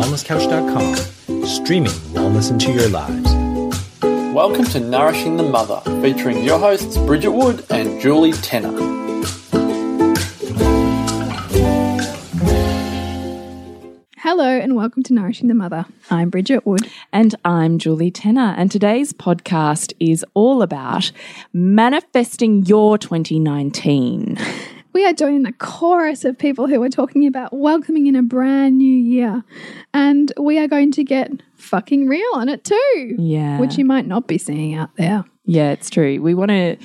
wellnesscouch.com, 0.00 1.44
streaming 1.44 1.92
wellness 2.14 2.50
into 2.50 2.72
your 2.72 2.88
lives. 2.88 3.30
Welcome 4.34 4.64
to 4.66 4.80
Nourishing 4.80 5.36
the 5.36 5.42
Mother, 5.42 5.82
featuring 6.00 6.42
your 6.42 6.58
hosts 6.58 6.96
Bridget 6.96 7.32
Wood 7.32 7.66
and 7.68 8.00
Julie 8.00 8.32
Tenner. 8.32 8.72
Hello 14.16 14.48
and 14.48 14.74
welcome 14.74 15.02
to 15.02 15.12
Nourishing 15.12 15.48
the 15.48 15.54
Mother. 15.54 15.84
I'm 16.08 16.30
Bridget 16.30 16.64
Wood. 16.64 16.90
And 17.12 17.34
I'm 17.44 17.78
Julie 17.78 18.10
Tenner. 18.10 18.54
And 18.56 18.70
today's 18.70 19.12
podcast 19.12 19.92
is 20.00 20.24
all 20.32 20.62
about 20.62 21.12
manifesting 21.52 22.64
your 22.64 22.96
2019. 22.96 24.38
We 24.92 25.06
are 25.06 25.12
joining 25.12 25.44
the 25.44 25.52
chorus 25.52 26.24
of 26.24 26.36
people 26.36 26.66
who 26.66 26.82
are 26.82 26.88
talking 26.88 27.26
about 27.26 27.52
welcoming 27.52 28.06
in 28.06 28.16
a 28.16 28.22
brand 28.22 28.78
new 28.78 28.92
year. 28.92 29.44
And 29.94 30.32
we 30.36 30.58
are 30.58 30.66
going 30.66 30.90
to 30.92 31.04
get 31.04 31.30
fucking 31.54 32.08
real 32.08 32.30
on 32.34 32.48
it 32.48 32.64
too. 32.64 33.16
Yeah. 33.18 33.58
Which 33.60 33.78
you 33.78 33.84
might 33.84 34.06
not 34.06 34.26
be 34.26 34.38
seeing 34.38 34.74
out 34.74 34.94
there. 34.96 35.24
Yeah, 35.44 35.70
it's 35.70 35.90
true. 35.90 36.20
We 36.20 36.34
want 36.34 36.50
to 36.50 36.76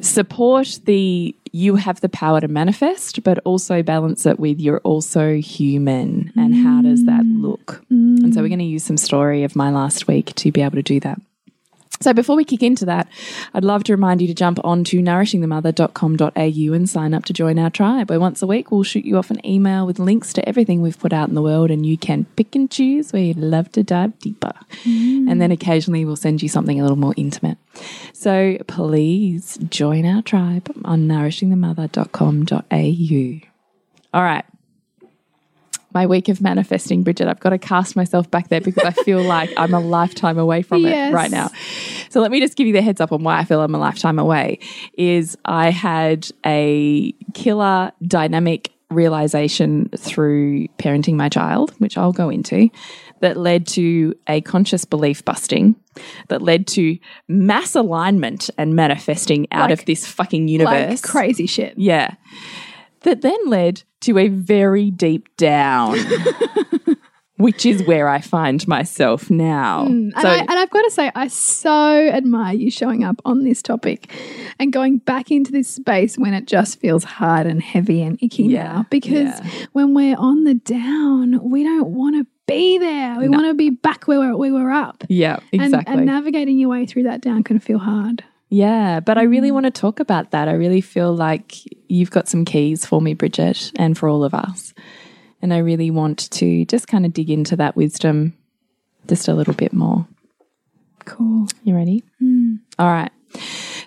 support 0.00 0.80
the 0.84 1.34
you 1.52 1.76
have 1.76 2.00
the 2.00 2.08
power 2.08 2.40
to 2.40 2.48
manifest, 2.48 3.22
but 3.22 3.38
also 3.44 3.82
balance 3.82 4.26
it 4.26 4.40
with 4.40 4.60
you're 4.60 4.80
also 4.80 5.36
human 5.36 6.32
and 6.36 6.54
how 6.54 6.82
does 6.82 7.04
that 7.06 7.22
mm. 7.22 7.42
look? 7.42 7.84
And 7.90 8.34
so 8.34 8.42
we're 8.42 8.48
going 8.48 8.58
to 8.58 8.64
use 8.64 8.82
some 8.82 8.96
story 8.96 9.44
of 9.44 9.54
my 9.54 9.70
last 9.70 10.08
week 10.08 10.34
to 10.34 10.50
be 10.50 10.62
able 10.62 10.76
to 10.76 10.82
do 10.82 10.98
that. 11.00 11.20
So 12.04 12.12
before 12.12 12.36
we 12.36 12.44
kick 12.44 12.62
into 12.62 12.84
that, 12.84 13.08
I'd 13.54 13.64
love 13.64 13.82
to 13.84 13.94
remind 13.94 14.20
you 14.20 14.28
to 14.28 14.34
jump 14.34 14.62
on 14.62 14.84
to 14.84 14.98
nourishingthemother.com.au 14.98 16.72
and 16.74 16.86
sign 16.86 17.14
up 17.14 17.24
to 17.24 17.32
join 17.32 17.58
our 17.58 17.70
tribe, 17.70 18.10
where 18.10 18.20
once 18.20 18.42
a 18.42 18.46
week 18.46 18.70
we'll 18.70 18.82
shoot 18.82 19.06
you 19.06 19.16
off 19.16 19.30
an 19.30 19.40
email 19.46 19.86
with 19.86 19.98
links 19.98 20.34
to 20.34 20.46
everything 20.46 20.82
we've 20.82 20.98
put 20.98 21.14
out 21.14 21.30
in 21.30 21.34
the 21.34 21.40
world, 21.40 21.70
and 21.70 21.86
you 21.86 21.96
can 21.96 22.26
pick 22.36 22.54
and 22.54 22.70
choose 22.70 23.14
where 23.14 23.22
you'd 23.22 23.38
love 23.38 23.72
to 23.72 23.82
dive 23.82 24.18
deeper. 24.18 24.52
Mm. 24.82 25.30
And 25.30 25.40
then 25.40 25.50
occasionally 25.50 26.04
we'll 26.04 26.14
send 26.14 26.42
you 26.42 26.48
something 26.50 26.78
a 26.78 26.82
little 26.82 26.98
more 26.98 27.14
intimate. 27.16 27.56
So 28.12 28.58
please 28.68 29.56
join 29.70 30.04
our 30.04 30.20
tribe 30.20 30.70
on 30.84 31.08
nourishingthemother.com.au. 31.08 33.48
All 34.12 34.22
right 34.22 34.44
my 35.94 36.06
week 36.06 36.28
of 36.28 36.40
manifesting, 36.40 37.02
Bridget. 37.02 37.28
I've 37.28 37.40
got 37.40 37.50
to 37.50 37.58
cast 37.58 37.94
myself 37.96 38.30
back 38.30 38.48
there 38.48 38.60
because 38.60 38.84
I 38.84 38.90
feel 39.04 39.22
like 39.36 39.50
I'm 39.56 39.72
a 39.74 39.80
lifetime 39.80 40.38
away 40.38 40.62
from 40.62 40.82
Yes. 40.82 41.10
it 41.10 41.14
right 41.14 41.30
now. 41.30 41.50
So 42.10 42.20
let 42.20 42.30
me 42.30 42.40
just 42.40 42.56
give 42.56 42.66
you 42.66 42.72
the 42.72 42.82
heads 42.82 43.00
up 43.00 43.12
on 43.12 43.22
why 43.22 43.38
I 43.38 43.44
feel 43.44 43.60
I'm 43.60 43.74
a 43.74 43.78
lifetime 43.78 44.18
away. 44.18 44.58
Is 44.98 45.36
I 45.44 45.70
had 45.70 46.28
a 46.44 47.12
killer 47.32 47.92
dynamic 48.06 48.72
realization 48.90 49.88
through 49.96 50.68
parenting 50.78 51.14
my 51.14 51.28
child, 51.28 51.72
which 51.78 51.96
I'll 51.98 52.12
go 52.12 52.28
into, 52.28 52.68
that 53.20 53.36
led 53.36 53.66
to 53.68 54.14
a 54.28 54.40
conscious 54.42 54.84
belief 54.84 55.24
busting, 55.24 55.74
that 56.28 56.42
led 56.42 56.66
to 56.68 56.98
mass 57.26 57.74
alignment 57.74 58.50
and 58.58 58.76
manifesting 58.76 59.46
out 59.50 59.70
Like- 59.70 59.80
of 59.80 59.86
this 59.86 60.06
fucking 60.06 60.48
universe. 60.48 60.90
Like 60.90 61.02
crazy 61.02 61.46
shit. 61.46 61.74
Yeah. 61.76 62.14
That 63.04 63.22
then 63.22 63.38
led 63.46 63.82
to 64.02 64.18
a 64.18 64.28
very 64.28 64.90
deep 64.90 65.34
down, 65.36 65.96
which 67.36 67.66
is 67.66 67.82
where 67.82 68.08
I 68.08 68.20
find 68.20 68.66
myself 68.68 69.30
now. 69.30 69.86
Hmm. 69.86 70.10
And, 70.16 70.26
I, 70.26 70.38
and 70.38 70.50
I've 70.52 70.70
got 70.70 70.82
to 70.82 70.90
say, 70.90 71.10
I 71.14 71.28
so 71.28 71.70
admire 72.08 72.54
you 72.54 72.70
showing 72.70 73.02
up 73.02 73.20
on 73.24 73.42
this 73.44 73.60
topic 73.62 74.12
and 74.58 74.72
going 74.72 74.98
back 74.98 75.30
into 75.30 75.50
this 75.52 75.68
space 75.68 76.16
when 76.16 76.32
it 76.34 76.46
just 76.46 76.78
feels 76.80 77.02
hard 77.04 77.46
and 77.46 77.60
heavy 77.62 78.02
and 78.02 78.18
icky 78.22 78.44
Yeah, 78.44 78.64
now. 78.64 78.86
Because 78.90 79.40
yeah. 79.40 79.66
when 79.72 79.94
we're 79.94 80.16
on 80.16 80.44
the 80.44 80.54
down, 80.54 81.50
we 81.50 81.64
don't 81.64 81.88
want 81.88 82.16
to 82.16 82.26
be 82.46 82.78
there. 82.78 83.18
We 83.18 83.28
want 83.28 83.46
to 83.46 83.54
be 83.54 83.70
back 83.70 84.06
where 84.06 84.36
we 84.36 84.52
were 84.52 84.70
up. 84.70 85.02
yeah, 85.08 85.38
And, 85.52 85.62
exactly. 85.62 85.94
and 85.94 86.06
navigating 86.06 86.58
your 86.58 86.68
way 86.68 86.84
through 86.86 87.04
that 87.04 87.20
down 87.20 87.42
can 87.42 87.58
feel 87.58 87.78
hard. 87.78 88.22
Yeah, 88.48 89.00
but 89.00 89.18
I 89.18 89.22
really 89.22 89.50
want 89.50 89.64
to 89.64 89.70
talk 89.70 90.00
about 90.00 90.30
that. 90.30 90.48
I 90.48 90.52
really 90.52 90.80
feel 90.80 91.14
like 91.14 91.56
you've 91.88 92.10
got 92.10 92.28
some 92.28 92.44
keys 92.44 92.86
for 92.86 93.00
me, 93.00 93.14
Bridget, 93.14 93.72
and 93.76 93.96
for 93.96 94.08
all 94.08 94.24
of 94.24 94.34
us. 94.34 94.74
And 95.42 95.52
I 95.52 95.58
really 95.58 95.90
want 95.90 96.30
to 96.32 96.64
just 96.66 96.88
kind 96.88 97.04
of 97.04 97.12
dig 97.12 97.30
into 97.30 97.56
that 97.56 97.76
wisdom 97.76 98.34
just 99.08 99.28
a 99.28 99.34
little 99.34 99.54
bit 99.54 99.72
more. 99.72 100.06
Cool. 101.04 101.48
You 101.64 101.74
ready? 101.74 102.02
All 102.78 102.90
right. 102.90 103.10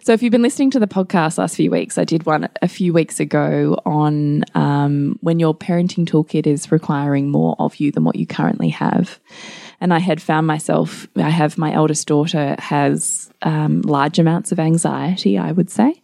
So, 0.03 0.13
if 0.13 0.23
you've 0.23 0.31
been 0.31 0.41
listening 0.41 0.71
to 0.71 0.79
the 0.79 0.87
podcast 0.87 1.37
last 1.37 1.55
few 1.55 1.71
weeks, 1.71 1.97
I 1.97 2.03
did 2.03 2.25
one 2.25 2.47
a 2.61 2.67
few 2.67 2.93
weeks 2.93 3.19
ago 3.19 3.77
on 3.85 4.43
um, 4.55 5.17
when 5.21 5.39
your 5.39 5.53
parenting 5.55 6.05
toolkit 6.07 6.47
is 6.47 6.71
requiring 6.71 7.29
more 7.29 7.55
of 7.59 7.77
you 7.77 7.91
than 7.91 8.03
what 8.03 8.15
you 8.15 8.25
currently 8.25 8.69
have. 8.69 9.19
And 9.79 9.93
I 9.93 9.99
had 9.99 10.21
found 10.21 10.47
myself, 10.47 11.07
I 11.15 11.29
have 11.29 11.57
my 11.57 11.71
eldest 11.71 12.07
daughter 12.07 12.55
has 12.59 13.29
um, 13.43 13.81
large 13.81 14.17
amounts 14.17 14.51
of 14.51 14.59
anxiety, 14.59 15.37
I 15.37 15.51
would 15.51 15.69
say. 15.69 16.01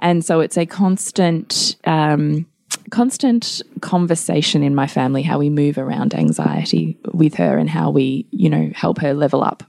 And 0.00 0.24
so 0.24 0.40
it's 0.40 0.58
a 0.58 0.66
constant, 0.66 1.76
um, 1.84 2.46
constant 2.90 3.62
conversation 3.80 4.62
in 4.62 4.74
my 4.74 4.86
family 4.86 5.22
how 5.22 5.38
we 5.38 5.48
move 5.48 5.78
around 5.78 6.14
anxiety 6.14 6.98
with 7.12 7.34
her 7.34 7.56
and 7.56 7.70
how 7.70 7.90
we, 7.90 8.26
you 8.30 8.50
know, 8.50 8.70
help 8.74 8.98
her 8.98 9.14
level 9.14 9.44
up. 9.44 9.62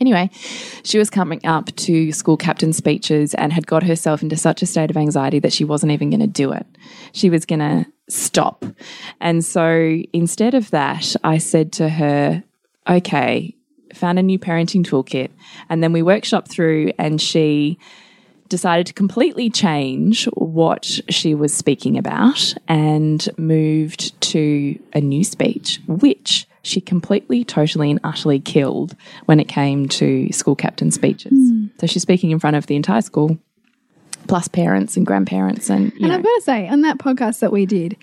Anyway, 0.00 0.30
she 0.84 0.96
was 0.96 1.10
coming 1.10 1.44
up 1.44 1.74
to 1.74 2.12
school 2.12 2.36
captain 2.36 2.72
speeches 2.72 3.34
and 3.34 3.52
had 3.52 3.66
got 3.66 3.82
herself 3.82 4.22
into 4.22 4.36
such 4.36 4.62
a 4.62 4.66
state 4.66 4.90
of 4.90 4.96
anxiety 4.96 5.40
that 5.40 5.52
she 5.52 5.64
wasn't 5.64 5.90
even 5.90 6.08
going 6.08 6.20
to 6.20 6.26
do 6.26 6.52
it. 6.52 6.66
She 7.12 7.30
was 7.30 7.44
going 7.44 7.58
to 7.58 7.86
stop. 8.08 8.64
And 9.20 9.44
so 9.44 10.02
instead 10.12 10.54
of 10.54 10.70
that, 10.70 11.14
I 11.24 11.38
said 11.38 11.72
to 11.74 11.88
her, 11.88 12.42
okay, 12.88 13.54
found 13.94 14.18
a 14.18 14.22
new 14.22 14.38
parenting 14.38 14.84
toolkit. 14.84 15.30
And 15.68 15.82
then 15.82 15.92
we 15.92 16.02
workshop 16.02 16.48
through, 16.48 16.92
and 16.98 17.20
she 17.20 17.78
decided 18.48 18.86
to 18.86 18.94
completely 18.94 19.50
change 19.50 20.24
what 20.34 21.00
she 21.10 21.34
was 21.34 21.54
speaking 21.54 21.98
about 21.98 22.54
and 22.66 23.28
moved 23.36 24.18
to 24.22 24.78
a 24.94 25.00
new 25.00 25.22
speech, 25.22 25.80
which 25.86 26.46
she 26.62 26.80
completely, 26.80 27.44
totally, 27.44 27.90
and 27.90 28.00
utterly 28.04 28.40
killed 28.40 28.96
when 29.26 29.40
it 29.40 29.48
came 29.48 29.88
to 29.88 30.30
school 30.32 30.56
captain 30.56 30.90
speeches. 30.90 31.32
Hmm. 31.32 31.66
So 31.80 31.86
she's 31.86 32.02
speaking 32.02 32.30
in 32.30 32.38
front 32.38 32.56
of 32.56 32.66
the 32.66 32.76
entire 32.76 33.02
school, 33.02 33.38
plus 34.28 34.46
parents 34.48 34.96
and 34.96 35.04
grandparents, 35.06 35.68
and 35.70 35.92
And 35.94 36.00
know, 36.02 36.14
I've 36.14 36.22
got 36.22 36.34
to 36.36 36.42
say, 36.42 36.68
on 36.68 36.82
that 36.82 36.98
podcast 36.98 37.40
that 37.40 37.50
we 37.50 37.66
did, 37.66 37.96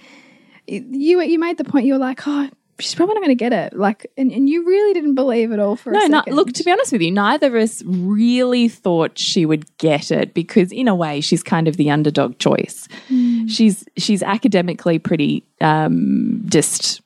you 0.67 1.21
you 1.21 1.39
made 1.39 1.57
the 1.57 1.63
point. 1.63 1.85
You 1.85 1.93
were 1.93 1.99
like, 1.99 2.21
"Oh, 2.27 2.49
she's 2.79 2.95
probably 2.95 3.13
not 3.15 3.21
going 3.23 3.37
to 3.37 3.43
get 3.43 3.53
it." 3.53 3.73
Like, 3.77 4.07
and, 4.17 4.31
and 4.31 4.49
you 4.49 4.65
really 4.65 4.93
didn't 4.93 5.15
believe 5.15 5.51
it 5.51 5.59
all 5.59 5.75
for 5.75 5.91
a 5.91 5.93
No, 5.93 5.99
second. 5.99 6.11
not 6.11 6.27
look. 6.29 6.51
To 6.53 6.63
be 6.63 6.71
honest 6.71 6.91
with 6.91 7.01
you, 7.01 7.11
neither 7.11 7.55
of 7.55 7.63
us 7.63 7.81
really 7.85 8.67
thought 8.67 9.17
she 9.17 9.45
would 9.45 9.65
get 9.77 10.11
it 10.11 10.33
because, 10.33 10.71
in 10.71 10.87
a 10.87 10.95
way, 10.95 11.21
she's 11.21 11.43
kind 11.43 11.67
of 11.67 11.77
the 11.77 11.89
underdog 11.91 12.37
choice. 12.39 12.87
She's 13.47 13.85
she's 13.95 14.23
academically 14.23 14.97
pretty 14.99 15.43
um, 15.61 16.41
just 16.47 17.01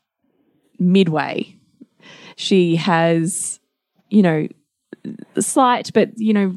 midway. 0.79 1.53
She 2.37 2.77
has, 2.77 3.59
you 4.09 4.21
know, 4.21 4.47
slight 5.39 5.91
but 5.93 6.09
you 6.17 6.33
know 6.33 6.53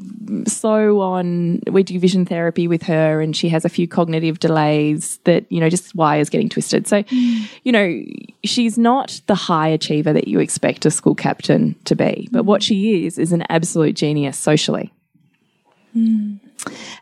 slow 0.47 0.99
on. 0.99 1.61
We 1.69 1.83
do 1.83 1.99
vision 1.99 2.25
therapy 2.25 2.67
with 2.67 2.83
her 2.83 3.21
and 3.21 3.35
she 3.35 3.49
has 3.49 3.65
a 3.65 3.69
few 3.69 3.87
cognitive 3.87 4.39
delays 4.39 5.19
that 5.23 5.45
you 5.51 5.59
know 5.59 5.69
just 5.69 5.95
wires 5.95 6.29
getting 6.29 6.49
twisted. 6.49 6.87
So 6.87 7.03
you 7.09 7.71
know 7.71 8.01
she's 8.43 8.77
not 8.77 9.21
the 9.27 9.35
high 9.35 9.69
achiever 9.69 10.13
that 10.13 10.27
you 10.27 10.39
expect 10.39 10.85
a 10.85 10.91
school 10.91 11.15
captain 11.15 11.75
to 11.85 11.95
be 11.95 12.27
but 12.31 12.43
what 12.43 12.63
she 12.63 13.05
is 13.05 13.17
is 13.17 13.31
an 13.31 13.43
absolute 13.49 13.95
genius 13.95 14.37
socially. 14.37 14.91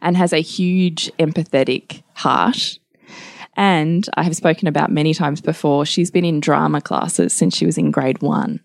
And 0.02 0.18
has 0.18 0.34
a 0.34 0.42
huge 0.42 1.12
empathetic 1.18 2.04
heart. 2.14 2.80
And 3.56 4.08
I 4.16 4.24
have 4.24 4.36
spoken 4.36 4.68
about 4.68 4.92
many 4.92 5.14
times 5.14 5.42
before, 5.42 5.86
she's 5.86 6.10
been 6.10 6.26
in 6.26 6.40
drama 6.40 6.82
classes 6.82 7.34
since 7.34 7.56
she 7.56 7.66
was 7.66 7.78
in 7.78 7.92
grade 7.92 8.22
one, 8.22 8.60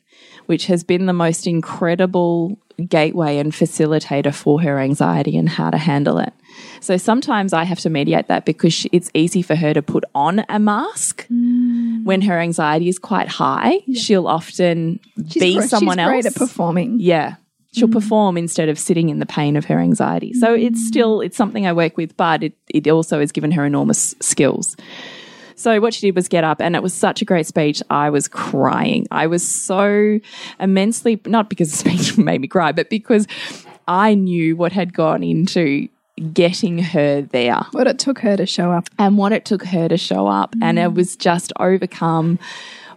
which 0.46 0.66
has 0.66 0.84
been 0.84 1.06
the 1.06 1.12
most 1.12 1.46
incredible 1.46 2.58
gateway 2.88 3.38
and 3.38 3.52
facilitator 3.52 4.34
for 4.34 4.60
her 4.60 4.78
anxiety 4.78 5.36
and 5.36 5.48
how 5.48 5.70
to 5.70 5.78
handle 5.78 6.18
it. 6.18 6.32
So 6.80 6.96
sometimes 6.96 7.52
I 7.52 7.64
have 7.64 7.80
to 7.80 7.90
mediate 7.90 8.28
that 8.28 8.44
because 8.44 8.74
she, 8.74 8.88
it's 8.92 9.10
easy 9.14 9.42
for 9.42 9.54
her 9.54 9.72
to 9.74 9.82
put 9.82 10.04
on 10.14 10.44
a 10.48 10.58
mask 10.58 11.26
mm. 11.28 12.04
when 12.04 12.22
her 12.22 12.38
anxiety 12.38 12.88
is 12.88 12.98
quite 12.98 13.28
high. 13.28 13.80
She'll 13.94 14.26
often 14.26 15.00
She's 15.28 15.42
be 15.42 15.60
someone 15.62 15.98
else. 15.98 16.10
great 16.10 16.26
at 16.26 16.34
performing. 16.34 16.98
Yeah. 17.00 17.36
She'll 17.72 17.88
mm. 17.88 17.92
perform 17.92 18.36
instead 18.36 18.68
of 18.68 18.78
sitting 18.78 19.08
in 19.08 19.18
the 19.18 19.26
pain 19.26 19.56
of 19.56 19.66
her 19.66 19.78
anxiety. 19.78 20.32
So 20.34 20.54
it's 20.54 20.80
mm. 20.80 20.86
still 20.86 21.20
it's 21.20 21.36
something 21.36 21.66
I 21.66 21.72
work 21.72 21.96
with, 21.96 22.16
but 22.16 22.42
it, 22.42 22.54
it 22.68 22.86
also 22.88 23.20
has 23.20 23.32
given 23.32 23.52
her 23.52 23.64
enormous 23.64 24.14
skills. 24.20 24.76
So 25.56 25.80
what 25.80 25.94
she 25.94 26.06
did 26.06 26.14
was 26.14 26.28
get 26.28 26.44
up 26.44 26.60
and 26.60 26.76
it 26.76 26.82
was 26.82 26.94
such 26.94 27.22
a 27.22 27.24
great 27.24 27.46
speech. 27.46 27.82
I 27.90 28.10
was 28.10 28.28
crying. 28.28 29.06
I 29.10 29.26
was 29.26 29.46
so 29.46 30.20
immensely 30.60 31.20
not 31.26 31.48
because 31.48 31.70
the 31.70 31.76
speech 31.90 32.16
made 32.18 32.40
me 32.40 32.46
cry, 32.48 32.72
but 32.72 32.90
because 32.90 33.26
I 33.88 34.14
knew 34.14 34.54
what 34.56 34.72
had 34.72 34.92
gone 34.92 35.22
into 35.22 35.88
getting 36.32 36.78
her 36.78 37.20
there 37.22 37.60
What 37.72 37.86
it 37.86 37.98
took 37.98 38.20
her 38.20 38.36
to 38.36 38.46
show 38.46 38.70
up. 38.72 38.88
and 38.98 39.18
what 39.18 39.32
it 39.32 39.44
took 39.44 39.64
her 39.64 39.88
to 39.88 39.96
show 39.98 40.26
up. 40.26 40.54
And 40.62 40.78
it 40.78 40.94
was 40.94 41.14
just 41.16 41.52
overcome 41.58 42.38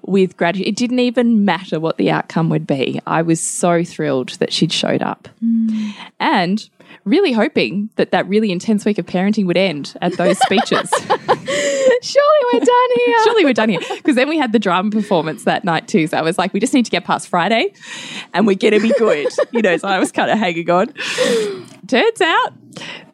with 0.03 0.37
gratitude. 0.37 0.67
It 0.67 0.77
didn't 0.77 0.99
even 0.99 1.43
matter 1.43 1.79
what 1.79 1.97
the 1.97 2.09
outcome 2.11 2.49
would 2.49 2.65
be. 2.65 2.99
I 3.05 3.21
was 3.21 3.41
so 3.41 3.83
thrilled 3.83 4.29
that 4.39 4.53
she'd 4.53 4.71
showed 4.71 5.01
up. 5.01 5.27
Mm. 5.43 5.93
And 6.19 6.69
really 7.05 7.31
hoping 7.31 7.89
that 7.95 8.11
that 8.11 8.27
really 8.27 8.51
intense 8.51 8.85
week 8.85 8.97
of 8.97 9.05
parenting 9.05 9.45
would 9.45 9.57
end 9.57 9.95
at 10.01 10.13
those 10.17 10.37
speeches. 10.39 10.89
Surely 12.01 12.39
we're 12.53 12.59
done 12.59 12.89
here. 12.95 13.15
Surely 13.23 13.45
we're 13.45 13.53
done 13.53 13.69
here. 13.69 13.81
Because 13.95 14.15
then 14.15 14.29
we 14.29 14.37
had 14.37 14.51
the 14.51 14.59
drama 14.59 14.91
performance 14.91 15.43
that 15.43 15.63
night 15.63 15.87
too. 15.87 16.07
So 16.07 16.17
I 16.17 16.21
was 16.21 16.37
like, 16.37 16.53
we 16.53 16.59
just 16.59 16.73
need 16.73 16.85
to 16.85 16.91
get 16.91 17.05
past 17.05 17.27
Friday 17.27 17.73
and 18.33 18.47
we're 18.47 18.55
going 18.55 18.73
to 18.73 18.79
be 18.79 18.93
good. 18.97 19.27
you 19.51 19.61
know, 19.61 19.77
so 19.77 19.87
I 19.87 19.99
was 19.99 20.11
kind 20.11 20.29
of 20.31 20.37
hanging 20.37 20.69
on. 20.69 20.93
Turns 21.87 22.21
out 22.21 22.53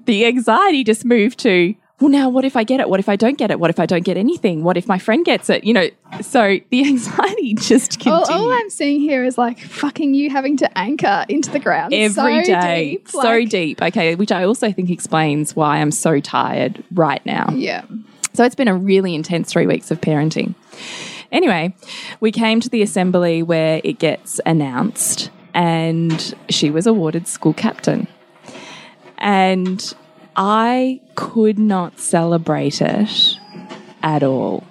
the 0.05 0.25
anxiety 0.25 0.83
just 0.83 1.05
moved 1.05 1.39
to, 1.39 1.73
well, 2.01 2.09
now 2.09 2.27
what 2.27 2.43
if 2.43 2.57
I 2.57 2.65
get 2.65 2.81
it? 2.81 2.89
What 2.89 2.99
if 2.99 3.07
I 3.07 3.15
don't 3.15 3.37
get 3.37 3.51
it? 3.51 3.59
What 3.59 3.69
if 3.69 3.79
I 3.79 3.85
don't 3.85 4.03
get 4.03 4.17
anything? 4.17 4.63
What 4.63 4.75
if 4.75 4.85
my 4.85 4.99
friend 4.99 5.23
gets 5.23 5.49
it? 5.49 5.63
You 5.63 5.73
know, 5.73 5.87
so 6.21 6.59
the 6.69 6.81
anxiety 6.87 7.53
just 7.53 8.05
All, 8.05 8.29
all 8.29 8.51
I'm 8.51 8.69
seeing 8.69 8.99
here 8.99 9.23
is 9.23 9.37
like 9.37 9.59
fucking 9.59 10.13
you 10.13 10.29
having 10.29 10.57
to 10.57 10.77
anchor 10.77 11.25
into 11.29 11.51
the 11.51 11.59
ground 11.59 11.93
Every 11.93 12.13
so 12.13 12.43
day, 12.43 12.91
deep, 12.91 13.07
so 13.07 13.19
like- 13.19 13.49
deep. 13.49 13.81
Okay, 13.81 14.15
which 14.15 14.31
I 14.33 14.43
also 14.43 14.71
think 14.73 14.89
explains 14.89 15.55
why 15.55 15.77
I'm 15.77 15.91
so 15.91 16.19
tired 16.19 16.83
right 16.93 17.25
now. 17.25 17.49
Yeah. 17.53 17.85
So 18.33 18.43
it's 18.43 18.55
been 18.55 18.67
a 18.67 18.75
really 18.75 19.15
intense 19.15 19.49
three 19.49 19.65
weeks 19.65 19.89
of 19.89 20.01
parenting. 20.01 20.53
Anyway, 21.31 21.73
we 22.19 22.31
came 22.31 22.59
to 22.59 22.69
the 22.69 22.81
assembly 22.81 23.41
where 23.41 23.79
it 23.85 23.99
gets 23.99 24.41
announced, 24.45 25.29
and 25.53 26.35
she 26.49 26.69
was 26.69 26.85
awarded 26.85 27.27
school 27.27 27.53
captain. 27.53 28.07
And 29.17 29.93
I 30.35 31.01
could 31.15 31.57
not 31.57 31.99
celebrate 31.99 32.81
it 32.81 33.37
at 34.03 34.23
all. 34.23 34.63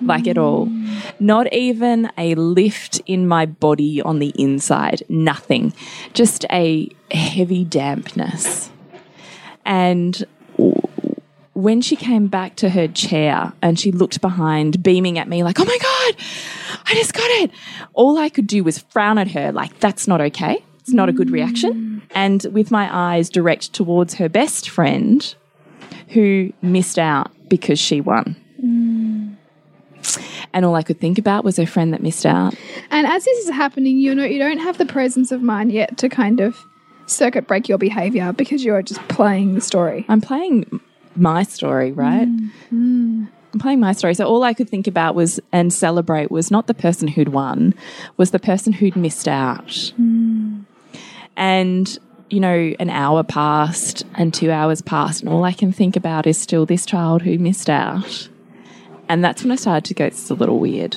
Like 0.00 0.26
at 0.26 0.38
all. 0.38 0.66
Not 1.20 1.52
even 1.52 2.10
a 2.16 2.34
lift 2.34 3.00
in 3.06 3.28
my 3.28 3.46
body 3.46 4.00
on 4.00 4.18
the 4.18 4.32
inside. 4.38 5.02
Nothing. 5.08 5.74
Just 6.14 6.46
a 6.50 6.88
heavy 7.10 7.64
dampness. 7.64 8.70
And 9.64 10.24
when 11.54 11.80
she 11.80 11.96
came 11.96 12.26
back 12.26 12.56
to 12.56 12.70
her 12.70 12.88
chair 12.88 13.52
and 13.62 13.78
she 13.78 13.92
looked 13.92 14.20
behind, 14.20 14.82
beaming 14.82 15.18
at 15.18 15.28
me, 15.28 15.42
like, 15.42 15.60
oh 15.60 15.64
my 15.64 15.78
God, 15.80 16.16
I 16.86 16.94
just 16.94 17.14
got 17.14 17.30
it. 17.42 17.50
All 17.92 18.18
I 18.18 18.28
could 18.28 18.46
do 18.46 18.64
was 18.64 18.78
frown 18.78 19.18
at 19.18 19.28
her, 19.32 19.52
like, 19.52 19.78
that's 19.80 20.08
not 20.08 20.20
okay. 20.20 20.64
It's 20.84 20.92
not 20.92 21.08
a 21.08 21.12
good 21.12 21.30
reaction. 21.30 22.02
And 22.14 22.44
with 22.52 22.70
my 22.70 22.94
eyes 22.94 23.30
direct 23.30 23.72
towards 23.72 24.14
her 24.14 24.28
best 24.28 24.68
friend 24.68 25.34
who 26.08 26.52
missed 26.60 26.98
out 26.98 27.30
because 27.48 27.78
she 27.78 28.02
won. 28.02 28.36
And 30.52 30.64
all 30.64 30.74
I 30.76 30.82
could 30.82 31.00
think 31.00 31.18
about 31.18 31.42
was 31.42 31.56
her 31.56 31.66
friend 31.66 31.92
that 31.94 32.02
missed 32.02 32.26
out. 32.26 32.54
And 32.90 33.06
as 33.06 33.24
this 33.24 33.46
is 33.46 33.50
happening, 33.50 33.96
you 33.98 34.14
know 34.14 34.24
you 34.24 34.38
don't 34.38 34.58
have 34.58 34.76
the 34.78 34.86
presence 34.86 35.32
of 35.32 35.42
mind 35.42 35.72
yet 35.72 35.96
to 35.98 36.08
kind 36.08 36.40
of 36.40 36.64
circuit 37.06 37.46
break 37.48 37.68
your 37.68 37.78
behavior 37.78 38.32
because 38.32 38.62
you're 38.62 38.82
just 38.82 39.00
playing 39.08 39.54
the 39.54 39.62
story. 39.62 40.04
I'm 40.08 40.20
playing 40.20 40.80
my 41.16 41.44
story, 41.44 41.92
right? 41.92 42.28
Mm-hmm. 42.28 43.24
I'm 43.54 43.58
playing 43.58 43.80
my 43.80 43.92
story. 43.92 44.14
So 44.14 44.26
all 44.26 44.42
I 44.42 44.52
could 44.52 44.68
think 44.68 44.86
about 44.86 45.14
was 45.14 45.40
and 45.50 45.72
celebrate 45.72 46.30
was 46.30 46.50
not 46.50 46.66
the 46.66 46.74
person 46.74 47.08
who'd 47.08 47.30
won, 47.30 47.74
was 48.16 48.30
the 48.30 48.38
person 48.38 48.72
who'd 48.72 48.96
missed 48.96 49.28
out. 49.28 49.92
Mm. 49.98 50.66
And 51.36 51.98
you 52.30 52.40
know, 52.40 52.74
an 52.80 52.90
hour 52.90 53.22
passed 53.22 54.04
and 54.14 54.32
two 54.32 54.50
hours 54.50 54.82
passed, 54.82 55.22
and 55.22 55.30
all 55.30 55.44
I 55.44 55.52
can 55.52 55.72
think 55.72 55.94
about 55.94 56.26
is 56.26 56.38
still 56.38 56.66
this 56.66 56.84
child 56.86 57.22
who 57.22 57.38
missed 57.38 57.70
out. 57.70 58.28
And 59.08 59.22
that's 59.22 59.42
when 59.42 59.52
I 59.52 59.56
started 59.56 59.84
to 59.84 59.94
go, 59.94 60.06
it's 60.06 60.30
a 60.30 60.34
little 60.34 60.58
weird. 60.58 60.96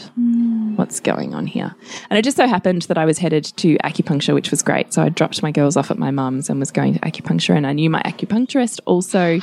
What's 0.78 1.00
going 1.00 1.36
on 1.36 1.46
here? 1.46 1.76
And 2.10 2.18
it 2.18 2.22
just 2.22 2.38
so 2.38 2.48
happened 2.48 2.84
that 2.84 2.98
I 2.98 3.06
was 3.06 3.18
headed 3.18 3.44
to 3.58 3.78
acupuncture, 3.84 4.34
which 4.34 4.50
was 4.50 4.64
great. 4.64 4.94
So 4.94 5.04
I 5.04 5.10
dropped 5.10 5.44
my 5.44 5.52
girls 5.52 5.76
off 5.76 5.92
at 5.92 5.98
my 5.98 6.12
mum's 6.12 6.50
and 6.50 6.60
was 6.60 6.72
going 6.72 6.94
to 6.94 7.00
acupuncture. 7.02 7.56
And 7.56 7.68
I 7.68 7.74
knew 7.74 7.90
my 7.90 8.02
acupuncturist 8.04 8.80
also 8.86 9.42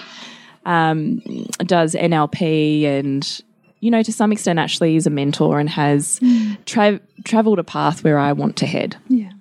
um, 0.65 1.19
does 1.59 1.95
NLP 1.95 2.85
and, 2.85 3.43
you 3.81 3.91
know, 3.91 4.03
to 4.03 4.13
some 4.13 4.33
extent 4.33 4.59
actually 4.59 4.97
is 4.97 5.07
a 5.07 5.11
mentor 5.11 5.61
and 5.61 5.69
has 5.69 6.19
tra- 6.65 7.01
traveled 7.25 7.59
a 7.59 7.65
path 7.65 8.03
where 8.03 8.19
I 8.19 8.33
want 8.33 8.57
to 8.57 8.67
head. 8.67 8.97
Yeah. 9.09 9.33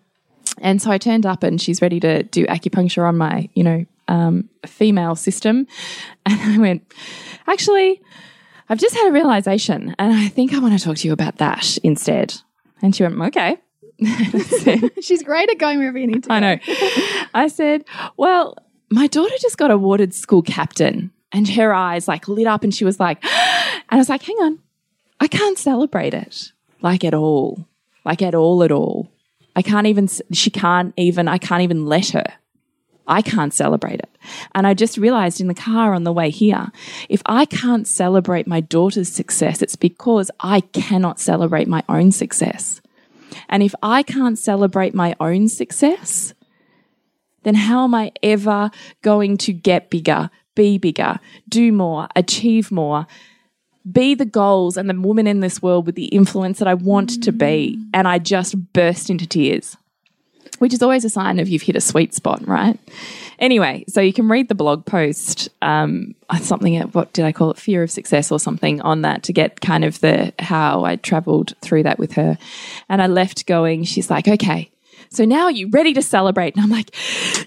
And 0.63 0.81
so 0.81 0.89
I 0.89 0.98
turned 0.98 1.25
up 1.25 1.44
and 1.44 1.62
she's 1.62 1.81
ready 1.81 2.00
to 2.00 2.24
do 2.24 2.45
acupuncture 2.48 3.07
on 3.07 3.18
my, 3.18 3.50
you 3.54 3.63
know, 3.63 3.86
um, 4.07 4.50
female 4.65 5.15
system. 5.15 5.68
And 6.25 6.39
I 6.42 6.57
went, 6.57 6.94
actually, 7.48 8.01
I've 8.69 8.80
just 8.80 8.95
had 8.95 9.10
a 9.10 9.12
realization 9.12 9.94
and 10.00 10.13
I 10.13 10.30
think 10.30 10.54
I 10.54 10.60
want 10.60 10.77
to 10.77 10.83
talk 10.83 10.98
to 10.98 11.07
you 11.07 11.13
about 11.13 11.38
that 11.38 11.77
instead. 11.83 12.33
And 12.81 12.95
she 12.95 13.04
went, 13.04 13.21
okay. 13.21 13.57
She's 15.01 15.21
great 15.21 15.50
at 15.50 15.60
going 15.60 15.80
wherever 15.80 15.98
you 15.98 16.07
need 16.07 16.24
to. 16.24 16.31
I 16.31 16.39
know. 16.39 16.57
I 17.33 17.48
said, 17.48 17.83
Well, 18.18 18.57
my 18.89 19.07
daughter 19.07 19.36
just 19.39 19.57
got 19.57 19.69
awarded 19.69 20.13
school 20.13 20.42
captain. 20.42 21.12
And 21.31 21.50
her 21.50 21.74
eyes 21.74 22.07
like 22.07 22.27
lit 22.27 22.48
up 22.48 22.63
and 22.63 22.74
she 22.74 22.86
was 22.86 23.00
like, 23.00 23.24
and 23.25 23.83
I 23.89 23.98
was 23.98 24.10
like, 24.10 24.24
hang 24.24 24.38
on, 24.38 24.60
I 25.19 25.27
can't 25.27 25.57
celebrate 25.57 26.13
it 26.13 26.51
like 26.81 27.04
at 27.04 27.13
all. 27.13 27.68
Like 28.06 28.21
at 28.21 28.36
all, 28.36 28.63
at 28.63 28.71
all. 28.71 29.12
I 29.56 29.62
can't 29.62 29.88
even, 29.88 30.08
she 30.32 30.50
can't 30.50 30.94
even, 30.98 31.28
I 31.28 31.38
can't 31.38 31.62
even 31.62 31.86
let 31.86 32.10
her. 32.10 32.26
I 33.06 33.22
can't 33.22 33.54
celebrate 33.54 34.00
it. 34.00 34.10
And 34.56 34.66
I 34.66 34.74
just 34.74 34.98
realized 34.98 35.42
in 35.42 35.48
the 35.48 35.54
car 35.54 35.94
on 35.94 36.04
the 36.04 36.14
way 36.14 36.30
here, 36.30 36.72
if 37.10 37.22
I 37.26 37.46
can't 37.46 37.88
celebrate 37.88 38.48
my 38.48 38.62
daughter's 38.62 39.10
success, 39.10 39.62
it's 39.62 39.76
because 39.76 40.32
I 40.40 40.62
cannot 40.62 41.20
celebrate 41.20 41.68
my 41.68 41.84
own 41.90 42.12
success. 42.12 42.82
And 43.50 43.62
if 43.62 43.76
I 43.84 44.04
can't 44.04 44.40
celebrate 44.40 44.96
my 44.96 45.16
own 45.20 45.50
success, 45.50 46.34
then 47.44 47.56
how 47.56 47.84
am 47.84 47.94
I 47.94 48.14
ever 48.22 48.72
going 49.02 49.38
to 49.40 49.54
get 49.54 49.90
bigger, 49.90 50.30
be 50.56 50.78
bigger, 50.78 51.20
do 51.50 51.72
more, 51.72 52.08
achieve 52.16 52.72
more, 52.72 53.06
be 53.92 54.16
the 54.16 54.26
goals 54.26 54.78
and 54.78 54.90
the 54.90 55.00
woman 55.00 55.28
in 55.28 55.40
this 55.40 55.62
world 55.62 55.86
with 55.86 55.96
the 55.96 56.06
influence 56.06 56.60
that 56.60 56.68
I 56.68 56.74
want 56.74 57.24
to 57.24 57.32
be? 57.32 57.78
Mm. 57.78 57.90
And 57.94 58.08
I 58.08 58.20
just 58.20 58.74
burst 58.74 59.10
into 59.10 59.28
tears, 59.28 59.78
which 60.60 60.74
is 60.74 60.82
always 60.82 61.06
a 61.06 61.10
sign 61.10 61.40
of 61.40 61.50
you've 61.50 61.64
hit 61.64 61.76
a 61.76 61.82
sweet 61.82 62.14
spot, 62.14 62.48
right? 62.48 62.80
Anyway, 63.40 63.84
so 63.88 64.00
you 64.00 64.14
can 64.14 64.30
read 64.30 64.48
the 64.48 64.56
blog 64.56 64.86
post, 64.86 65.50
um, 65.62 66.16
uh, 66.30 66.38
something, 66.38 66.82
uh, 66.82 66.88
what 66.88 67.12
did 67.14 67.26
I 67.26 67.32
call 67.32 67.52
it? 67.52 67.58
Fear 67.58 67.84
of 67.84 67.92
success 67.92 68.32
or 68.32 68.40
something 68.40 68.80
on 68.82 69.02
that 69.02 69.24
to 69.24 69.34
get 69.34 69.60
kind 69.60 69.84
of 69.84 70.00
the 70.00 70.34
how 70.40 70.86
I 70.86 70.96
traveled 70.96 71.54
through 71.62 71.84
that 71.84 72.00
with 72.00 72.14
her. 72.14 72.38
And 72.90 73.02
I 73.02 73.08
left 73.08 73.46
going, 73.46 73.84
she's 73.84 74.10
like, 74.10 74.28
okay, 74.28 74.70
so 75.10 75.25
now 75.25 75.43
are 75.43 75.51
you 75.51 75.69
ready 75.69 75.93
to 75.93 76.01
celebrate? 76.01 76.55
And 76.55 76.63
I'm 76.63 76.69
like, 76.69 76.95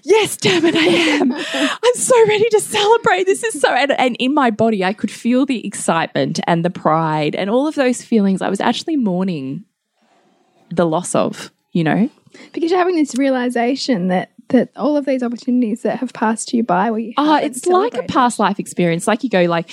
yes, 0.03 0.37
damn 0.37 0.65
it, 0.65 0.75
I 0.75 0.85
am. 0.85 1.33
I'm 1.33 1.95
so 1.95 2.27
ready 2.27 2.49
to 2.49 2.59
celebrate. 2.59 3.25
This 3.25 3.43
is 3.43 3.59
so, 3.59 3.69
and, 3.69 3.91
and 3.99 4.15
in 4.19 4.33
my 4.33 4.51
body, 4.51 4.83
I 4.83 4.93
could 4.93 5.11
feel 5.11 5.45
the 5.45 5.65
excitement 5.65 6.39
and 6.47 6.63
the 6.63 6.69
pride 6.69 7.35
and 7.35 7.49
all 7.49 7.67
of 7.67 7.75
those 7.75 8.01
feelings. 8.01 8.41
I 8.41 8.49
was 8.49 8.61
actually 8.61 8.97
mourning 8.97 9.65
the 10.69 10.85
loss 10.85 11.15
of, 11.15 11.51
you 11.71 11.83
know? 11.83 12.09
Because 12.53 12.71
you're 12.71 12.79
having 12.79 12.95
this 12.95 13.15
realization 13.15 14.07
that 14.09 14.31
that 14.49 14.69
all 14.77 14.95
of 14.95 15.05
these 15.05 15.23
opportunities 15.23 15.81
that 15.81 15.99
have 15.99 16.13
passed 16.13 16.53
you 16.53 16.63
by 16.63 16.89
where 16.89 17.01
you 17.01 17.13
Ah, 17.17 17.35
haven't 17.35 17.57
it's 17.57 17.65
like 17.65 17.95
a 17.95 18.03
past 18.03 18.39
life 18.39 18.59
experience. 18.59 19.05
Like 19.05 19.23
you 19.23 19.29
go 19.29 19.43
like 19.43 19.69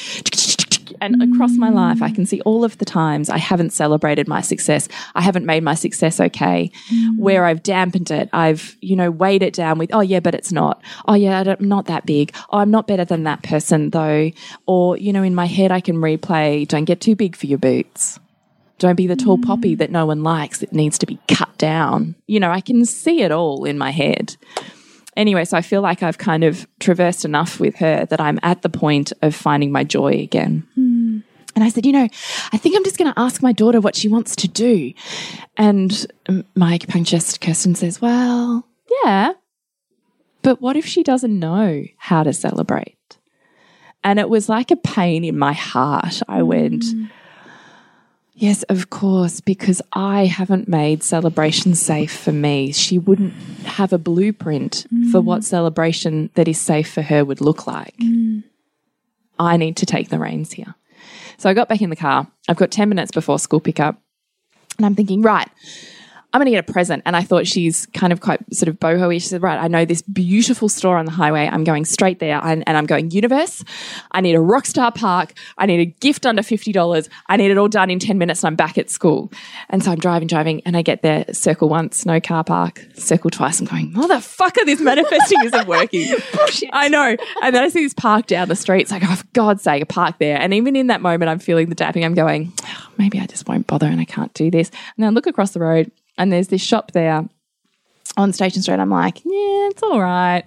and 1.00 1.22
across 1.22 1.52
my 1.52 1.68
life 1.70 2.02
I 2.02 2.10
can 2.10 2.26
see 2.26 2.40
all 2.42 2.64
of 2.64 2.78
the 2.78 2.84
times 2.84 3.30
I 3.30 3.38
haven't 3.38 3.70
celebrated 3.70 4.28
my 4.28 4.40
success. 4.40 4.88
I 5.14 5.22
haven't 5.22 5.46
made 5.46 5.62
my 5.62 5.74
success 5.74 6.20
okay. 6.20 6.70
Where 7.16 7.44
I've 7.44 7.62
dampened 7.62 8.10
it. 8.10 8.28
I've, 8.32 8.76
you 8.80 8.96
know, 8.96 9.10
weighed 9.10 9.42
it 9.42 9.54
down 9.54 9.78
with, 9.78 9.90
oh 9.92 10.00
yeah, 10.00 10.20
but 10.20 10.34
it's 10.34 10.52
not. 10.52 10.82
Oh 11.06 11.14
yeah, 11.14 11.42
I'm 11.46 11.68
not 11.68 11.86
that 11.86 12.06
big. 12.06 12.34
Oh, 12.50 12.58
I'm 12.58 12.70
not 12.70 12.86
better 12.86 13.04
than 13.04 13.24
that 13.24 13.42
person 13.42 13.90
though. 13.90 14.30
Or, 14.66 14.96
you 14.96 15.12
know, 15.12 15.22
in 15.22 15.34
my 15.34 15.46
head 15.46 15.72
I 15.72 15.80
can 15.80 15.96
replay, 15.96 16.66
don't 16.66 16.84
get 16.84 17.00
too 17.00 17.16
big 17.16 17.36
for 17.36 17.46
your 17.46 17.58
boots. 17.58 18.18
Don't 18.78 18.96
be 18.96 19.06
the 19.06 19.16
tall 19.16 19.38
poppy 19.38 19.76
that 19.76 19.90
no 19.90 20.04
one 20.06 20.22
likes 20.22 20.58
that 20.58 20.72
needs 20.72 20.98
to 20.98 21.06
be 21.06 21.18
cut 21.28 21.56
down. 21.58 22.16
You 22.26 22.40
know, 22.40 22.50
I 22.50 22.60
can 22.60 22.84
see 22.84 23.22
it 23.22 23.30
all 23.30 23.64
in 23.64 23.78
my 23.78 23.90
head 23.90 24.36
anyway, 25.16 25.44
so 25.44 25.56
I 25.56 25.62
feel 25.62 25.80
like 25.80 26.02
I've 26.02 26.18
kind 26.18 26.44
of 26.44 26.66
traversed 26.80 27.24
enough 27.24 27.60
with 27.60 27.76
her 27.76 28.06
that 28.06 28.20
I'm 28.20 28.38
at 28.42 28.62
the 28.62 28.68
point 28.68 29.12
of 29.22 29.34
finding 29.34 29.72
my 29.72 29.84
joy 29.84 30.12
again. 30.20 30.66
Hmm. 30.74 31.18
And 31.54 31.62
I 31.62 31.68
said, 31.68 31.86
you 31.86 31.92
know, 31.92 32.08
I 32.52 32.58
think 32.58 32.74
I'm 32.76 32.82
just 32.82 32.98
going 32.98 33.12
to 33.12 33.20
ask 33.20 33.40
my 33.40 33.52
daughter 33.52 33.80
what 33.80 33.94
she 33.94 34.08
wants 34.08 34.34
to 34.36 34.48
do. 34.48 34.92
And 35.56 36.06
my 36.56 36.78
acupuncturist, 36.78 37.40
Kirsten, 37.40 37.76
says, 37.76 38.00
well, 38.00 38.66
yeah, 39.04 39.34
but 40.42 40.60
what 40.60 40.76
if 40.76 40.84
she 40.84 41.02
doesn't 41.02 41.38
know 41.38 41.84
how 41.96 42.22
to 42.22 42.32
celebrate? 42.32 43.18
And 44.02 44.18
it 44.18 44.28
was 44.28 44.48
like 44.48 44.70
a 44.70 44.76
pain 44.76 45.24
in 45.24 45.38
my 45.38 45.54
heart. 45.54 46.20
I 46.28 46.42
went, 46.42 46.84
hmm. 46.84 47.06
Yes, 48.36 48.64
of 48.64 48.90
course, 48.90 49.40
because 49.40 49.80
I 49.92 50.26
haven't 50.26 50.66
made 50.66 51.04
celebration 51.04 51.76
safe 51.76 52.16
for 52.16 52.32
me. 52.32 52.72
She 52.72 52.98
wouldn't 52.98 53.32
have 53.64 53.92
a 53.92 53.98
blueprint 53.98 54.86
for 55.12 55.20
what 55.20 55.42
mm. 55.42 55.44
celebration 55.44 56.30
that 56.34 56.48
is 56.48 56.60
safe 56.60 56.92
for 56.92 57.02
her 57.02 57.24
would 57.24 57.40
look 57.40 57.68
like. 57.68 57.96
Mm. 57.98 58.42
I 59.38 59.56
need 59.56 59.76
to 59.76 59.86
take 59.86 60.08
the 60.08 60.18
reins 60.18 60.52
here. 60.52 60.74
So 61.38 61.48
I 61.48 61.54
got 61.54 61.68
back 61.68 61.80
in 61.80 61.90
the 61.90 61.96
car. 61.96 62.26
I've 62.48 62.56
got 62.56 62.72
10 62.72 62.88
minutes 62.88 63.12
before 63.12 63.38
school 63.38 63.60
pickup. 63.60 64.00
And 64.78 64.86
I'm 64.86 64.96
thinking, 64.96 65.22
right, 65.22 65.48
I'm 66.34 66.40
going 66.40 66.46
to 66.46 66.50
get 66.50 66.68
a 66.68 66.72
present. 66.72 67.04
And 67.06 67.14
I 67.14 67.22
thought 67.22 67.46
she's 67.46 67.86
kind 67.94 68.12
of 68.12 68.20
quite 68.20 68.40
sort 68.52 68.68
of 68.68 68.80
boho 68.80 69.12
She 69.12 69.20
said, 69.20 69.40
right, 69.40 69.56
I 69.56 69.68
know 69.68 69.84
this 69.84 70.02
beautiful 70.02 70.68
store 70.68 70.96
on 70.96 71.04
the 71.04 71.12
highway. 71.12 71.48
I'm 71.50 71.62
going 71.62 71.84
straight 71.84 72.18
there 72.18 72.40
and, 72.42 72.64
and 72.66 72.76
I'm 72.76 72.86
going 72.86 73.12
universe. 73.12 73.62
I 74.10 74.20
need 74.20 74.34
a 74.34 74.40
Rockstar 74.40 74.92
Park. 74.92 75.34
I 75.58 75.66
need 75.66 75.78
a 75.78 75.84
gift 75.84 76.26
under 76.26 76.42
$50. 76.42 77.08
I 77.28 77.36
need 77.36 77.52
it 77.52 77.56
all 77.56 77.68
done 77.68 77.88
in 77.88 78.00
10 78.00 78.18
minutes 78.18 78.42
and 78.42 78.48
I'm 78.48 78.56
back 78.56 78.78
at 78.78 78.90
school. 78.90 79.30
And 79.70 79.84
so 79.84 79.92
I'm 79.92 79.98
driving, 80.00 80.26
driving 80.26 80.60
and 80.66 80.76
I 80.76 80.82
get 80.82 81.02
there, 81.02 81.24
circle 81.32 81.68
once, 81.68 82.04
no 82.04 82.18
car 82.18 82.42
park, 82.42 82.84
circle 82.94 83.30
twice. 83.30 83.60
I'm 83.60 83.66
going, 83.66 83.92
motherfucker, 83.92 84.66
this 84.66 84.80
manifesting 84.80 85.38
isn't 85.44 85.68
working. 85.68 86.16
I 86.72 86.88
know. 86.88 87.16
And 87.44 87.54
then 87.54 87.62
I 87.62 87.68
see 87.68 87.84
this 87.84 87.94
park 87.94 88.26
down 88.26 88.48
the 88.48 88.56
street. 88.56 88.80
It's 88.80 88.90
like, 88.90 89.04
oh, 89.04 89.14
for 89.14 89.26
God's 89.34 89.62
sake, 89.62 89.84
a 89.84 89.86
park 89.86 90.18
there. 90.18 90.40
And 90.40 90.52
even 90.52 90.74
in 90.74 90.88
that 90.88 91.00
moment, 91.00 91.28
I'm 91.28 91.38
feeling 91.38 91.68
the 91.68 91.76
dapping. 91.76 92.04
I'm 92.04 92.14
going, 92.14 92.52
oh, 92.64 92.88
maybe 92.98 93.20
I 93.20 93.26
just 93.26 93.48
won't 93.48 93.68
bother 93.68 93.86
and 93.86 94.00
I 94.00 94.04
can't 94.04 94.34
do 94.34 94.50
this. 94.50 94.70
And 94.70 95.04
then 95.04 95.06
I 95.06 95.10
look 95.10 95.28
across 95.28 95.52
the 95.52 95.60
road 95.60 95.92
and 96.18 96.32
there's 96.32 96.48
this 96.48 96.62
shop 96.62 96.92
there 96.92 97.24
on 98.16 98.32
Station 98.32 98.62
Street. 98.62 98.78
I'm 98.78 98.90
like, 98.90 99.24
yeah, 99.24 99.68
it's 99.68 99.82
all 99.82 100.00
right. 100.00 100.44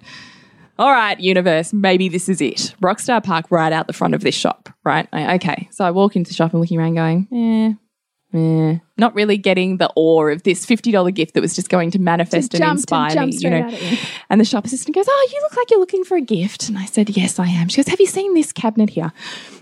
All 0.78 0.90
right, 0.92 1.18
universe, 1.18 1.72
maybe 1.72 2.08
this 2.08 2.28
is 2.28 2.40
it. 2.40 2.74
Rockstar 2.80 3.22
Park 3.22 3.46
right 3.50 3.72
out 3.72 3.88
the 3.88 3.92
front 3.92 4.14
of 4.14 4.20
this 4.20 4.36
shop, 4.36 4.68
right? 4.84 5.08
Okay. 5.12 5.68
So 5.72 5.84
I 5.84 5.90
walk 5.90 6.14
into 6.14 6.30
the 6.30 6.34
shop 6.34 6.52
and 6.52 6.60
looking 6.60 6.78
around 6.78 6.94
going, 6.94 7.26
yeah, 7.32 7.72
yeah. 8.32 8.78
Not 8.98 9.14
really 9.14 9.38
getting 9.38 9.78
the 9.78 9.90
awe 9.94 10.28
of 10.28 10.42
this 10.42 10.66
$50 10.66 11.14
gift 11.14 11.32
that 11.34 11.40
was 11.40 11.54
just 11.54 11.70
going 11.70 11.90
to 11.92 11.98
manifest 11.98 12.52
Just 12.52 12.54
and 12.54 12.62
jumped 12.62 12.92
and 12.92 13.22
inspire 13.22 13.26
me. 13.26 13.36
You 13.36 13.50
know. 13.50 13.68
you. 13.68 13.98
And 14.28 14.38
the 14.40 14.44
shop 14.44 14.66
assistant 14.66 14.94
goes, 14.94 15.06
Oh, 15.08 15.28
you 15.32 15.40
look 15.42 15.56
like 15.56 15.70
you're 15.70 15.80
looking 15.80 16.04
for 16.04 16.16
a 16.16 16.20
gift. 16.20 16.68
And 16.68 16.76
I 16.76 16.84
said, 16.84 17.10
Yes, 17.10 17.38
I 17.38 17.46
am. 17.46 17.68
She 17.68 17.76
goes, 17.76 17.88
Have 17.88 18.00
you 18.00 18.06
seen 18.06 18.34
this 18.34 18.52
cabinet 18.52 18.90
here? 18.90 19.12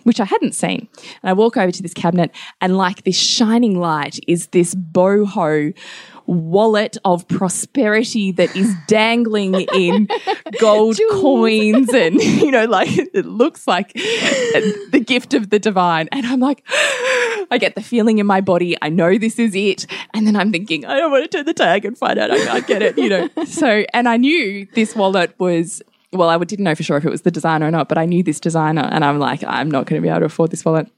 Which 0.02 0.18
I 0.18 0.24
hadn't 0.24 0.54
seen. 0.54 0.88
And 1.22 1.30
I 1.30 1.32
walk 1.32 1.56
over 1.56 1.70
to 1.70 1.82
this 1.82 1.94
cabinet, 1.94 2.32
and 2.60 2.76
like 2.76 3.04
this 3.04 3.18
shining 3.18 3.78
light 3.78 4.18
is 4.26 4.48
this 4.48 4.74
boho 4.74 5.72
wallet 6.26 6.96
of 7.04 7.26
prosperity 7.28 8.32
that 8.32 8.54
is 8.56 8.74
dangling 8.86 9.54
in 9.74 10.08
gold 10.60 10.96
Jewels. 10.96 11.20
coins 11.20 11.88
and 11.94 12.14
you 12.22 12.50
know 12.50 12.64
like 12.66 12.88
it 12.96 13.26
looks 13.26 13.66
like 13.66 13.92
the 13.92 15.02
gift 15.04 15.34
of 15.34 15.50
the 15.50 15.58
divine. 15.58 16.08
And 16.12 16.26
i'm 16.26 16.40
like 16.40 16.62
i 17.50 17.58
get 17.60 17.74
the 17.74 17.82
feeling 17.82 18.18
in 18.18 18.26
my 18.26 18.40
body 18.40 18.76
i 18.82 18.88
know 18.88 19.18
this 19.18 19.38
is 19.38 19.54
it. 19.54 19.86
And 20.14 20.26
then 20.26 20.36
i'm 20.36 20.52
thinking 20.52 20.84
i 20.84 20.98
don't 20.98 21.10
want 21.10 21.30
to 21.30 21.36
turn 21.38 21.46
the 21.46 21.54
tag 21.54 21.84
and 21.84 21.96
find 21.96 22.18
out 22.18 22.30
i 22.30 22.38
can't 22.44 22.66
get 22.66 22.82
it 22.82 22.98
you 22.98 23.08
know. 23.08 23.28
So 23.46 23.84
and 23.94 24.08
i 24.08 24.16
knew 24.16 24.66
this 24.74 24.94
wallet 24.96 25.34
was 25.38 25.82
well 26.12 26.28
i 26.28 26.38
didn't 26.38 26.64
know 26.64 26.74
for 26.74 26.82
sure 26.82 26.96
if 26.96 27.04
it 27.04 27.10
was 27.10 27.22
the 27.22 27.30
designer 27.30 27.66
or 27.66 27.70
not 27.70 27.88
but 27.88 27.98
i 27.98 28.04
knew 28.04 28.22
this 28.22 28.40
designer 28.40 28.88
and 28.92 29.04
i'm 29.04 29.18
like 29.18 29.42
i'm 29.44 29.70
not 29.70 29.86
going 29.86 30.00
to 30.00 30.04
be 30.04 30.08
able 30.08 30.20
to 30.20 30.26
afford 30.26 30.50
this 30.50 30.64
wallet 30.64 30.90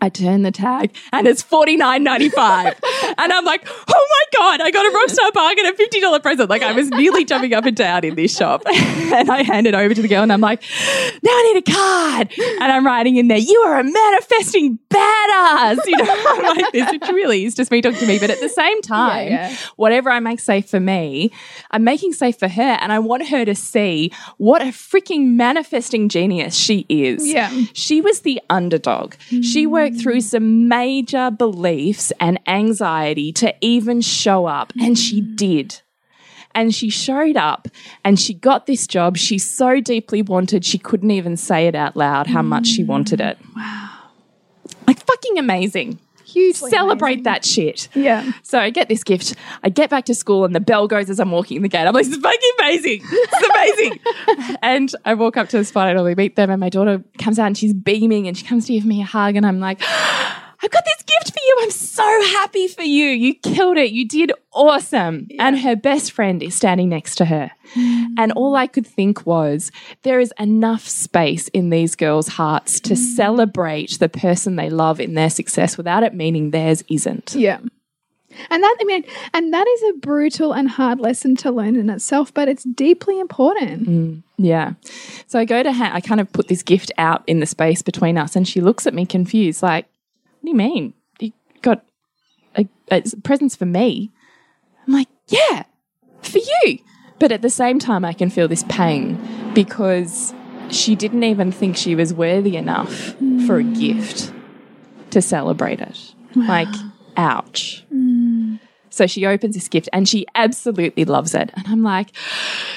I 0.00 0.08
turn 0.08 0.42
the 0.42 0.50
tag 0.50 0.94
and 1.12 1.26
it's 1.26 1.42
forty 1.42 1.76
nine 1.76 2.02
ninety 2.02 2.28
five, 2.28 2.78
and 3.18 3.32
I'm 3.32 3.44
like, 3.44 3.66
oh 3.66 4.08
my 4.10 4.38
god, 4.38 4.60
I 4.60 4.70
got 4.70 4.86
a 4.86 4.90
Rockstar 4.90 5.58
and 5.58 5.66
a 5.66 5.76
fifty 5.76 6.00
dollar 6.00 6.20
present. 6.20 6.50
Like 6.50 6.62
I 6.62 6.72
was 6.72 6.88
nearly 6.90 7.24
jumping 7.24 7.54
up 7.54 7.64
and 7.64 7.76
down 7.76 8.04
in 8.04 8.14
this 8.14 8.36
shop, 8.36 8.62
and 8.66 9.30
I 9.30 9.42
hand 9.42 9.66
it 9.66 9.74
over 9.74 9.94
to 9.94 10.02
the 10.02 10.08
girl, 10.08 10.22
and 10.22 10.32
I'm 10.32 10.40
like, 10.40 10.62
now 11.22 11.30
I 11.30 11.52
need 11.52 11.68
a 11.68 11.72
card, 11.72 12.32
and 12.60 12.72
I'm 12.72 12.84
writing 12.84 13.16
in 13.16 13.28
there, 13.28 13.38
you 13.38 13.58
are 13.60 13.78
a 13.78 13.84
manifesting 13.84 14.78
badass. 14.88 15.78
You 15.86 15.96
know, 15.96 16.24
I'm 16.28 16.56
like 16.56 16.72
this, 16.72 16.90
which 16.90 17.08
really 17.08 17.44
is 17.44 17.54
just 17.54 17.70
me 17.70 17.80
talking 17.80 17.98
to 17.98 18.06
me, 18.06 18.18
but 18.18 18.30
at 18.30 18.40
the 18.40 18.48
same 18.48 18.80
time, 18.82 19.28
yeah. 19.28 19.56
whatever 19.76 20.10
I 20.10 20.20
make 20.20 20.40
safe 20.40 20.68
for 20.68 20.80
me, 20.80 21.32
I'm 21.70 21.84
making 21.84 22.12
safe 22.12 22.38
for 22.38 22.48
her, 22.48 22.62
and 22.80 22.92
I 22.92 22.98
want 22.98 23.28
her 23.28 23.44
to 23.44 23.54
see 23.54 24.12
what 24.38 24.62
a 24.62 24.66
freaking 24.66 25.34
manifesting 25.34 26.08
genius 26.08 26.56
she 26.56 26.86
is. 26.88 27.26
Yeah. 27.26 27.50
She 27.72 28.00
was 28.00 28.20
the 28.20 28.40
underdog. 28.50 29.14
She 29.28 29.66
mm. 29.66 29.70
worked 29.70 29.89
through 29.96 30.20
some 30.20 30.68
major 30.68 31.30
beliefs 31.30 32.12
and 32.20 32.38
anxiety 32.46 33.32
to 33.32 33.54
even 33.60 34.00
show 34.00 34.46
up, 34.46 34.72
and 34.80 34.98
she 34.98 35.20
did. 35.20 35.80
And 36.54 36.74
she 36.74 36.90
showed 36.90 37.36
up 37.36 37.68
and 38.04 38.18
she 38.18 38.34
got 38.34 38.66
this 38.66 38.88
job 38.88 39.16
she 39.16 39.38
so 39.38 39.80
deeply 39.80 40.20
wanted, 40.20 40.64
she 40.64 40.78
couldn't 40.78 41.12
even 41.12 41.36
say 41.36 41.68
it 41.68 41.76
out 41.76 41.96
loud 41.96 42.26
how 42.26 42.42
much 42.42 42.66
she 42.66 42.82
wanted 42.82 43.20
it. 43.20 43.38
Wow. 43.54 43.90
Like 44.88 44.98
fucking 45.06 45.38
amazing. 45.38 46.00
Hugely 46.32 46.70
Celebrate 46.70 47.12
amazing. 47.12 47.22
that 47.24 47.44
shit. 47.44 47.88
Yeah. 47.94 48.30
So 48.42 48.58
I 48.58 48.70
get 48.70 48.88
this 48.88 49.02
gift. 49.04 49.34
I 49.62 49.68
get 49.68 49.90
back 49.90 50.04
to 50.06 50.14
school 50.14 50.44
and 50.44 50.54
the 50.54 50.60
bell 50.60 50.86
goes 50.88 51.10
as 51.10 51.18
I'm 51.20 51.30
walking 51.30 51.56
in 51.56 51.62
the 51.62 51.68
gate. 51.68 51.86
I'm 51.86 51.94
like, 51.94 52.04
this 52.06 52.14
is 52.16 52.22
fucking 52.22 52.50
amazing. 52.58 53.00
It's 53.04 53.48
amazing. 54.36 54.56
and 54.62 54.92
I 55.04 55.14
walk 55.14 55.36
up 55.36 55.48
to 55.50 55.58
the 55.58 55.64
spot 55.64 55.88
and 55.88 56.04
we 56.04 56.14
meet 56.14 56.36
them 56.36 56.50
and 56.50 56.60
my 56.60 56.68
daughter 56.68 57.02
comes 57.18 57.38
out 57.38 57.46
and 57.46 57.58
she's 57.58 57.74
beaming 57.74 58.28
and 58.28 58.36
she 58.36 58.46
comes 58.46 58.66
to 58.66 58.72
give 58.72 58.84
me 58.84 59.00
a 59.02 59.04
hug 59.04 59.36
and 59.36 59.46
I'm 59.46 59.60
like, 59.60 59.80
I've 60.62 60.70
got 60.70 60.84
this 60.84 61.02
gift 61.02 61.32
for 61.32 61.40
you. 61.44 61.56
I'm 61.60 61.70
so 61.70 62.22
happy 62.38 62.68
for 62.68 62.82
you. 62.82 63.06
You 63.06 63.34
killed 63.34 63.78
it. 63.78 63.92
You 63.92 64.06
did 64.06 64.32
awesome. 64.52 65.28
And 65.38 65.58
her 65.58 65.74
best 65.74 66.12
friend 66.12 66.42
is 66.42 66.54
standing 66.54 66.90
next 66.90 67.14
to 67.16 67.24
her. 67.24 67.50
Mm. 67.74 68.14
And 68.18 68.32
all 68.32 68.56
I 68.56 68.66
could 68.66 68.86
think 68.86 69.24
was, 69.24 69.72
there 70.02 70.20
is 70.20 70.34
enough 70.38 70.86
space 70.86 71.48
in 71.48 71.70
these 71.70 71.96
girls' 71.96 72.28
hearts 72.28 72.80
to 72.80 72.94
mm. 72.94 72.96
celebrate 72.96 73.98
the 73.98 74.08
person 74.08 74.56
they 74.56 74.70
love 74.70 75.00
in 75.00 75.14
their 75.14 75.30
success 75.30 75.76
without 75.76 76.02
it 76.02 76.14
meaning 76.14 76.50
theirs 76.50 76.84
isn't. 76.90 77.34
Yeah. 77.34 77.60
And 78.50 78.62
that 78.62 78.76
I 78.80 78.84
mean, 78.84 79.04
and 79.34 79.52
that 79.52 79.66
is 79.66 79.82
a 79.90 79.98
brutal 79.98 80.52
and 80.52 80.68
hard 80.68 81.00
lesson 81.00 81.36
to 81.36 81.50
learn 81.50 81.76
in 81.76 81.90
itself, 81.90 82.32
but 82.32 82.48
it's 82.48 82.62
deeply 82.62 83.18
important. 83.18 83.88
Mm. 83.88 84.22
Yeah. 84.38 84.74
So 85.26 85.38
I 85.38 85.44
go 85.44 85.62
to 85.62 85.72
ha- 85.72 85.90
I 85.92 86.00
kind 86.00 86.20
of 86.20 86.32
put 86.32 86.48
this 86.48 86.62
gift 86.62 86.92
out 86.96 87.22
in 87.26 87.40
the 87.40 87.46
space 87.46 87.82
between 87.82 88.16
us, 88.16 88.36
and 88.36 88.46
she 88.46 88.60
looks 88.60 88.86
at 88.86 88.94
me 88.94 89.04
confused, 89.04 89.62
like, 89.62 89.86
"What 89.86 89.99
do 90.44 90.50
you 90.50 90.56
mean? 90.56 90.94
You 91.18 91.32
got 91.62 91.84
a, 92.56 92.66
a 92.90 93.02
presents 93.22 93.56
for 93.56 93.66
me?" 93.66 94.10
I'm 94.86 94.94
like, 94.94 95.08
"Yeah, 95.28 95.64
for 96.22 96.38
you." 96.38 96.78
But 97.18 97.32
at 97.32 97.42
the 97.42 97.50
same 97.50 97.78
time, 97.78 98.04
I 98.04 98.12
can 98.14 98.30
feel 98.30 98.48
this 98.48 98.64
pain 98.68 99.18
because 99.54 100.32
she 100.70 100.94
didn't 100.96 101.24
even 101.24 101.52
think 101.52 101.76
she 101.76 101.94
was 101.94 102.14
worthy 102.14 102.56
enough 102.56 103.14
for 103.46 103.58
a 103.58 103.62
gift 103.62 104.32
to 105.10 105.20
celebrate 105.20 105.80
it. 105.80 106.14
Like, 106.34 106.68
ouch. 107.16 107.84
So 108.88 109.06
she 109.06 109.26
opens 109.26 109.54
this 109.54 109.68
gift 109.68 109.88
and 109.92 110.08
she 110.08 110.26
absolutely 110.34 111.04
loves 111.04 111.34
it. 111.34 111.50
And 111.54 111.66
I'm 111.66 111.82
like, 111.82 112.12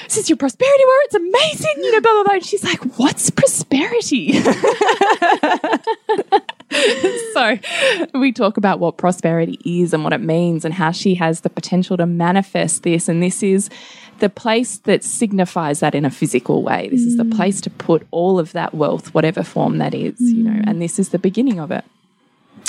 this 0.04 0.16
is 0.16 0.28
your 0.28 0.36
prosperity 0.36 0.84
word. 0.84 1.00
It's 1.04 1.14
amazing. 1.14 1.84
You 1.84 1.92
know, 1.92 2.00
blah, 2.00 2.12
blah, 2.12 2.24
blah. 2.24 2.34
And 2.34 2.44
she's 2.44 2.64
like, 2.64 2.80
what's 2.98 3.30
prosperity? 3.30 4.32
so 7.32 7.58
we 8.14 8.32
talk 8.32 8.56
about 8.56 8.80
what 8.80 8.96
prosperity 8.96 9.58
is 9.64 9.92
and 9.92 10.04
what 10.04 10.12
it 10.12 10.20
means 10.20 10.64
and 10.64 10.74
how 10.74 10.90
she 10.90 11.14
has 11.14 11.42
the 11.42 11.50
potential 11.50 11.96
to 11.96 12.06
manifest 12.06 12.82
this. 12.82 13.08
And 13.08 13.22
this 13.22 13.42
is 13.42 13.70
the 14.20 14.28
place 14.28 14.78
that 14.78 15.04
signifies 15.04 15.80
that 15.80 15.94
in 15.94 16.04
a 16.04 16.10
physical 16.10 16.62
way. 16.62 16.88
This 16.88 17.02
is 17.02 17.16
the 17.16 17.24
mm. 17.24 17.34
place 17.34 17.60
to 17.62 17.70
put 17.70 18.06
all 18.10 18.38
of 18.38 18.52
that 18.52 18.74
wealth, 18.74 19.12
whatever 19.14 19.42
form 19.42 19.78
that 19.78 19.94
is, 19.94 20.20
you 20.20 20.42
know, 20.42 20.50
mm. 20.50 20.64
and 20.66 20.80
this 20.80 20.98
is 20.98 21.10
the 21.10 21.18
beginning 21.18 21.58
of 21.58 21.70
it. 21.70 21.84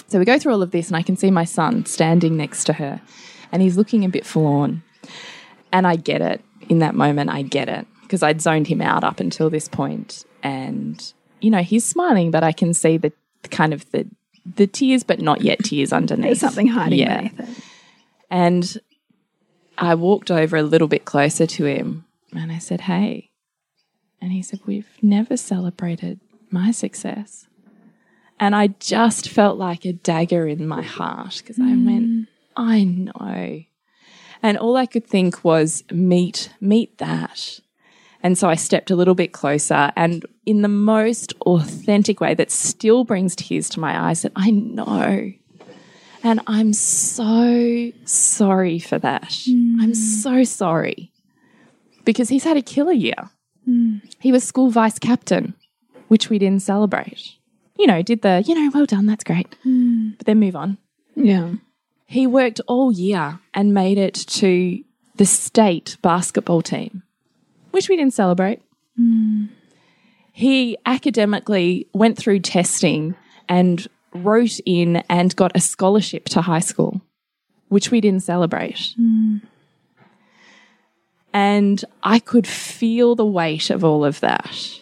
So 0.07 0.19
we 0.19 0.25
go 0.25 0.37
through 0.37 0.53
all 0.53 0.61
of 0.61 0.71
this, 0.71 0.87
and 0.87 0.95
I 0.95 1.01
can 1.01 1.15
see 1.15 1.31
my 1.31 1.45
son 1.45 1.85
standing 1.85 2.37
next 2.37 2.65
to 2.65 2.73
her, 2.73 3.01
and 3.51 3.61
he's 3.61 3.77
looking 3.77 4.03
a 4.03 4.09
bit 4.09 4.25
forlorn. 4.25 4.83
And 5.71 5.87
I 5.87 5.95
get 5.95 6.21
it 6.21 6.41
in 6.69 6.79
that 6.79 6.95
moment, 6.95 7.29
I 7.29 7.41
get 7.41 7.69
it 7.69 7.87
because 8.01 8.21
I'd 8.21 8.41
zoned 8.41 8.67
him 8.67 8.81
out 8.81 9.03
up 9.03 9.19
until 9.19 9.49
this 9.49 9.67
point, 9.67 10.25
and 10.43 11.13
you 11.41 11.49
know 11.49 11.61
he's 11.61 11.85
smiling, 11.85 12.31
but 12.31 12.43
I 12.43 12.51
can 12.51 12.73
see 12.73 12.97
the 12.97 13.11
kind 13.51 13.73
of 13.73 13.89
the 13.91 14.07
the 14.55 14.67
tears, 14.67 15.03
but 15.03 15.19
not 15.19 15.41
yet 15.41 15.63
tears 15.63 15.91
underneath. 15.91 16.25
There's 16.25 16.39
something 16.39 16.67
hiding 16.67 16.99
Yeah. 16.99 17.17
beneath 17.17 17.39
it. 17.39 17.63
And 18.29 18.77
I 19.77 19.95
walked 19.95 20.29
over 20.29 20.55
a 20.55 20.63
little 20.63 20.87
bit 20.87 21.05
closer 21.05 21.47
to 21.47 21.65
him 21.65 22.05
and 22.33 22.51
I 22.51 22.59
said, 22.59 22.81
Hey. 22.81 23.31
And 24.21 24.31
he 24.31 24.41
said, 24.41 24.59
We've 24.65 24.89
never 25.01 25.35
celebrated 25.37 26.19
my 26.49 26.71
success. 26.71 27.47
And 28.39 28.55
I 28.55 28.67
just 28.67 29.29
felt 29.29 29.57
like 29.57 29.85
a 29.85 29.93
dagger 29.93 30.47
in 30.47 30.67
my 30.67 30.81
heart 30.81 31.37
because 31.37 31.59
I 31.59 31.71
mm. 31.71 31.85
went, 31.85 32.27
I 32.55 32.83
know. 32.83 33.63
And 34.43 34.57
all 34.57 34.75
I 34.75 34.85
could 34.85 35.07
think 35.07 35.43
was, 35.43 35.83
meet, 35.89 36.49
meet 36.59 36.97
that. 36.97 37.59
And 38.25 38.39
so 38.39 38.49
I 38.49 38.55
stepped 38.55 38.89
a 38.89 38.95
little 38.95 39.13
bit 39.13 39.33
closer 39.33 39.93
and 39.95 40.25
in 40.47 40.63
the 40.63 40.67
most 40.67 41.35
authentic 41.41 42.19
way 42.19 42.33
that 42.33 42.49
still 42.49 43.03
brings 43.03 43.35
tears 43.35 43.69
to 43.69 43.79
my 43.79 44.09
eyes, 44.09 44.21
said, 44.21 44.31
I 44.35 44.49
know. 44.49 45.31
And 46.23 46.41
I'm 46.47 46.73
so 46.73 47.91
sorry 48.05 48.79
for 48.79 48.97
that. 48.97 49.31
I'm 49.47 49.91
mm. 49.91 49.95
so 49.95 50.43
sorry. 50.43 51.11
Because 52.03 52.29
he's 52.29 52.45
had 52.45 52.57
a 52.57 52.63
killer 52.63 52.93
year. 52.93 53.29
Mm. 53.69 54.01
He 54.17 54.31
was 54.31 54.43
school 54.43 54.71
vice 54.71 54.97
captain, 54.97 55.53
which 56.07 56.27
we 56.27 56.39
didn't 56.39 56.63
celebrate. 56.63 57.33
You 57.77 57.85
know, 57.85 58.01
did 58.01 58.23
the, 58.23 58.43
you 58.47 58.55
know, 58.55 58.71
well 58.73 58.87
done, 58.87 59.05
that's 59.05 59.23
great. 59.23 59.55
Mm. 59.63 60.17
But 60.17 60.25
then 60.25 60.39
move 60.39 60.55
on. 60.55 60.79
Yeah. 61.15 61.51
He 62.07 62.25
worked 62.25 62.59
all 62.65 62.91
year 62.91 63.39
and 63.53 63.71
made 63.71 63.99
it 63.99 64.15
to 64.15 64.83
the 65.13 65.27
state 65.27 65.97
basketball 66.01 66.63
team, 66.63 67.03
which 67.75 67.89
we 67.89 67.95
didn't 67.97 68.13
celebrate. 68.13 68.61
He 70.31 70.77
academically 70.85 71.87
went 71.93 72.17
through 72.17 72.39
testing 72.39 73.15
and 73.49 73.85
wrote 74.13 74.59
in 74.65 74.97
and 75.09 75.35
got 75.35 75.51
a 75.55 75.59
scholarship 75.59 76.25
to 76.29 76.41
high 76.41 76.59
school, 76.61 77.01
which 77.67 77.91
we 77.91 77.99
didn't 78.01 78.23
celebrate. 78.23 78.93
And 81.33 81.83
I 82.03 82.19
could 82.19 82.47
feel 82.47 83.15
the 83.15 83.25
weight 83.25 83.69
of 83.69 83.83
all 83.83 84.05
of 84.05 84.19
that. 84.21 84.79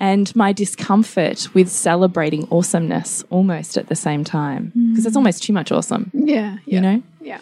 And 0.00 0.34
my 0.36 0.52
discomfort 0.52 1.54
with 1.54 1.70
celebrating 1.70 2.46
awesomeness 2.50 3.24
almost 3.30 3.76
at 3.78 3.88
the 3.88 3.94
same 3.96 4.24
time. 4.24 4.72
Because 4.90 5.06
it's 5.06 5.16
almost 5.16 5.42
too 5.42 5.52
much 5.52 5.72
awesome, 5.72 6.10
Yeah. 6.14 6.58
you 6.66 6.80
know? 6.80 7.02
Yeah. 7.20 7.40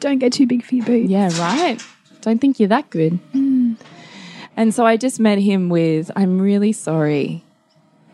Don't 0.00 0.18
get 0.18 0.32
too 0.32 0.46
big 0.46 0.64
for 0.64 0.74
your 0.76 0.86
boots. 0.86 1.10
Yeah, 1.10 1.30
right. 1.40 1.80
Don't 2.24 2.40
think 2.40 2.58
you're 2.58 2.70
that 2.70 2.88
good. 2.88 3.20
Mm. 3.34 3.76
And 4.56 4.74
so 4.74 4.86
I 4.86 4.96
just 4.96 5.20
met 5.20 5.38
him 5.38 5.68
with, 5.68 6.10
I'm 6.16 6.40
really 6.40 6.72
sorry 6.72 7.44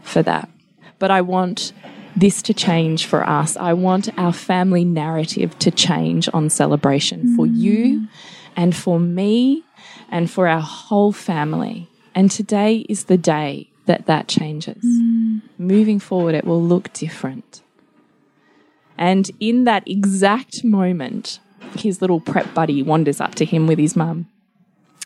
for 0.02 0.20
that. 0.22 0.48
But 0.98 1.12
I 1.12 1.20
want 1.20 1.72
this 2.16 2.42
to 2.42 2.52
change 2.52 3.06
for 3.06 3.22
us. 3.22 3.56
I 3.56 3.72
want 3.72 4.08
our 4.18 4.32
family 4.32 4.84
narrative 4.84 5.56
to 5.60 5.70
change 5.70 6.28
on 6.34 6.50
celebration 6.50 7.36
for 7.36 7.46
mm. 7.46 7.56
you 7.56 8.08
and 8.56 8.74
for 8.74 8.98
me 8.98 9.62
and 10.10 10.28
for 10.28 10.48
our 10.48 10.60
whole 10.60 11.12
family. 11.12 11.88
And 12.12 12.32
today 12.32 12.84
is 12.88 13.04
the 13.04 13.16
day 13.16 13.70
that 13.86 14.06
that 14.06 14.26
changes. 14.26 14.84
Mm. 14.84 15.42
Moving 15.56 16.00
forward, 16.00 16.34
it 16.34 16.44
will 16.44 16.62
look 16.62 16.92
different. 16.92 17.62
And 18.98 19.30
in 19.38 19.64
that 19.64 19.86
exact 19.86 20.64
moment, 20.64 21.38
his 21.74 22.00
little 22.00 22.20
prep 22.20 22.52
buddy 22.54 22.82
wanders 22.82 23.20
up 23.20 23.34
to 23.36 23.44
him 23.44 23.66
with 23.66 23.78
his 23.78 23.96
mum 23.96 24.28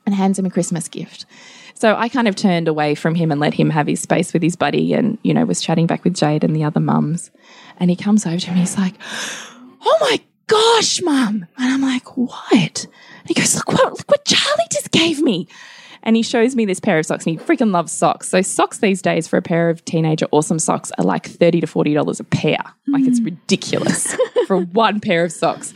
and 0.06 0.14
hands 0.14 0.38
him 0.38 0.46
a 0.46 0.50
Christmas 0.50 0.88
gift. 0.88 1.26
So 1.74 1.96
I 1.96 2.08
kind 2.08 2.28
of 2.28 2.36
turned 2.36 2.68
away 2.68 2.94
from 2.94 3.14
him 3.14 3.32
and 3.32 3.40
let 3.40 3.54
him 3.54 3.70
have 3.70 3.86
his 3.86 4.00
space 4.00 4.32
with 4.32 4.42
his 4.42 4.56
buddy 4.56 4.94
and, 4.94 5.18
you 5.22 5.34
know, 5.34 5.44
was 5.44 5.60
chatting 5.60 5.86
back 5.86 6.04
with 6.04 6.14
Jade 6.14 6.44
and 6.44 6.54
the 6.54 6.64
other 6.64 6.80
mums. 6.80 7.30
And 7.78 7.90
he 7.90 7.96
comes 7.96 8.26
over 8.26 8.38
to 8.38 8.52
me, 8.52 8.60
he's 8.60 8.78
like, 8.78 8.94
Oh 9.86 9.98
my 10.00 10.20
gosh, 10.46 11.02
mum. 11.02 11.46
And 11.58 11.72
I'm 11.72 11.82
like, 11.82 12.16
What? 12.16 12.86
And 12.86 13.28
he 13.28 13.34
goes, 13.34 13.56
Look 13.56 13.72
what, 13.72 13.92
look 13.98 14.10
what 14.10 14.24
Charlie 14.24 14.68
just 14.70 14.92
gave 14.92 15.20
me. 15.20 15.48
And 16.04 16.16
he 16.16 16.22
shows 16.22 16.54
me 16.54 16.66
this 16.66 16.80
pair 16.80 16.98
of 16.98 17.06
socks 17.06 17.26
and 17.26 17.38
he 17.38 17.44
freaking 17.44 17.72
loves 17.72 17.90
socks. 17.90 18.28
So 18.28 18.42
socks 18.42 18.78
these 18.78 19.00
days 19.00 19.26
for 19.26 19.38
a 19.38 19.42
pair 19.42 19.70
of 19.70 19.84
teenager 19.86 20.26
awesome 20.32 20.58
socks 20.58 20.92
are 20.98 21.04
like 21.04 21.26
30 21.26 21.62
to 21.62 21.66
$40 21.66 22.20
a 22.20 22.24
pair. 22.24 22.58
Like 22.86 23.04
it's 23.06 23.20
mm. 23.20 23.26
ridiculous 23.26 24.14
for 24.46 24.58
one 24.58 25.00
pair 25.00 25.24
of 25.24 25.32
socks 25.32 25.72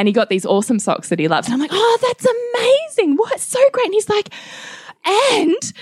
and 0.00 0.08
he 0.08 0.14
got 0.14 0.30
these 0.30 0.46
awesome 0.46 0.78
socks 0.78 1.10
that 1.10 1.18
he 1.18 1.28
loves. 1.28 1.46
And 1.46 1.52
I'm 1.52 1.60
like, 1.60 1.72
oh, 1.74 1.98
that's 2.00 2.24
amazing. 2.24 3.16
What? 3.16 3.38
So 3.38 3.60
great. 3.70 3.84
And 3.84 3.92
he's 3.92 4.08
like, 4.08 4.30
and 5.04 5.74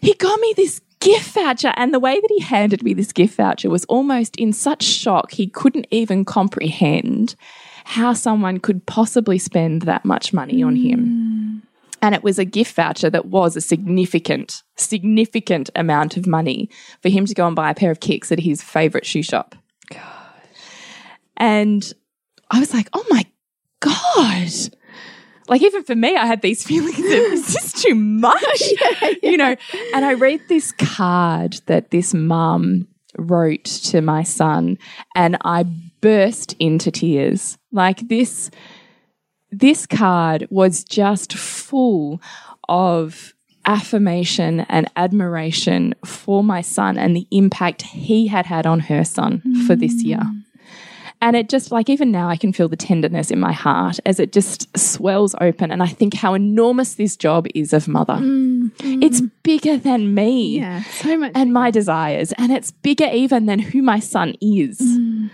he 0.00 0.12
got 0.14 0.40
me 0.40 0.54
this 0.56 0.80
gift 0.98 1.32
voucher. 1.34 1.72
And 1.76 1.94
the 1.94 2.00
way 2.00 2.20
that 2.20 2.30
he 2.34 2.40
handed 2.40 2.82
me 2.82 2.94
this 2.94 3.12
gift 3.12 3.36
voucher 3.36 3.70
was 3.70 3.84
almost 3.84 4.34
in 4.34 4.52
such 4.52 4.82
shock, 4.82 5.30
he 5.30 5.46
couldn't 5.46 5.86
even 5.92 6.24
comprehend 6.24 7.36
how 7.84 8.12
someone 8.12 8.58
could 8.58 8.86
possibly 8.86 9.38
spend 9.38 9.82
that 9.82 10.04
much 10.04 10.32
money 10.32 10.64
on 10.64 10.74
him. 10.74 11.62
Mm. 11.62 11.66
And 12.02 12.12
it 12.16 12.24
was 12.24 12.40
a 12.40 12.44
gift 12.44 12.74
voucher 12.74 13.08
that 13.08 13.26
was 13.26 13.54
a 13.54 13.60
significant, 13.60 14.64
significant 14.74 15.70
amount 15.76 16.16
of 16.16 16.26
money 16.26 16.68
for 17.02 17.08
him 17.08 17.24
to 17.24 17.34
go 17.34 17.46
and 17.46 17.54
buy 17.54 17.70
a 17.70 17.74
pair 17.74 17.92
of 17.92 18.00
kicks 18.00 18.32
at 18.32 18.40
his 18.40 18.64
favorite 18.64 19.06
shoe 19.06 19.22
shop. 19.22 19.54
And 21.36 21.92
I 22.50 22.58
was 22.58 22.74
like, 22.74 22.88
oh 22.92 23.06
my 23.10 23.26
God. 23.80 24.48
Like, 25.48 25.62
even 25.62 25.82
for 25.82 25.96
me, 25.96 26.16
I 26.16 26.26
had 26.26 26.42
these 26.42 26.62
feelings 26.66 26.98
of, 26.98 27.04
is 27.04 27.52
this 27.52 27.82
too 27.82 27.94
much? 27.94 28.62
You 29.22 29.36
know, 29.36 29.54
and 29.94 30.04
I 30.04 30.14
read 30.14 30.40
this 30.48 30.72
card 30.72 31.60
that 31.66 31.90
this 31.90 32.14
mum 32.14 32.88
wrote 33.18 33.64
to 33.64 34.00
my 34.00 34.22
son, 34.22 34.78
and 35.14 35.36
I 35.44 35.64
burst 36.00 36.54
into 36.58 36.90
tears. 36.90 37.58
Like, 37.70 38.08
this, 38.08 38.50
this 39.50 39.86
card 39.86 40.46
was 40.50 40.84
just 40.84 41.34
full 41.34 42.20
of 42.68 43.34
affirmation 43.66 44.60
and 44.60 44.90
admiration 44.96 45.94
for 46.04 46.42
my 46.42 46.60
son 46.60 46.96
and 46.96 47.14
the 47.14 47.26
impact 47.30 47.82
he 47.82 48.26
had 48.26 48.46
had 48.46 48.66
on 48.66 48.80
her 48.80 49.04
son 49.04 49.42
for 49.66 49.76
this 49.76 50.02
year. 50.02 50.18
Mm. 50.18 50.44
And 51.22 51.36
it 51.36 51.48
just 51.48 51.70
like 51.70 51.90
even 51.90 52.10
now 52.10 52.28
I 52.28 52.36
can 52.36 52.52
feel 52.52 52.68
the 52.68 52.76
tenderness 52.76 53.30
in 53.30 53.38
my 53.38 53.52
heart 53.52 54.00
as 54.06 54.18
it 54.18 54.32
just 54.32 54.76
swells 54.76 55.34
open. 55.40 55.70
And 55.70 55.82
I 55.82 55.86
think 55.86 56.14
how 56.14 56.34
enormous 56.34 56.94
this 56.94 57.16
job 57.16 57.46
is 57.54 57.72
of 57.72 57.88
mother. 57.88 58.14
Mm-hmm. 58.14 59.02
It's 59.02 59.20
bigger 59.42 59.76
than 59.76 60.14
me 60.14 60.58
Yeah. 60.58 60.82
So 60.84 61.18
much. 61.18 61.32
and 61.34 61.52
my 61.52 61.70
desires. 61.70 62.32
And 62.38 62.50
it's 62.50 62.70
bigger 62.70 63.08
even 63.12 63.46
than 63.46 63.58
who 63.58 63.82
my 63.82 63.98
son 63.98 64.34
is. 64.40 64.80
Mm. 64.80 65.30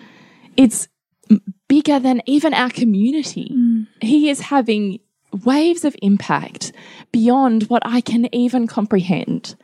It's 0.56 0.88
bigger 1.68 2.00
than 2.00 2.20
even 2.26 2.52
our 2.52 2.70
community. 2.70 3.52
Mm. 3.54 3.86
He 4.00 4.28
is 4.28 4.40
having 4.40 4.98
waves 5.44 5.84
of 5.84 5.94
impact 6.02 6.72
beyond 7.12 7.64
what 7.64 7.82
I 7.84 8.00
can 8.00 8.32
even 8.34 8.66
comprehend. 8.66 9.54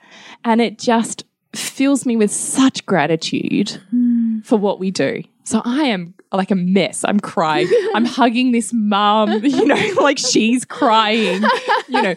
And 0.45 0.61
it 0.61 0.79
just 0.79 1.25
fills 1.55 2.07
me 2.07 2.17
with 2.17 2.31
such 2.31 2.85
gratitude 2.87 3.79
mm. 3.95 4.02
For 4.43 4.59
what 4.59 4.79
we 4.79 4.91
do. 4.91 5.23
So 5.45 5.61
I 5.65 5.85
am 5.85 6.15
like 6.33 6.51
a 6.51 6.55
mess. 6.55 7.05
I'm 7.05 7.21
crying. 7.21 7.69
I'm 7.95 8.05
hugging 8.05 8.53
this 8.53 8.73
mum, 8.73 9.31
you 9.45 9.67
know, 9.67 9.93
like 10.01 10.19
she's 10.19 10.65
crying, 10.65 11.43
you 11.89 12.03
know, 12.03 12.15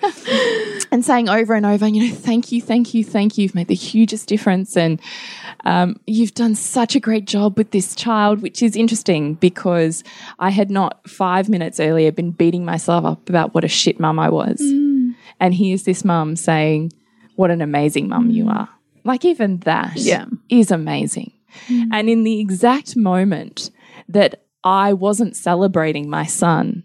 and 0.92 1.04
saying 1.04 1.28
over 1.28 1.54
and 1.54 1.66
over, 1.66 1.88
you 1.88 2.08
know, 2.08 2.16
thank 2.16 2.52
you, 2.52 2.62
thank 2.62 2.94
you, 2.94 3.04
thank 3.04 3.38
you. 3.38 3.44
You've 3.44 3.56
made 3.56 3.68
the 3.68 3.76
hugest 3.76 4.28
difference. 4.28 4.78
And 4.78 5.02
um, 5.66 6.00
you've 6.06 6.34
done 6.34 6.56
such 6.56 6.96
a 6.96 7.00
great 7.00 7.26
job 7.26 7.58
with 7.58 7.72
this 7.72 7.96
child, 7.96 8.42
which 8.42 8.62
is 8.62 8.76
interesting 8.76 9.36
because 9.36 10.04
I 10.40 10.52
had 10.52 10.70
not 10.70 11.08
five 11.10 11.50
minutes 11.50 11.80
earlier 11.80 12.12
been 12.12 12.32
beating 12.32 12.64
myself 12.64 13.06
up 13.06 13.28
about 13.28 13.54
what 13.54 13.64
a 13.64 13.70
shit 13.70 14.00
mum 14.00 14.20
I 14.20 14.30
was. 14.30 14.62
And 15.40 15.54
here's 15.54 15.84
this 15.84 16.06
mum 16.06 16.36
saying, 16.36 16.94
what 17.36 17.52
an 17.52 17.62
amazing 17.62 18.08
mum 18.08 18.30
you 18.30 18.48
are. 18.48 18.70
Like, 19.04 19.26
even 19.26 19.58
that 19.60 19.98
is 19.98 20.08
Yeah. 20.08 21.35
Amazing. 21.70 21.90
And 21.92 22.10
in 22.10 22.24
the 22.24 22.40
exact 22.40 22.96
moment 22.96 23.72
that 24.08 24.44
I 24.64 24.94
wasn't 24.94 25.36
celebrating 25.36 26.10
my 26.10 26.26
son 26.26 26.84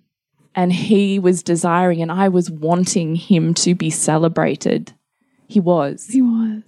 and 0.54 0.72
he 0.72 1.18
was 1.18 1.42
desiring 1.42 2.02
and 2.02 2.12
I 2.12 2.28
was 2.28 2.50
wanting 2.50 3.16
him 3.16 3.54
to 3.54 3.74
be 3.74 3.90
celebrated, 3.90 4.92
he 5.46 5.60
was. 5.60 6.06
he 6.06 6.22
was. 6.22 6.62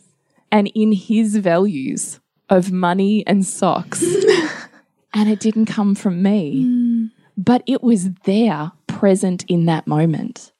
And 0.50 0.70
in 0.74 0.92
his 0.92 1.36
values 1.36 2.20
of 2.48 2.72
money 2.72 3.26
and 3.26 3.44
socks, 3.44 4.02
and 5.14 5.28
it 5.28 5.40
didn't 5.40 5.66
come 5.66 5.94
from 5.94 6.22
me, 6.22 6.64
mm. 6.64 7.10
but 7.36 7.62
it 7.66 7.82
was 7.82 8.12
there 8.24 8.72
present 8.86 9.44
in 9.48 9.66
that 9.66 9.86
moment. 9.86 10.52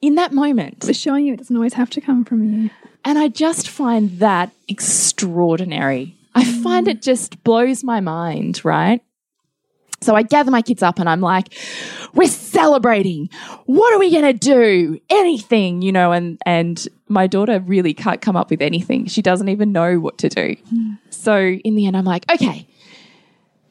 In 0.00 0.16
that 0.16 0.32
moment. 0.32 0.88
It's 0.88 0.98
showing 0.98 1.26
you 1.26 1.34
it 1.34 1.38
doesn't 1.38 1.56
always 1.56 1.74
have 1.74 1.90
to 1.90 2.00
come 2.00 2.24
from 2.24 2.44
you. 2.44 2.70
And 3.04 3.18
I 3.18 3.28
just 3.28 3.68
find 3.68 4.18
that 4.18 4.50
extraordinary. 4.66 6.16
I 6.34 6.44
find 6.44 6.88
it 6.88 7.02
just 7.02 7.42
blows 7.44 7.84
my 7.84 8.00
mind, 8.00 8.64
right? 8.64 9.00
So 10.04 10.14
I 10.14 10.22
gather 10.22 10.50
my 10.50 10.62
kids 10.62 10.82
up 10.82 10.98
and 10.98 11.08
I'm 11.08 11.20
like, 11.20 11.54
we're 12.12 12.28
celebrating. 12.28 13.30
What 13.64 13.92
are 13.94 13.98
we 13.98 14.10
going 14.10 14.24
to 14.24 14.32
do? 14.32 15.00
Anything, 15.08 15.82
you 15.82 15.92
know, 15.92 16.12
and 16.12 16.38
and 16.44 16.86
my 17.08 17.26
daughter 17.26 17.60
really 17.60 17.94
can't 17.94 18.20
come 18.20 18.36
up 18.36 18.50
with 18.50 18.60
anything. 18.60 19.06
She 19.06 19.22
doesn't 19.22 19.48
even 19.48 19.72
know 19.72 19.98
what 19.98 20.18
to 20.18 20.28
do. 20.28 20.56
So 21.10 21.38
in 21.38 21.74
the 21.74 21.86
end 21.86 21.96
I'm 21.96 22.04
like, 22.04 22.30
okay. 22.30 22.68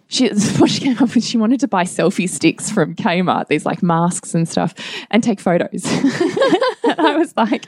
She 0.07 0.27
what 0.57 0.71
she 0.71 0.81
came 0.81 0.97
up 0.97 1.13
with, 1.13 1.23
she 1.23 1.37
wanted 1.37 1.59
to 1.61 1.67
buy 1.67 1.83
selfie 1.83 2.29
sticks 2.29 2.69
from 2.69 2.95
Kmart, 2.95 3.47
these 3.47 3.65
like 3.65 3.83
masks 3.83 4.33
and 4.33 4.49
stuff, 4.49 4.73
and 5.11 5.23
take 5.23 5.39
photos. 5.39 5.85
and 6.83 6.99
I 6.99 7.15
was 7.17 7.33
like, 7.37 7.65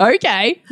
okay, 0.00 0.62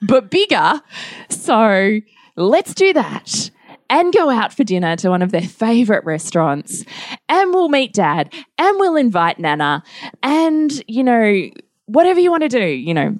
but 0.00 0.30
bigger. 0.30 0.80
So 1.28 2.00
let's 2.36 2.74
do 2.74 2.92
that 2.92 3.50
and 3.90 4.12
go 4.12 4.30
out 4.30 4.52
for 4.52 4.64
dinner 4.64 4.96
to 4.96 5.10
one 5.10 5.22
of 5.22 5.30
their 5.30 5.42
favorite 5.42 6.04
restaurants. 6.04 6.84
And 7.28 7.52
we'll 7.52 7.68
meet 7.68 7.92
dad 7.92 8.32
and 8.58 8.78
we'll 8.78 8.96
invite 8.96 9.38
Nana 9.38 9.82
and, 10.22 10.82
you 10.88 11.04
know, 11.04 11.50
whatever 11.86 12.20
you 12.20 12.30
want 12.30 12.42
to 12.44 12.48
do, 12.48 12.64
you 12.64 12.94
know. 12.94 13.16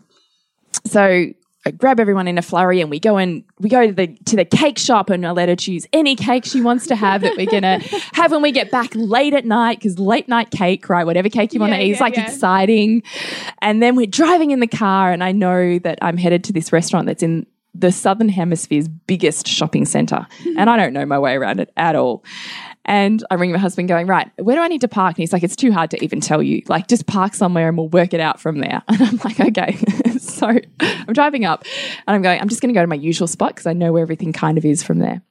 So 0.86 1.26
I 1.66 1.70
grab 1.70 1.98
everyone 1.98 2.28
in 2.28 2.36
a 2.36 2.42
flurry 2.42 2.80
and 2.80 2.90
we 2.90 2.98
go 2.98 3.16
and 3.16 3.42
we 3.58 3.70
go 3.70 3.86
to 3.86 3.92
the 3.92 4.08
to 4.26 4.36
the 4.36 4.44
cake 4.44 4.78
shop 4.78 5.08
and 5.08 5.26
I 5.26 5.30
let 5.30 5.48
her 5.48 5.56
choose 5.56 5.86
any 5.94 6.14
cake 6.14 6.44
she 6.44 6.60
wants 6.60 6.86
to 6.88 6.96
have 6.96 7.22
that 7.22 7.36
we're 7.38 7.50
gonna 7.50 7.78
have 8.12 8.32
when 8.32 8.42
we 8.42 8.52
get 8.52 8.70
back 8.70 8.90
late 8.94 9.32
at 9.32 9.46
night 9.46 9.78
because 9.78 9.98
late 9.98 10.28
night 10.28 10.50
cake, 10.50 10.88
right? 10.90 11.04
Whatever 11.06 11.30
cake 11.30 11.54
you 11.54 11.60
want 11.60 11.72
to 11.72 11.78
Yeah, 11.78 11.84
eat, 11.84 11.90
it's 11.92 12.00
yeah, 12.00 12.04
like 12.04 12.16
yeah. 12.16 12.24
exciting. 12.26 13.02
And 13.62 13.82
then 13.82 13.96
we're 13.96 14.06
driving 14.06 14.50
in 14.50 14.60
the 14.60 14.66
car 14.66 15.10
and 15.12 15.24
I 15.24 15.32
know 15.32 15.78
that 15.78 15.98
I'm 16.02 16.16
headed 16.18 16.44
to 16.44 16.52
this 16.52 16.70
restaurant 16.72 17.06
that's 17.06 17.22
in 17.22 17.46
the 17.74 17.90
Southern 17.90 18.28
Hemisphere's 18.28 18.88
biggest 18.88 19.46
shopping 19.46 19.84
center. 19.84 20.26
and 20.56 20.70
I 20.70 20.76
don't 20.76 20.92
know 20.92 21.04
my 21.04 21.18
way 21.18 21.34
around 21.34 21.60
it 21.60 21.72
at 21.76 21.96
all. 21.96 22.24
And 22.86 23.24
I 23.30 23.34
ring 23.34 23.50
my 23.50 23.58
husband 23.58 23.88
going, 23.88 24.06
right, 24.06 24.30
where 24.36 24.56
do 24.56 24.62
I 24.62 24.68
need 24.68 24.82
to 24.82 24.88
park? 24.88 25.12
And 25.16 25.22
he's 25.22 25.32
like, 25.32 25.42
it's 25.42 25.56
too 25.56 25.72
hard 25.72 25.90
to 25.92 26.04
even 26.04 26.20
tell 26.20 26.42
you. 26.42 26.62
Like, 26.68 26.86
just 26.86 27.06
park 27.06 27.34
somewhere 27.34 27.68
and 27.68 27.78
we'll 27.78 27.88
work 27.88 28.12
it 28.12 28.20
out 28.20 28.40
from 28.40 28.58
there. 28.58 28.82
And 28.94 29.02
I'm 29.02 29.20
like, 29.24 29.40
okay. 29.40 29.76
so 30.18 30.58
I'm 30.80 31.12
driving 31.12 31.44
up 31.44 31.64
and 32.06 32.14
I'm 32.14 32.22
going, 32.22 32.40
I'm 32.40 32.48
just 32.48 32.60
going 32.60 32.72
to 32.72 32.78
go 32.78 32.82
to 32.82 32.86
my 32.86 32.94
usual 32.94 33.26
spot 33.26 33.50
because 33.54 33.66
I 33.66 33.72
know 33.72 33.92
where 33.92 34.02
everything 34.02 34.32
kind 34.32 34.58
of 34.58 34.64
is 34.64 34.82
from 34.82 34.98
there. 34.98 35.22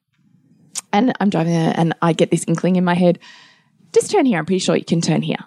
And 0.92 1.14
I'm 1.20 1.30
driving 1.30 1.54
there 1.54 1.74
and 1.78 1.94
I 2.02 2.14
get 2.14 2.32
this 2.32 2.44
inkling 2.48 2.76
in 2.76 2.84
my 2.84 2.96
head. 2.96 3.20
just 3.94 4.12
turn 4.12 4.26
here. 4.26 4.40
I'm 4.40 4.46
pretty 4.46 4.60
sure 4.60 4.76
you 4.76 4.84
can 4.84 5.02
turn 5.02 5.22
here. 5.22 5.38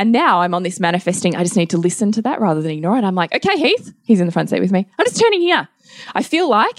And 0.00 0.12
now 0.12 0.40
I'm 0.40 0.54
on 0.54 0.62
this 0.62 0.80
manifesting. 0.80 1.36
I 1.36 1.42
just 1.42 1.56
need 1.58 1.68
to 1.70 1.76
listen 1.76 2.10
to 2.12 2.22
that 2.22 2.40
rather 2.40 2.62
than 2.62 2.70
ignore 2.70 2.96
it. 2.96 3.04
I'm 3.04 3.14
like, 3.14 3.34
okay, 3.34 3.58
Heath, 3.58 3.92
he's 4.02 4.18
in 4.18 4.24
the 4.24 4.32
front 4.32 4.48
seat 4.48 4.60
with 4.60 4.72
me. 4.72 4.86
I'm 4.98 5.04
just 5.04 5.20
turning 5.20 5.42
here. 5.42 5.68
I 6.14 6.22
feel 6.22 6.48
like 6.48 6.78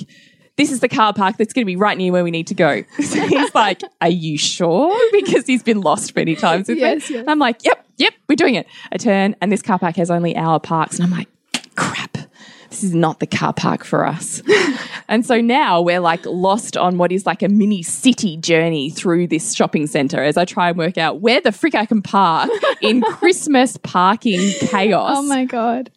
this 0.56 0.72
is 0.72 0.80
the 0.80 0.90
car 0.90 1.14
park 1.14 1.38
that's 1.38 1.54
going 1.54 1.62
to 1.62 1.68
be 1.68 1.76
right 1.76 1.96
near 1.96 2.12
where 2.12 2.24
we 2.24 2.32
need 2.32 2.48
to 2.48 2.56
go. 2.56 2.84
So 3.04 3.20
he's 3.28 3.54
like, 3.54 3.84
are 4.02 4.10
you 4.10 4.40
sure? 4.40 4.98
Because 5.12 5.46
he's 5.46 5.62
been 5.62 5.82
lost 5.82 6.16
many 6.16 6.36
times 6.36 6.68
with 6.68 6.80
Yes, 6.80 7.10
me. 7.12 7.18
yes. 7.18 7.26
I'm 7.28 7.38
like, 7.38 7.64
yep, 7.64 7.86
yep, 7.98 8.14
we're 8.28 8.36
doing 8.36 8.56
it. 8.56 8.66
I 8.92 8.98
turn 8.98 9.36
and 9.40 9.52
this 9.52 9.62
car 9.62 9.78
park 9.78 9.98
has 9.98 10.10
only 10.10 10.36
our 10.36 10.60
parks. 10.60 10.98
And 10.98 11.06
I'm 11.06 11.12
like, 11.12 11.28
crap, 11.76 12.18
this 12.72 12.84
is 12.84 12.96
not 12.96 13.20
the 13.20 13.28
car 13.28 13.54
park 13.54 13.84
for 13.84 14.08
us. 14.08 14.42
and 15.08 15.26
so 15.26 15.40
now 15.40 15.82
we're 15.82 16.00
like 16.00 16.26
lost 16.26 16.76
on 16.76 16.98
what 16.98 17.12
is 17.12 17.26
like 17.26 17.44
a 17.44 17.50
mini 17.50 17.84
city 17.84 18.38
journey 18.38 18.90
through 18.90 19.28
this 19.28 19.54
shopping 19.54 19.88
center 19.88 20.24
as 20.24 20.38
I 20.38 20.46
try 20.46 20.70
and 20.70 20.78
work 20.78 20.98
out 20.98 21.20
where 21.20 21.42
the 21.42 21.52
frick 21.52 21.76
I 21.76 21.86
can 21.86 22.02
park 22.02 22.50
in 22.82 23.02
Christmas 23.12 23.78
parking 23.78 24.40
chaos. 24.60 25.18
Oh 25.18 25.22
my 25.22 25.46
god. 25.46 25.92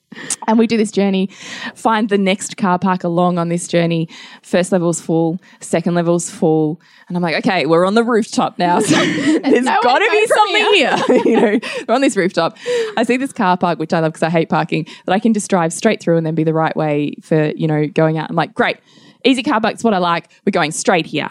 And 0.47 0.59
we 0.59 0.67
do 0.67 0.77
this 0.77 0.91
journey, 0.91 1.29
find 1.75 2.09
the 2.09 2.19
next 2.19 2.57
car 2.57 2.79
park 2.79 3.05
along 3.05 3.39
on 3.39 3.49
this 3.49 3.69
journey. 3.69 4.09
First 4.43 4.73
level's 4.73 5.01
full, 5.01 5.41
second 5.61 5.95
level's 5.95 6.31
full. 6.31 6.81
And 7.09 7.17
I'm 7.17 7.23
like, 7.23 7.37
okay, 7.37 7.67
we're 7.67 7.85
on 7.85 7.95
the 7.95 8.05
rooftop 8.05 8.59
now. 8.59 8.81
So 8.81 8.95
there's 9.05 9.65
nowhere 9.65 9.83
got 9.83 9.99
to 9.99 10.11
be 10.11 10.27
something 10.27 10.67
here. 10.75 10.97
you 11.25 11.41
know, 11.41 11.61
we're 11.89 11.95
on 11.95 12.01
this 12.01 12.17
rooftop. 12.17 12.57
I 12.97 13.05
see 13.05 13.17
this 13.17 13.33
car 13.33 13.57
park, 13.57 13.79
which 13.79 13.93
I 13.93 14.01
love 14.01 14.13
because 14.13 14.23
I 14.23 14.31
hate 14.31 14.49
parking, 14.49 14.87
that 15.07 15.13
I 15.13 15.19
can 15.19 15.35
just 15.35 15.49
drive 15.49 15.73
straight 15.73 16.01
through 16.01 16.17
and 16.17 16.27
then 16.27 16.35
be 16.35 16.45
the 16.45 16.55
right 16.55 16.75
way 16.77 17.15
for, 17.23 17.51
you 17.51 17.67
know, 17.67 17.87
going 17.87 18.19
out. 18.19 18.31
I'm 18.31 18.37
like, 18.37 18.55
great, 18.55 18.79
easy 19.25 19.43
car 19.43 19.61
park's 19.61 19.85
what 19.85 19.95
I 19.95 19.99
like. 19.99 20.31
We're 20.47 20.53
going 20.53 20.73
straight 20.73 21.07
here. 21.07 21.31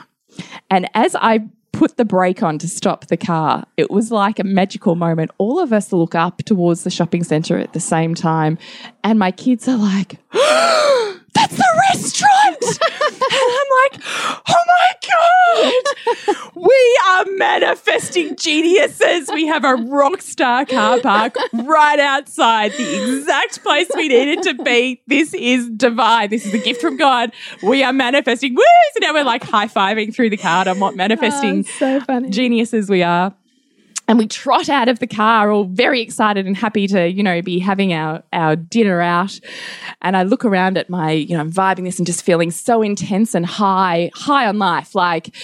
And 0.69 0.89
as 0.93 1.15
I 1.15 1.48
put 1.73 1.97
the 1.97 2.05
brake 2.05 2.41
on 2.41 2.57
to 2.59 2.67
stop 2.67 3.07
the 3.07 3.17
car, 3.17 3.65
it 3.75 3.91
was 3.91 4.12
like 4.12 4.39
a 4.39 4.43
magical 4.43 4.95
moment. 4.95 5.31
All 5.38 5.59
of 5.59 5.73
us 5.73 5.91
look 5.91 6.15
up 6.15 6.38
towards 6.43 6.83
the 6.83 6.89
shopping 6.89 7.23
center 7.23 7.57
at 7.57 7.73
the 7.73 7.81
same 7.81 8.15
time, 8.15 8.57
and 9.03 9.19
my 9.19 9.31
kids 9.31 9.67
are 9.67 9.75
like, 9.75 10.19
oh, 10.33 11.12
That's 11.34 11.56
the 11.56 11.84
restaurant! 11.91 12.58
and 12.62 13.34
I'm 13.34 13.69
like, 13.84 14.02
Oh 14.48 14.63
my 14.67 14.93
God! 15.10 16.54
We 16.56 17.00
are 17.10 17.26
manifesting 17.38 18.36
geniuses. 18.36 19.30
We 19.34 19.48
have 19.48 19.63
a 19.65 19.76
rock 19.76 20.22
star 20.22 20.65
car 20.65 21.00
park 21.02 21.36
right 21.54 22.00
outside 22.00 22.72
the 22.74 23.17
exact 23.17 23.62
place 23.63 23.89
we 23.96 24.08
needed 24.08 24.43
to 24.43 24.63
be. 24.63 25.02
This 25.08 25.34
is 25.34 25.69
divine. 25.69 26.30
This 26.30 26.46
is 26.46 26.54
a 26.54 26.60
gift 26.60 26.80
from 26.82 26.98
God. 26.98 27.32
We 27.63 27.84
are 27.84 27.93
manifesting. 27.93 28.56
Woo! 28.56 28.63
So 28.93 29.00
now 29.02 29.13
we're 29.13 29.24
like 29.24 29.43
high 29.43 29.67
fiving 29.67 30.13
through 30.15 30.30
the 30.30 30.38
card 30.38 30.67
on 30.67 30.80
what 30.80 30.96
manifesting 30.96 31.60
Oh, 31.67 31.72
so 31.80 32.00
funny. 32.02 32.30
geniuses 32.30 32.89
we 32.89 33.04
are. 33.04 33.34
And 34.13 34.19
we 34.19 34.28
trot 34.28 34.69
out 34.69 34.89
of 34.89 34.99
the 34.99 35.08
car, 35.08 35.52
all 35.52 35.63
very 35.63 35.99
excited 35.99 36.45
and 36.45 36.56
happy 36.56 36.86
to, 36.86 37.10
you 37.10 37.23
know, 37.23 37.41
be 37.41 37.58
having 37.58 37.93
our, 37.93 38.21
our 38.32 38.56
dinner 38.56 39.02
out. 39.02 39.39
And 40.04 40.15
I 40.15 40.21
look 40.21 40.45
around 40.45 40.78
at 40.78 40.88
my, 40.88 41.10
you 41.13 41.36
know, 41.36 41.39
I'm 41.39 41.52
vibing 41.52 41.86
this 41.86 41.97
and 41.97 42.06
just 42.06 42.21
feeling 42.21 42.52
so 42.52 42.84
intense 42.84 43.34
and 43.34 43.43
high, 43.43 44.12
high 44.13 44.45
on 44.45 44.60
life. 44.60 44.93
Like 44.93 45.36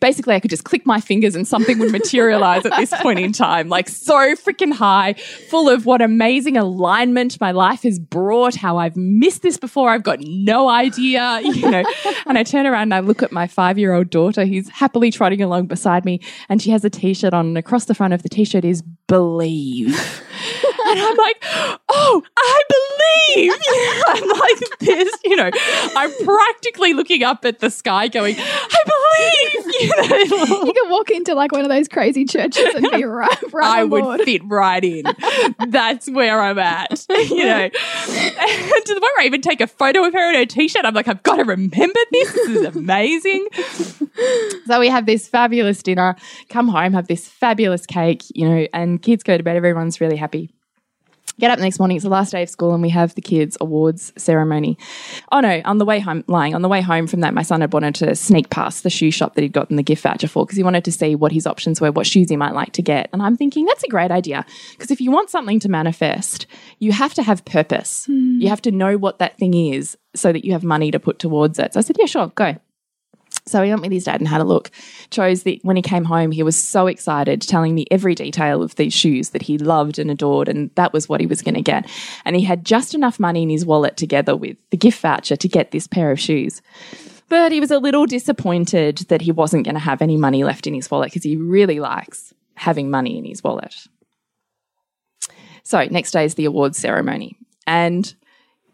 basically 0.00 0.34
I 0.34 0.40
could 0.40 0.50
just 0.50 0.64
click 0.64 0.86
my 0.86 1.00
fingers 1.00 1.34
and 1.34 1.46
something 1.46 1.78
would 1.78 1.92
materialize 1.92 2.64
at 2.64 2.76
this 2.76 2.92
point 3.00 3.18
in 3.18 3.32
time. 3.32 3.68
Like 3.68 3.88
so 3.88 4.34
freaking 4.34 4.72
high, 4.72 5.14
full 5.14 5.68
of 5.68 5.86
what 5.86 6.02
amazing 6.02 6.56
alignment 6.56 7.40
my 7.40 7.50
life 7.50 7.82
has 7.82 7.98
brought, 7.98 8.54
how 8.54 8.76
I've 8.78 8.96
missed 8.96 9.42
this 9.42 9.58
before. 9.58 9.90
I've 9.90 10.02
got 10.02 10.20
no 10.20 10.68
idea, 10.68 11.40
you 11.44 11.70
know. 11.70 11.84
and 12.26 12.38
I 12.38 12.42
turn 12.42 12.66
around 12.66 12.82
and 12.82 12.94
I 12.94 13.00
look 13.00 13.22
at 13.22 13.32
my 13.32 13.46
five 13.46 13.78
year 13.78 13.94
old 13.94 14.10
daughter 14.10 14.44
who's 14.44 14.68
happily 14.68 15.10
trotting 15.10 15.42
along 15.42 15.66
beside 15.66 16.04
me 16.04 16.20
and 16.48 16.60
she 16.62 16.70
has 16.70 16.84
a 16.84 16.90
t 16.90 17.14
shirt 17.14 17.34
on 17.34 17.48
and 17.48 17.58
across 17.58 17.86
the 17.86 17.94
front 17.94 18.14
of 18.14 18.22
the 18.22 18.28
t 18.28 18.44
shirt 18.44 18.64
is 18.64 18.82
believe. 19.06 19.88
and 20.86 21.00
I'm 21.00 21.16
like, 21.16 21.36
oh, 21.88 22.22
I 22.36 22.62
believe. 22.68 23.52
I'm 24.06 24.28
like 24.28 24.78
this, 24.80 25.18
you 25.24 25.36
know. 25.36 25.50
I'm 25.96 26.12
practically 26.24 26.94
looking 26.94 27.22
up 27.22 27.44
at 27.44 27.58
the 27.58 27.70
sky 27.70 28.08
going, 28.08 28.36
I. 28.38 28.87
You 29.80 30.72
could 30.74 30.90
walk 30.90 31.10
into 31.10 31.34
like 31.34 31.52
one 31.52 31.62
of 31.62 31.68
those 31.68 31.86
crazy 31.88 32.24
churches 32.24 32.74
and 32.74 32.90
be 32.90 33.04
right, 33.04 33.52
right 33.52 33.78
I 33.80 33.84
would 33.84 34.22
fit 34.22 34.42
right 34.44 34.82
in. 34.82 35.04
That's 35.68 36.10
where 36.10 36.40
I'm 36.40 36.58
at, 36.58 37.06
you 37.08 37.44
know. 37.44 37.64
And 37.64 37.72
to 37.72 38.94
the 38.94 39.00
point 39.00 39.12
where 39.16 39.20
I 39.20 39.26
even 39.26 39.40
take 39.40 39.60
a 39.60 39.66
photo 39.66 40.04
of 40.04 40.12
her 40.12 40.30
in 40.30 40.34
her 40.36 40.46
t-shirt. 40.46 40.84
I'm 40.84 40.94
like, 40.94 41.06
I've 41.06 41.22
got 41.22 41.36
to 41.36 41.44
remember 41.44 42.00
this. 42.10 42.32
This 42.32 42.48
is 42.48 42.64
amazing. 42.76 43.46
so 44.66 44.80
we 44.80 44.88
have 44.88 45.06
this 45.06 45.28
fabulous 45.28 45.82
dinner. 45.82 46.16
Come 46.48 46.68
home, 46.68 46.94
have 46.94 47.06
this 47.06 47.28
fabulous 47.28 47.86
cake, 47.86 48.24
you 48.34 48.48
know, 48.48 48.66
and 48.72 49.00
kids 49.00 49.22
go 49.22 49.36
to 49.36 49.42
bed. 49.42 49.56
Everyone's 49.56 50.00
really 50.00 50.16
happy. 50.16 50.50
Get 51.38 51.50
up 51.50 51.58
the 51.58 51.64
next 51.64 51.78
morning. 51.78 51.96
It's 51.96 52.04
the 52.04 52.10
last 52.10 52.32
day 52.32 52.42
of 52.42 52.48
school, 52.48 52.72
and 52.72 52.82
we 52.82 52.88
have 52.90 53.14
the 53.14 53.20
kids' 53.20 53.56
awards 53.60 54.12
ceremony. 54.16 54.76
Oh 55.30 55.40
no! 55.40 55.62
On 55.64 55.78
the 55.78 55.84
way 55.84 56.00
home, 56.00 56.24
lying 56.26 56.54
on 56.54 56.62
the 56.62 56.68
way 56.68 56.80
home 56.80 57.06
from 57.06 57.20
that, 57.20 57.32
my 57.32 57.42
son 57.42 57.60
had 57.60 57.72
wanted 57.72 57.94
to 57.96 58.16
sneak 58.16 58.50
past 58.50 58.82
the 58.82 58.90
shoe 58.90 59.10
shop 59.10 59.34
that 59.34 59.42
he'd 59.42 59.52
gotten 59.52 59.76
the 59.76 59.82
gift 59.82 60.02
voucher 60.02 60.26
for 60.26 60.44
because 60.44 60.56
he 60.56 60.64
wanted 60.64 60.84
to 60.84 60.92
see 60.92 61.14
what 61.14 61.30
his 61.30 61.46
options 61.46 61.80
were, 61.80 61.92
what 61.92 62.06
shoes 62.06 62.28
he 62.28 62.36
might 62.36 62.54
like 62.54 62.72
to 62.72 62.82
get. 62.82 63.08
And 63.12 63.22
I'm 63.22 63.36
thinking 63.36 63.66
that's 63.66 63.84
a 63.84 63.88
great 63.88 64.10
idea 64.10 64.44
because 64.72 64.90
if 64.90 65.00
you 65.00 65.10
want 65.10 65.30
something 65.30 65.60
to 65.60 65.68
manifest, 65.68 66.46
you 66.80 66.92
have 66.92 67.14
to 67.14 67.22
have 67.22 67.44
purpose. 67.44 68.06
Hmm. 68.06 68.40
You 68.40 68.48
have 68.48 68.62
to 68.62 68.72
know 68.72 68.96
what 68.96 69.18
that 69.20 69.38
thing 69.38 69.54
is 69.54 69.96
so 70.14 70.32
that 70.32 70.44
you 70.44 70.52
have 70.52 70.64
money 70.64 70.90
to 70.90 70.98
put 70.98 71.18
towards 71.18 71.58
it. 71.58 71.74
So 71.74 71.80
I 71.80 71.82
said, 71.82 71.96
yeah, 71.98 72.06
sure, 72.06 72.28
go. 72.34 72.56
So 73.48 73.62
he 73.62 73.70
went 73.70 73.82
with 73.82 73.92
his 73.92 74.04
dad 74.04 74.20
and 74.20 74.28
had 74.28 74.40
a 74.40 74.44
look. 74.44 74.70
Chose 75.10 75.42
the 75.42 75.60
when 75.62 75.76
he 75.76 75.82
came 75.82 76.04
home, 76.04 76.30
he 76.30 76.42
was 76.42 76.56
so 76.56 76.86
excited, 76.86 77.42
telling 77.42 77.74
me 77.74 77.86
every 77.90 78.14
detail 78.14 78.62
of 78.62 78.74
these 78.76 78.92
shoes 78.92 79.30
that 79.30 79.42
he 79.42 79.58
loved 79.58 79.98
and 79.98 80.10
adored, 80.10 80.48
and 80.48 80.70
that 80.74 80.92
was 80.92 81.08
what 81.08 81.20
he 81.20 81.26
was 81.26 81.42
going 81.42 81.54
to 81.54 81.62
get. 81.62 81.88
And 82.24 82.36
he 82.36 82.42
had 82.42 82.64
just 82.64 82.94
enough 82.94 83.18
money 83.18 83.42
in 83.42 83.50
his 83.50 83.66
wallet 83.66 83.96
together 83.96 84.36
with 84.36 84.56
the 84.70 84.76
gift 84.76 85.00
voucher 85.00 85.36
to 85.36 85.48
get 85.48 85.70
this 85.70 85.86
pair 85.86 86.10
of 86.10 86.20
shoes. 86.20 86.62
But 87.28 87.52
he 87.52 87.60
was 87.60 87.70
a 87.70 87.78
little 87.78 88.06
disappointed 88.06 88.98
that 89.08 89.20
he 89.20 89.32
wasn't 89.32 89.64
going 89.64 89.74
to 89.74 89.80
have 89.80 90.00
any 90.00 90.16
money 90.16 90.44
left 90.44 90.66
in 90.66 90.74
his 90.74 90.90
wallet 90.90 91.10
because 91.10 91.24
he 91.24 91.36
really 91.36 91.78
likes 91.78 92.32
having 92.54 92.90
money 92.90 93.18
in 93.18 93.24
his 93.24 93.44
wallet. 93.44 93.74
So 95.62 95.84
next 95.84 96.12
day 96.12 96.24
is 96.24 96.34
the 96.34 96.46
awards 96.46 96.78
ceremony. 96.78 97.36
And 97.66 98.14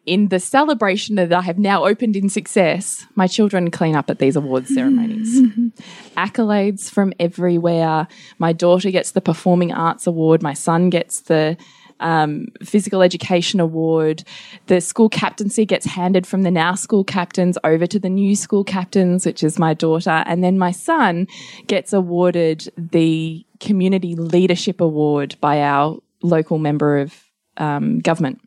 in 0.06 0.28
the 0.28 0.38
celebration 0.38 1.16
that 1.16 1.32
I 1.32 1.40
have 1.42 1.58
now 1.58 1.86
opened 1.86 2.16
in 2.16 2.28
success, 2.28 3.06
my 3.14 3.26
children 3.26 3.70
clean 3.70 3.96
up 3.96 4.10
at 4.10 4.18
these 4.18 4.36
awards 4.36 4.72
ceremonies. 4.74 5.40
Accolades 6.16 6.90
from 6.90 7.12
everywhere. 7.18 8.06
My 8.38 8.52
daughter 8.52 8.90
gets 8.90 9.12
the 9.12 9.20
Performing 9.20 9.72
Arts 9.72 10.06
Award. 10.06 10.42
My 10.42 10.52
son 10.52 10.90
gets 10.90 11.20
the 11.20 11.56
um, 12.00 12.48
Physical 12.62 13.02
Education 13.02 13.60
Award. 13.60 14.24
The 14.66 14.80
school 14.80 15.08
captaincy 15.08 15.64
gets 15.64 15.86
handed 15.86 16.26
from 16.26 16.42
the 16.42 16.50
now 16.50 16.74
school 16.74 17.04
captains 17.04 17.56
over 17.64 17.86
to 17.86 17.98
the 17.98 18.10
new 18.10 18.36
school 18.36 18.64
captains, 18.64 19.24
which 19.24 19.42
is 19.42 19.58
my 19.58 19.72
daughter. 19.72 20.22
And 20.26 20.44
then 20.44 20.58
my 20.58 20.70
son 20.70 21.28
gets 21.66 21.92
awarded 21.92 22.70
the 22.76 23.46
Community 23.60 24.14
Leadership 24.16 24.82
Award 24.82 25.36
by 25.40 25.62
our 25.62 25.98
local 26.22 26.58
member 26.58 26.98
of 26.98 27.14
um, 27.56 28.00
government 28.00 28.40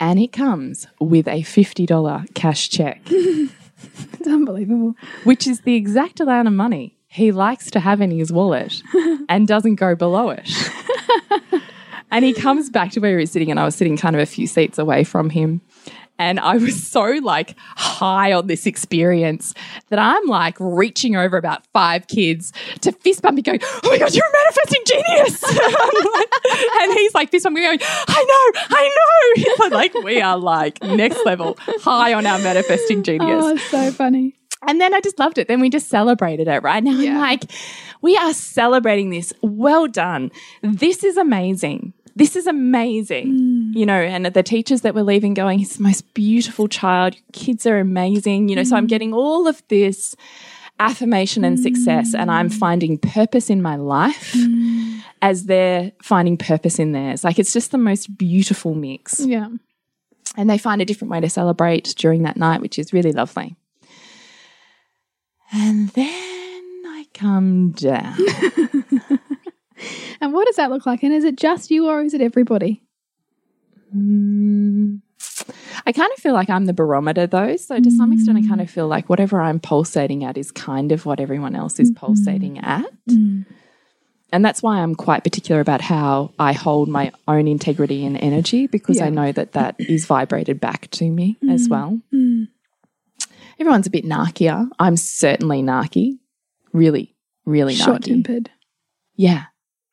and 0.00 0.18
it 0.18 0.32
comes 0.32 0.86
with 1.00 1.26
a 1.28 1.42
$50 1.42 2.34
cash 2.34 2.68
check, 2.68 3.00
It's 3.10 4.26
unbelievable. 4.26 4.94
which 5.24 5.46
is 5.46 5.60
the 5.60 5.74
exact 5.74 6.20
amount 6.20 6.48
of 6.48 6.54
money 6.54 6.96
he 7.08 7.30
likes 7.32 7.70
to 7.70 7.80
have 7.80 8.00
in 8.00 8.10
his 8.10 8.32
wallet 8.32 8.82
and 9.28 9.46
doesn't 9.46 9.76
go 9.76 9.94
below 9.94 10.30
it. 10.30 10.50
and 12.10 12.24
he 12.24 12.32
comes 12.32 12.68
back 12.70 12.90
to 12.92 13.00
where 13.00 13.12
he 13.12 13.22
was 13.22 13.30
sitting, 13.30 13.50
and 13.50 13.58
I 13.60 13.64
was 13.64 13.74
sitting 13.74 13.96
kind 13.96 14.14
of 14.16 14.20
a 14.22 14.26
few 14.26 14.46
seats 14.46 14.78
away 14.78 15.04
from 15.04 15.30
him. 15.30 15.60
And 16.18 16.40
I 16.40 16.56
was 16.56 16.86
so 16.86 17.02
like 17.22 17.54
high 17.76 18.32
on 18.32 18.46
this 18.46 18.66
experience 18.66 19.52
that 19.90 19.98
I'm 19.98 20.26
like 20.26 20.56
reaching 20.58 21.16
over 21.16 21.36
about 21.36 21.66
five 21.72 22.06
kids 22.08 22.52
to 22.80 22.92
fist 22.92 23.22
bump 23.22 23.36
me 23.36 23.42
going, 23.42 23.60
Oh 23.62 23.80
my 23.84 23.98
God, 23.98 24.14
you're 24.14 24.24
a 24.24 24.32
manifesting 24.32 24.82
genius. 24.86 25.42
Like- 25.42 26.72
and 26.82 26.92
he's 26.94 27.14
like 27.14 27.30
fist 27.30 27.44
bumping 27.44 27.62
me 27.62 27.66
going, 27.68 27.78
I 27.82 28.24
know, 28.54 28.60
I 28.76 28.84
know. 28.88 29.42
It's 29.66 29.74
like 29.74 29.94
we 29.94 30.20
are 30.20 30.38
like 30.38 30.82
next 30.82 31.24
level 31.24 31.56
high 31.58 32.12
on 32.14 32.26
our 32.26 32.38
manifesting 32.38 33.02
genius. 33.02 33.42
Oh, 33.44 33.56
so 33.56 33.90
funny. 33.90 34.34
And 34.66 34.80
then 34.80 34.94
I 34.94 35.00
just 35.00 35.18
loved 35.18 35.38
it. 35.38 35.48
Then 35.48 35.60
we 35.60 35.68
just 35.70 35.88
celebrated 35.88 36.48
it, 36.48 36.62
right? 36.62 36.82
Now 36.82 36.92
I'm 36.98 37.18
like, 37.18 37.44
we 38.02 38.16
are 38.16 38.32
celebrating 38.32 39.10
this. 39.10 39.32
Well 39.42 39.86
done. 39.86 40.30
This 40.62 41.04
is 41.04 41.16
amazing. 41.16 41.92
This 42.16 42.34
is 42.34 42.46
amazing. 42.46 43.32
Mm. 43.32 43.76
You 43.76 43.86
know, 43.86 44.00
and 44.00 44.26
the 44.26 44.42
teachers 44.42 44.80
that 44.80 44.94
were 44.94 45.02
leaving 45.02 45.34
going, 45.34 45.58
he's 45.58 45.76
the 45.76 45.82
most 45.82 46.14
beautiful 46.14 46.66
child. 46.66 47.14
Your 47.14 47.22
kids 47.32 47.66
are 47.66 47.78
amazing. 47.78 48.48
You 48.48 48.56
know, 48.56 48.64
so 48.64 48.74
I'm 48.74 48.86
mm. 48.86 48.90
getting 48.90 49.12
all 49.12 49.46
of 49.46 49.62
this 49.68 50.16
affirmation 50.80 51.44
and 51.44 51.60
success, 51.60 52.14
and 52.14 52.30
I'm 52.30 52.48
mm. 52.48 52.54
finding 52.54 52.98
purpose 52.98 53.50
in 53.50 53.62
my 53.62 53.76
life 53.76 54.34
as 55.22 55.44
they're 55.44 55.92
finding 56.02 56.36
purpose 56.36 56.78
in 56.78 56.92
theirs. 56.92 57.24
Like 57.24 57.38
it's 57.38 57.52
just 57.52 57.70
the 57.70 57.78
most 57.78 58.16
beautiful 58.16 58.74
mix 58.74 59.20
Yeah. 59.20 59.48
and 60.36 60.50
they 60.50 60.58
find 60.58 60.82
a 60.82 60.84
different 60.84 61.10
way 61.10 61.20
to 61.20 61.30
celebrate 61.30 61.94
during 61.96 62.22
that 62.22 62.36
night, 62.36 62.60
which 62.60 62.78
is 62.78 62.92
really 62.92 63.12
lovely. 63.12 63.56
And 65.52 65.88
then 65.90 66.82
I 66.86 67.06
come 67.14 67.70
down. 67.72 68.16
what 70.20 70.46
does 70.46 70.56
that 70.56 70.70
look 70.70 70.86
like? 70.86 71.02
And 71.02 71.12
is 71.12 71.24
it 71.24 71.36
just 71.36 71.70
you 71.70 71.88
or 71.88 72.02
is 72.02 72.14
it 72.14 72.20
everybody? 72.20 72.82
Mm. 73.94 75.00
I 75.86 75.92
kind 75.92 76.10
of 76.12 76.18
feel 76.18 76.32
like 76.32 76.50
I'm 76.50 76.66
the 76.66 76.72
barometer 76.72 77.26
though. 77.26 77.56
So 77.56 77.78
to 77.78 77.90
some 77.90 78.12
extent, 78.12 78.38
I 78.38 78.48
kind 78.48 78.60
of 78.60 78.68
feel 78.68 78.88
like 78.88 79.08
whatever 79.08 79.40
I'm 79.40 79.60
pulsating 79.60 80.24
at 80.24 80.36
is 80.36 80.50
kind 80.50 80.92
of 80.92 81.06
what 81.06 81.20
everyone 81.20 81.54
else 81.54 81.78
is 81.78 81.90
mm-hmm. 81.90 82.04
pulsating 82.04 82.58
at. 82.58 82.86
Mm. 83.08 83.46
And 84.32 84.44
that's 84.44 84.62
why 84.62 84.78
I'm 84.78 84.94
quite 84.96 85.22
particular 85.22 85.60
about 85.60 85.80
how 85.80 86.32
I 86.38 86.52
hold 86.52 86.88
my 86.88 87.12
own 87.28 87.46
integrity 87.46 88.04
and 88.04 88.16
energy 88.16 88.66
because 88.66 89.00
I 89.00 89.08
know 89.08 89.30
that 89.30 89.52
that 89.52 89.76
is 89.78 90.04
vibrated 90.06 90.60
back 90.60 90.90
to 90.92 91.08
me 91.08 91.36
as 91.48 91.68
mm-hmm. 91.68 91.72
well. 91.72 92.00
Mm. 92.12 92.48
Everyone's 93.60 93.86
a 93.86 93.90
bit 93.90 94.04
narkier. 94.04 94.66
I'm 94.78 94.96
certainly 94.96 95.62
narky. 95.62 96.18
Really, 96.72 97.14
really 97.44 97.74
Short 97.74 98.02
narky. 98.02 98.06
tempered. 98.06 98.50
Yeah, 99.14 99.44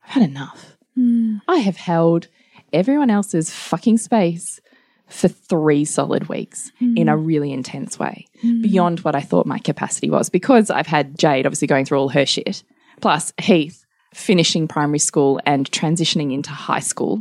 I've 0.03 0.11
had 0.11 0.23
enough. 0.23 0.77
Hmm. 0.95 1.37
I 1.47 1.57
have 1.57 1.77
held 1.77 2.27
everyone 2.71 3.09
else's 3.09 3.51
fucking 3.51 3.97
space 3.97 4.59
for 5.07 5.27
three 5.27 5.85
solid 5.85 6.27
weeks 6.27 6.71
in 6.79 7.07
a 7.07 7.15
hmm. 7.15 7.25
really 7.25 7.51
intense 7.51 7.99
way, 7.99 8.25
hmm. 8.41 8.61
beyond 8.61 9.01
what 9.01 9.15
I 9.15 9.21
thought 9.21 9.45
my 9.45 9.59
capacity 9.59 10.09
was. 10.09 10.29
Because 10.29 10.69
I've 10.69 10.87
had 10.87 11.17
Jade 11.17 11.45
obviously 11.45 11.67
going 11.67 11.85
through 11.85 11.99
all 11.99 12.09
her 12.09 12.25
shit, 12.25 12.63
plus 13.01 13.33
Heath 13.39 13.85
finishing 14.13 14.67
primary 14.67 14.99
school 14.99 15.39
and 15.45 15.69
transitioning 15.69 16.33
into 16.33 16.51
high 16.51 16.79
school, 16.79 17.19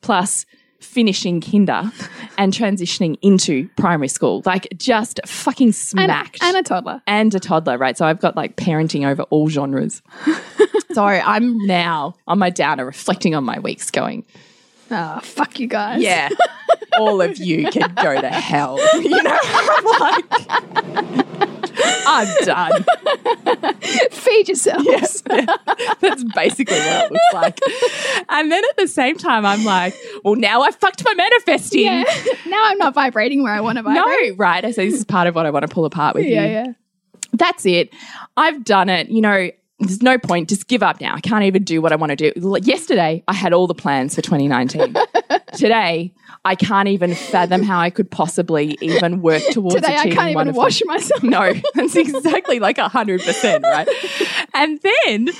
plus 0.00 0.46
finishing 0.84 1.40
kinder 1.40 1.90
and 2.38 2.52
transitioning 2.52 3.18
into 3.22 3.68
primary 3.76 4.08
school. 4.08 4.42
Like 4.44 4.68
just 4.76 5.20
fucking 5.26 5.68
And, 5.68 5.74
smacked 5.74 6.42
and 6.42 6.56
a 6.56 6.62
toddler. 6.62 7.02
and 7.06 7.34
a 7.34 7.40
toddler, 7.40 7.78
right? 7.78 7.96
So 7.96 8.06
I've 8.06 8.20
got 8.20 8.36
like 8.36 8.56
parenting 8.56 9.06
over 9.06 9.22
all 9.24 9.48
genres. 9.48 10.02
so 10.92 11.04
I'm 11.04 11.58
now 11.66 12.14
on 12.26 12.38
my 12.38 12.50
downer, 12.50 12.84
reflecting 12.84 13.34
on 13.34 13.44
my 13.44 13.58
weeks, 13.58 13.90
going, 13.90 14.24
Oh, 14.96 15.20
fuck 15.22 15.58
you 15.58 15.66
guys. 15.66 16.00
yeah, 16.02 16.28
all 16.98 17.20
of 17.20 17.36
you 17.38 17.68
can 17.70 17.92
go 17.94 18.20
to 18.20 18.28
hell. 18.28 18.78
You 18.94 19.22
know, 19.22 19.38
I'm 19.42 19.84
like, 20.00 20.24
I'm 22.06 22.28
done. 22.44 22.84
Feed 24.10 24.48
yourselves. 24.48 24.84
Yes. 24.86 25.22
That's 26.00 26.24
basically 26.34 26.78
what 26.78 27.06
it 27.06 27.12
looks 27.12 27.34
like. 27.34 27.58
And 28.28 28.50
then 28.52 28.62
at 28.64 28.76
the 28.76 28.86
same 28.88 29.16
time, 29.16 29.44
I'm 29.44 29.64
like, 29.64 29.94
well, 30.24 30.36
now 30.36 30.62
I 30.62 30.70
fucked 30.70 31.04
my 31.04 31.14
manifesting. 31.14 31.84
Yeah. 31.84 32.04
now 32.46 32.62
I'm 32.64 32.78
not 32.78 32.94
vibrating 32.94 33.42
where 33.42 33.52
I 33.52 33.60
want 33.60 33.78
to 33.78 33.82
No, 33.82 33.94
vibrate. 34.04 34.38
right. 34.38 34.64
So 34.64 34.70
say 34.72 34.86
this 34.90 34.98
is 35.00 35.04
part 35.04 35.26
of 35.26 35.34
what 35.34 35.46
I 35.46 35.50
want 35.50 35.64
to 35.64 35.68
pull 35.74 35.84
apart 35.84 36.14
with 36.14 36.24
you. 36.26 36.34
Yeah, 36.34 36.46
yeah. 36.46 36.66
that's 37.32 37.66
it. 37.66 37.92
I've 38.36 38.64
done 38.64 38.88
it. 38.88 39.08
You 39.08 39.20
know, 39.20 39.50
there's 39.84 40.02
no 40.02 40.18
point. 40.18 40.48
Just 40.48 40.66
give 40.68 40.82
up 40.82 41.00
now. 41.00 41.14
I 41.14 41.20
can't 41.20 41.44
even 41.44 41.62
do 41.64 41.80
what 41.80 41.92
I 41.92 41.96
want 41.96 42.10
to 42.10 42.16
do. 42.32 42.32
Yesterday, 42.62 43.22
I 43.28 43.32
had 43.34 43.52
all 43.52 43.66
the 43.66 43.74
plans 43.74 44.14
for 44.14 44.22
2019. 44.22 44.94
Today, 45.54 46.12
I 46.44 46.54
can't 46.56 46.88
even 46.88 47.14
fathom 47.14 47.62
how 47.62 47.78
I 47.78 47.90
could 47.90 48.10
possibly 48.10 48.76
even 48.80 49.22
work 49.22 49.42
towards 49.50 49.76
Today 49.76 49.88
I 49.94 50.00
achieving 50.00 50.18
can't 50.18 50.34
one 50.34 50.48
even 50.48 50.56
wash 50.56 50.80
them. 50.80 50.88
myself. 50.88 51.22
No, 51.22 51.52
that's 51.74 51.96
exactly 51.96 52.58
like 52.58 52.76
100%, 52.76 53.62
right? 53.62 53.88
And 54.52 54.80
then 55.04 55.30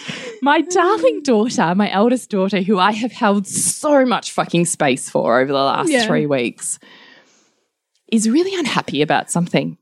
my 0.42 0.60
darling 0.60 1.22
daughter, 1.22 1.74
my 1.74 1.90
eldest 1.90 2.30
daughter, 2.30 2.62
who 2.62 2.78
I 2.78 2.92
have 2.92 3.12
held 3.12 3.46
so 3.46 4.04
much 4.06 4.32
fucking 4.32 4.66
space 4.66 5.10
for 5.10 5.40
over 5.40 5.52
the 5.52 5.58
last 5.58 5.90
Yeah. 5.90 6.06
three 6.06 6.26
weeks, 6.26 6.78
is 8.10 8.28
really 8.28 8.54
unhappy 8.58 9.02
about 9.02 9.30
something. 9.30 9.76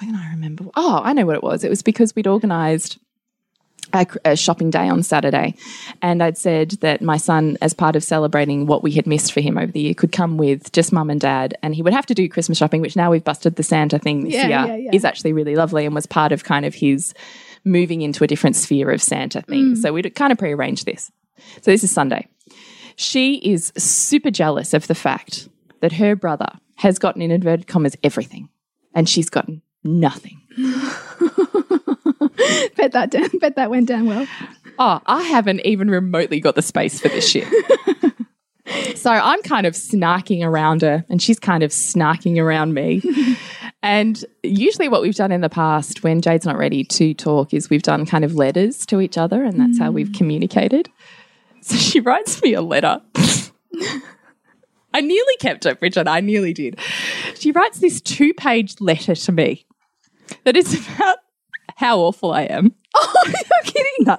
Can 0.00 0.14
I 0.14 0.30
remember? 0.30 0.66
Oh, 0.76 1.00
I 1.02 1.12
know 1.14 1.24
what 1.26 1.36
it 1.36 1.42
was. 1.42 1.64
It 1.64 1.70
was 1.70 1.82
because 1.82 2.14
we'd 2.14 2.26
organised 2.26 2.98
a, 3.92 4.06
a 4.24 4.36
shopping 4.36 4.70
day 4.70 4.88
on 4.88 5.02
Saturday, 5.02 5.54
and 6.02 6.22
I'd 6.22 6.36
said 6.38 6.70
that 6.80 7.02
my 7.02 7.16
son, 7.16 7.56
as 7.60 7.74
part 7.74 7.96
of 7.96 8.04
celebrating 8.04 8.66
what 8.66 8.82
we 8.82 8.92
had 8.92 9.06
missed 9.06 9.32
for 9.32 9.40
him 9.40 9.56
over 9.58 9.70
the 9.72 9.80
year, 9.80 9.94
could 9.94 10.12
come 10.12 10.36
with 10.36 10.72
just 10.72 10.92
mum 10.92 11.10
and 11.10 11.20
dad, 11.20 11.56
and 11.62 11.74
he 11.74 11.82
would 11.82 11.92
have 11.92 12.06
to 12.06 12.14
do 12.14 12.28
Christmas 12.28 12.58
shopping, 12.58 12.80
which 12.80 12.96
now 12.96 13.10
we've 13.10 13.24
busted 13.24 13.56
the 13.56 13.62
Santa 13.62 13.98
thing 13.98 14.24
this 14.24 14.34
Yeah, 14.34 14.46
year 14.46 14.66
yeah, 14.66 14.76
yeah. 14.76 14.90
is 14.92 15.04
actually 15.04 15.32
really 15.32 15.54
lovely 15.56 15.86
and 15.86 15.94
was 15.94 16.06
part 16.06 16.32
of 16.32 16.44
kind 16.44 16.64
of 16.64 16.74
his 16.74 17.14
moving 17.64 18.02
into 18.02 18.24
a 18.24 18.26
different 18.26 18.56
sphere 18.56 18.90
of 18.90 19.02
Santa 19.02 19.42
thing. 19.42 19.74
Mm. 19.74 19.76
So 19.78 19.92
we'd 19.92 20.14
kind 20.14 20.32
of 20.32 20.38
prearranged 20.38 20.86
this. 20.86 21.10
So 21.60 21.70
this 21.70 21.84
is 21.84 21.90
Sunday. 21.90 22.26
She 22.96 23.36
is 23.36 23.72
super 23.76 24.30
jealous 24.30 24.74
of 24.74 24.86
the 24.86 24.94
fact 24.94 25.48
that 25.80 25.92
her 25.92 26.16
brother 26.16 26.48
has 26.76 26.98
gotten 26.98 27.22
in 27.22 27.30
inverted 27.30 27.66
commas 27.66 27.96
everything, 28.02 28.48
and 28.94 29.08
she's 29.08 29.28
gotten 29.30 29.62
nothing. 29.84 30.40
bet 32.76 32.92
that 32.92 33.10
down, 33.10 33.28
bet 33.38 33.56
that 33.56 33.70
went 33.70 33.88
down 33.88 34.06
well. 34.06 34.26
Oh, 34.78 35.00
I 35.06 35.22
haven't 35.22 35.60
even 35.64 35.90
remotely 35.90 36.40
got 36.40 36.54
the 36.54 36.62
space 36.62 37.00
for 37.00 37.08
this 37.08 37.28
shit. 37.28 37.48
so 38.96 39.10
I'm 39.10 39.42
kind 39.42 39.66
of 39.66 39.74
snarking 39.74 40.44
around 40.44 40.82
her, 40.82 41.04
and 41.08 41.20
she's 41.20 41.38
kind 41.38 41.62
of 41.62 41.70
snarking 41.70 42.38
around 42.38 42.74
me. 42.74 43.02
and 43.82 44.24
usually, 44.42 44.88
what 44.88 45.02
we've 45.02 45.14
done 45.14 45.32
in 45.32 45.40
the 45.40 45.48
past 45.48 46.02
when 46.02 46.20
Jade's 46.20 46.46
not 46.46 46.56
ready 46.56 46.84
to 46.84 47.14
talk 47.14 47.52
is 47.52 47.70
we've 47.70 47.82
done 47.82 48.06
kind 48.06 48.24
of 48.24 48.34
letters 48.34 48.86
to 48.86 49.00
each 49.00 49.18
other, 49.18 49.42
and 49.42 49.58
that's 49.58 49.78
how 49.78 49.90
we've 49.90 50.08
mm. 50.08 50.18
communicated. 50.18 50.88
So 51.60 51.76
she 51.76 52.00
writes 52.00 52.42
me 52.42 52.54
a 52.54 52.62
letter. 52.62 53.00
I 54.94 55.00
nearly 55.00 55.36
kept 55.40 55.66
it, 55.66 55.78
Bridget. 55.80 56.08
I 56.08 56.20
nearly 56.20 56.52
did. 56.52 56.78
She 57.34 57.52
writes 57.52 57.78
this 57.80 58.00
two 58.00 58.32
page 58.34 58.80
letter 58.80 59.14
to 59.14 59.32
me 59.32 59.66
that 60.44 60.56
is 60.56 60.74
about 60.96 61.18
how 61.78 62.00
awful 62.00 62.32
I 62.32 62.42
am. 62.42 62.74
Oh, 63.00 63.24
you're 63.26 63.72
kidding. 63.72 64.16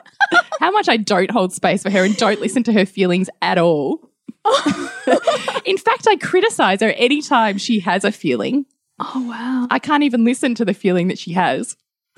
how 0.62 0.72
much 0.72 0.88
I 0.88 0.96
don't 0.96 1.32
hold 1.32 1.52
space 1.52 1.84
for 1.84 1.90
her 1.90 2.06
and 2.06 2.16
don't 2.16 2.40
listen 2.40 2.64
to 2.64 2.72
her 2.72 2.86
feelings 2.86 3.30
at 3.42 3.58
all. 3.58 4.10
In 5.66 5.78
fact, 5.78 6.08
I 6.08 6.16
criticize 6.22 6.80
her 6.80 6.92
anytime 6.92 7.58
she 7.58 7.80
has 7.80 8.06
a 8.06 8.12
feeling. 8.12 8.66
Oh, 9.00 9.28
wow. 9.28 9.68
I 9.70 9.80
can't 9.80 10.04
even 10.04 10.24
listen 10.24 10.56
to 10.56 10.64
the 10.64 10.74
feeling 10.74 11.10
that 11.10 11.20
she 11.20 11.34
has. 11.34 11.76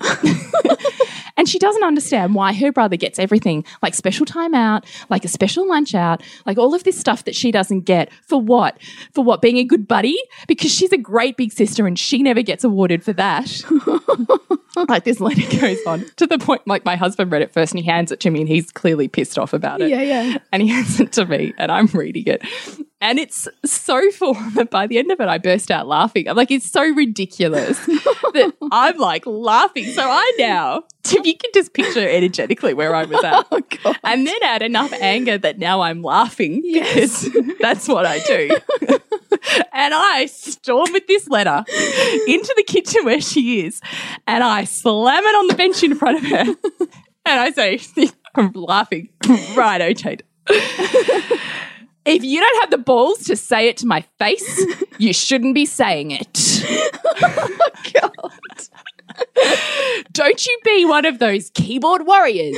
and 1.36 1.48
she 1.48 1.58
doesn't 1.58 1.82
understand 1.82 2.34
why 2.34 2.52
her 2.52 2.72
brother 2.72 2.96
gets 2.96 3.18
everything 3.18 3.64
like 3.82 3.94
special 3.94 4.26
time 4.26 4.54
out, 4.54 4.84
like 5.10 5.24
a 5.24 5.28
special 5.28 5.68
lunch 5.68 5.94
out, 5.94 6.22
like 6.46 6.58
all 6.58 6.74
of 6.74 6.84
this 6.84 6.98
stuff 6.98 7.24
that 7.24 7.34
she 7.34 7.50
doesn't 7.50 7.80
get. 7.80 8.10
For 8.26 8.40
what? 8.40 8.78
For 9.12 9.24
what? 9.24 9.42
Being 9.42 9.58
a 9.58 9.64
good 9.64 9.86
buddy? 9.88 10.18
Because 10.46 10.72
she's 10.72 10.92
a 10.92 10.98
great 10.98 11.36
big 11.36 11.52
sister 11.52 11.86
and 11.86 11.98
she 11.98 12.22
never 12.22 12.42
gets 12.42 12.64
awarded 12.64 13.04
for 13.04 13.12
that. 13.14 13.62
like 14.88 15.04
this 15.04 15.20
letter 15.20 15.58
goes 15.60 15.78
on 15.86 16.04
to 16.16 16.26
the 16.26 16.38
point 16.38 16.62
like 16.66 16.84
my 16.84 16.96
husband 16.96 17.30
read 17.30 17.42
it 17.42 17.52
first 17.52 17.72
and 17.72 17.80
he 17.80 17.86
hands 17.88 18.10
it 18.10 18.20
to 18.20 18.30
me 18.30 18.40
and 18.40 18.48
he's 18.48 18.70
clearly 18.70 19.08
pissed 19.08 19.38
off 19.38 19.52
about 19.52 19.80
it. 19.80 19.90
Yeah, 19.90 20.02
yeah. 20.02 20.38
And 20.52 20.62
he 20.62 20.68
hands 20.68 21.00
it 21.00 21.12
to 21.12 21.26
me 21.26 21.52
and 21.58 21.70
I'm 21.70 21.86
reading 21.86 22.24
it. 22.26 22.42
And 23.02 23.18
it's 23.18 23.48
so 23.64 24.10
full 24.12 24.34
that 24.54 24.70
by 24.70 24.86
the 24.86 24.96
end 24.96 25.10
of 25.10 25.20
it, 25.20 25.28
I 25.28 25.36
burst 25.36 25.70
out 25.70 25.88
laughing. 25.88 26.28
I'm 26.28 26.36
like, 26.36 26.52
it's 26.52 26.70
so 26.70 26.82
ridiculous 26.82 27.84
that 27.86 28.54
I'm 28.70 28.96
like 28.96 29.26
laughing. 29.26 29.86
So 29.86 30.02
I 30.08 30.32
now, 30.38 30.84
if 31.04 31.26
you 31.26 31.36
can 31.36 31.50
just 31.52 31.74
picture 31.74 32.08
energetically 32.08 32.74
where 32.74 32.94
I 32.94 33.04
was 33.04 33.22
at. 33.22 33.42
Oh, 33.50 33.60
God. 33.82 33.98
And 34.04 34.26
then 34.26 34.42
add 34.44 34.62
enough 34.62 34.92
anger 34.92 35.36
that 35.36 35.58
now 35.58 35.80
I'm 35.80 36.00
laughing 36.02 36.62
because 36.62 37.28
that's 37.60 37.88
what 37.88 38.06
I 38.06 38.20
do. 38.20 38.50
and 39.72 39.92
I 39.94 40.26
storm 40.26 40.92
with 40.92 41.06
this 41.08 41.28
letter 41.28 41.64
into 42.28 42.54
the 42.56 42.64
kitchen 42.66 43.04
where 43.04 43.20
she 43.20 43.64
is 43.66 43.80
and 44.26 44.44
I 44.44 44.64
slam 44.64 45.24
it 45.24 45.34
on 45.34 45.46
the 45.48 45.54
bench 45.54 45.82
in 45.82 45.96
front 45.96 46.18
of 46.18 46.30
her. 46.30 46.54
And 47.24 47.40
I 47.40 47.50
say, 47.50 47.80
I'm 48.36 48.52
laughing. 48.52 49.08
Right, 49.56 49.80
okay. 49.80 50.18
If 52.04 52.24
you 52.24 52.40
don't 52.40 52.60
have 52.60 52.70
the 52.70 52.78
balls 52.78 53.24
to 53.24 53.36
say 53.36 53.68
it 53.68 53.76
to 53.78 53.86
my 53.86 54.02
face, 54.18 54.66
you 54.98 55.12
shouldn't 55.12 55.54
be 55.54 55.66
saying 55.66 56.10
it. 56.10 56.32
Don't 60.12 60.46
you 60.46 60.58
be 60.64 60.84
one 60.84 61.04
of 61.04 61.18
those 61.18 61.50
keyboard 61.50 62.06
warriors 62.06 62.56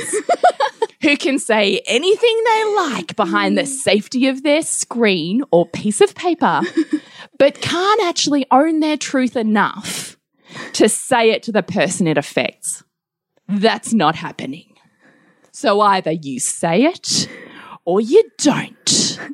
who 1.01 1.17
can 1.17 1.39
say 1.39 1.81
anything 1.85 2.43
they 2.45 2.75
like 2.75 3.15
behind 3.15 3.57
the 3.57 3.63
mm. 3.63 3.67
safety 3.67 4.27
of 4.27 4.43
their 4.43 4.61
screen 4.61 5.43
or 5.51 5.67
piece 5.67 6.01
of 6.01 6.15
paper, 6.15 6.61
but 7.39 7.61
can't 7.61 8.03
actually 8.03 8.45
own 8.51 8.79
their 8.79 8.97
truth 8.97 9.35
enough 9.35 10.17
to 10.73 10.89
say 10.89 11.31
it 11.31 11.43
to 11.43 11.51
the 11.51 11.63
person 11.63 12.07
it 12.07 12.17
affects. 12.17 12.83
That's 13.47 13.93
not 13.93 14.15
happening. 14.15 14.75
So 15.51 15.81
either 15.81 16.11
you 16.11 16.39
say 16.39 16.83
it 16.83 17.27
or 17.85 18.01
you 18.01 18.23
don't. 18.37 19.19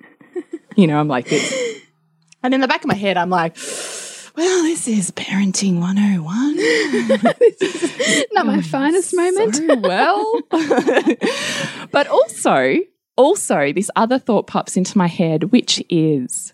You 0.78 0.88
know, 0.88 0.98
I'm 0.98 1.10
like 1.10 1.28
this. 1.28 1.54
And 2.44 2.54
in 2.54 2.62
the 2.62 2.68
back 2.68 2.82
of 2.82 2.88
my 2.88 2.96
head, 2.96 3.18
I'm 3.18 3.30
like, 3.30 3.58
well, 4.36 4.64
this 4.64 4.88
is 4.88 5.12
parenting 5.12 5.80
101. 5.80 6.56
Not 8.32 8.46
my 8.46 8.62
finest 8.62 9.14
moment. 9.14 9.58
So 9.58 9.76
well. 9.82 10.42
but 11.92 12.08
also, 12.08 12.78
also, 13.18 13.74
this 13.74 13.92
other 13.98 14.18
thought 14.18 14.48
pops 14.48 14.78
into 14.78 14.98
my 14.98 15.08
head, 15.08 15.52
which 15.52 15.84
is 15.90 16.54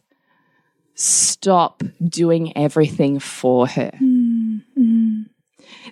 stop 0.96 1.84
doing 2.04 2.58
everything 2.58 3.20
for 3.20 3.68
her. 3.68 3.92
Mm-hmm. 4.02 5.22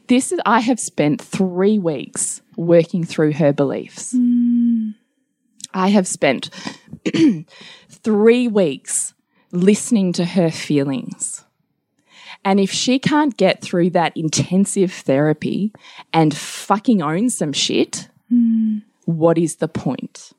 This 0.07 0.31
is, 0.31 0.39
I 0.45 0.61
have 0.61 0.79
spent 0.79 1.21
three 1.21 1.77
weeks 1.77 2.41
working 2.57 3.03
through 3.03 3.33
her 3.33 3.53
beliefs. 3.53 4.13
Mm. 4.13 4.34
I 5.75 5.89
have 5.89 6.07
spent 6.07 6.49
three 7.89 8.47
weeks 8.47 9.13
listening 9.51 10.13
to 10.13 10.25
her 10.25 10.49
feelings. 10.49 11.43
And 12.45 12.59
if 12.59 12.71
she 12.71 12.97
can't 12.97 13.35
get 13.35 13.61
through 13.61 13.89
that 13.91 14.15
intensive 14.15 14.91
therapy 14.93 15.73
and 16.13 16.35
fucking 16.35 17.01
own 17.01 17.29
some 17.29 17.53
shit, 17.53 18.07
hmm. 18.29 18.79
what 19.03 19.37
is 19.37 19.57
the 19.57 19.67
point? 19.67 20.31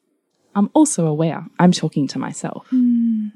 I'm 0.54 0.70
also 0.72 1.06
aware 1.06 1.44
I'm 1.58 1.72
talking 1.72 2.08
to 2.08 2.18
myself. 2.18 2.66
Hmm. 2.70 3.28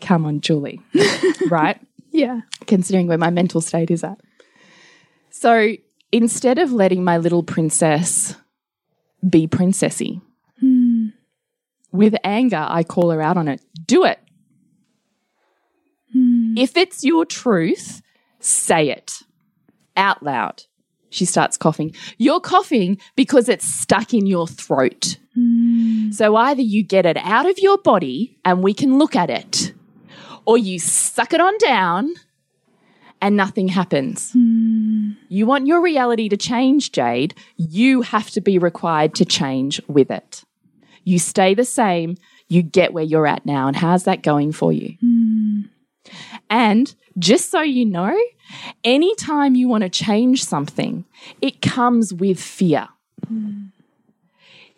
Come 0.00 0.26
on, 0.26 0.40
Julie. 0.40 0.80
right? 1.50 1.80
Yeah. 2.10 2.40
Considering 2.66 3.06
where 3.06 3.18
my 3.18 3.30
mental 3.30 3.60
state 3.60 3.90
is 3.90 4.02
at. 4.02 4.18
So 5.30 5.74
instead 6.10 6.58
of 6.58 6.72
letting 6.72 7.04
my 7.04 7.18
little 7.18 7.42
princess 7.42 8.36
be 9.28 9.46
princessy, 9.46 10.20
with 11.94 12.16
anger, 12.24 12.66
I 12.68 12.82
call 12.82 13.10
her 13.10 13.22
out 13.22 13.36
on 13.36 13.46
it. 13.46 13.62
Do 13.86 14.04
it. 14.04 14.18
Hmm. 16.12 16.54
If 16.58 16.76
it's 16.76 17.04
your 17.04 17.24
truth, 17.24 18.02
say 18.40 18.90
it 18.90 19.22
out 19.96 20.22
loud. 20.22 20.64
She 21.10 21.24
starts 21.24 21.56
coughing. 21.56 21.94
You're 22.18 22.40
coughing 22.40 22.98
because 23.14 23.48
it's 23.48 23.64
stuck 23.64 24.12
in 24.12 24.26
your 24.26 24.48
throat. 24.48 25.18
Hmm. 25.34 26.10
So 26.10 26.34
either 26.34 26.62
you 26.62 26.82
get 26.82 27.06
it 27.06 27.16
out 27.18 27.48
of 27.48 27.60
your 27.60 27.78
body 27.78 28.38
and 28.44 28.62
we 28.62 28.74
can 28.74 28.98
look 28.98 29.14
at 29.14 29.30
it, 29.30 29.72
or 30.44 30.58
you 30.58 30.80
suck 30.80 31.32
it 31.32 31.40
on 31.40 31.56
down 31.58 32.12
and 33.22 33.36
nothing 33.36 33.68
happens. 33.68 34.32
Hmm. 34.32 35.12
You 35.28 35.46
want 35.46 35.68
your 35.68 35.80
reality 35.80 36.28
to 36.28 36.36
change, 36.36 36.90
Jade. 36.90 37.34
You 37.56 38.02
have 38.02 38.30
to 38.32 38.40
be 38.40 38.58
required 38.58 39.14
to 39.14 39.24
change 39.24 39.80
with 39.86 40.10
it. 40.10 40.42
You 41.04 41.18
stay 41.18 41.54
the 41.54 41.64
same, 41.64 42.16
you 42.48 42.62
get 42.62 42.92
where 42.92 43.04
you're 43.04 43.26
at 43.26 43.46
now. 43.46 43.66
And 43.66 43.76
how's 43.76 44.04
that 44.04 44.22
going 44.22 44.52
for 44.52 44.72
you? 44.72 44.96
Hmm. 45.00 45.60
And 46.50 46.94
just 47.18 47.50
so 47.50 47.60
you 47.60 47.84
know, 47.86 48.16
anytime 48.82 49.54
you 49.54 49.68
want 49.68 49.82
to 49.82 49.88
change 49.88 50.44
something, 50.44 51.04
it 51.40 51.62
comes 51.62 52.12
with 52.12 52.40
fear. 52.40 52.88
Hmm. 53.26 53.66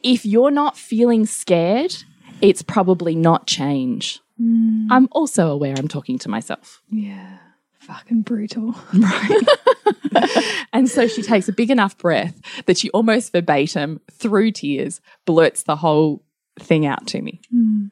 If 0.03 0.25
you're 0.25 0.51
not 0.51 0.77
feeling 0.77 1.27
scared, 1.27 1.95
it's 2.41 2.62
probably 2.62 3.15
not 3.15 3.47
change. 3.47 4.21
Hmm. 4.39 4.87
I'm 4.91 5.09
also 5.12 5.51
aware 5.51 5.75
I'm 5.77 5.89
talking 5.89 6.19
to 6.21 6.29
myself. 6.29 6.83
Yeah. 6.91 7.39
Fucking 7.87 8.22
brutal. 8.22 8.75
And 10.77 10.90
so 10.90 11.07
she 11.07 11.22
takes 11.22 11.49
a 11.49 11.55
big 11.55 11.70
enough 11.70 11.96
breath 11.96 12.38
that 12.66 12.77
she 12.77 12.90
almost 12.90 13.33
verbatim, 13.33 14.01
through 14.12 14.53
tears, 14.53 15.01
blurts 15.25 15.62
the 15.62 15.77
whole 15.77 16.22
thing 16.59 16.85
out 16.85 17.07
to 17.09 17.22
me. 17.22 17.40
Hmm. 17.51 17.87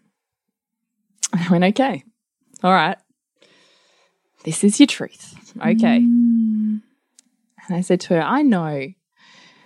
I 1.32 1.48
went, 1.50 1.64
okay, 1.64 2.04
all 2.62 2.72
right. 2.72 2.98
This 4.44 4.62
is 4.64 4.78
your 4.78 4.86
truth. 4.86 5.34
Okay. 5.56 6.00
Hmm. 6.00 6.76
And 7.66 7.76
I 7.76 7.80
said 7.80 8.00
to 8.00 8.16
her, 8.16 8.20
I 8.20 8.42
know 8.42 8.88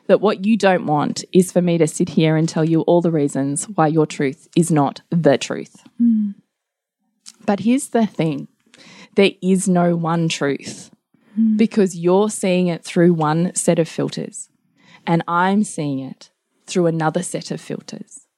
that 0.07 0.21
what 0.21 0.47
you 0.47 0.57
don't 0.57 0.87
want 0.87 1.25
is 1.33 1.51
for 1.51 1.61
me 1.61 1.77
to 1.79 1.89
sit 1.89 2.11
here 2.11 2.37
and 2.37 2.49
tell 2.49 2.65
you 2.65 2.83
all 2.83 3.01
the 3.01 3.11
reasons 3.11 3.65
why 3.65 3.89
your 3.89 4.07
truth 4.07 4.49
is 4.55 4.71
not 4.71 5.01
the 5.11 5.37
truth. 5.37 5.83
Hmm. 5.99 6.31
But 7.45 7.61
here's 7.61 7.89
the 7.89 8.07
thing 8.07 8.47
there 9.19 9.33
is 9.43 9.69
no 9.69 9.97
one 9.97 10.29
truth 10.29 10.93
hmm. 11.35 11.57
because 11.57 11.97
you're 11.97 12.31
seeing 12.31 12.69
it 12.69 12.85
through 12.85 13.13
one 13.13 13.53
set 13.57 13.81
of 13.81 13.89
filters 13.89 14.49
and 15.09 15.25
I'm 15.27 15.65
seeing 15.65 15.99
it 15.99 16.31
through 16.69 16.87
another 16.87 17.25
set 17.25 17.51
of 17.51 17.61
filters. 17.61 18.29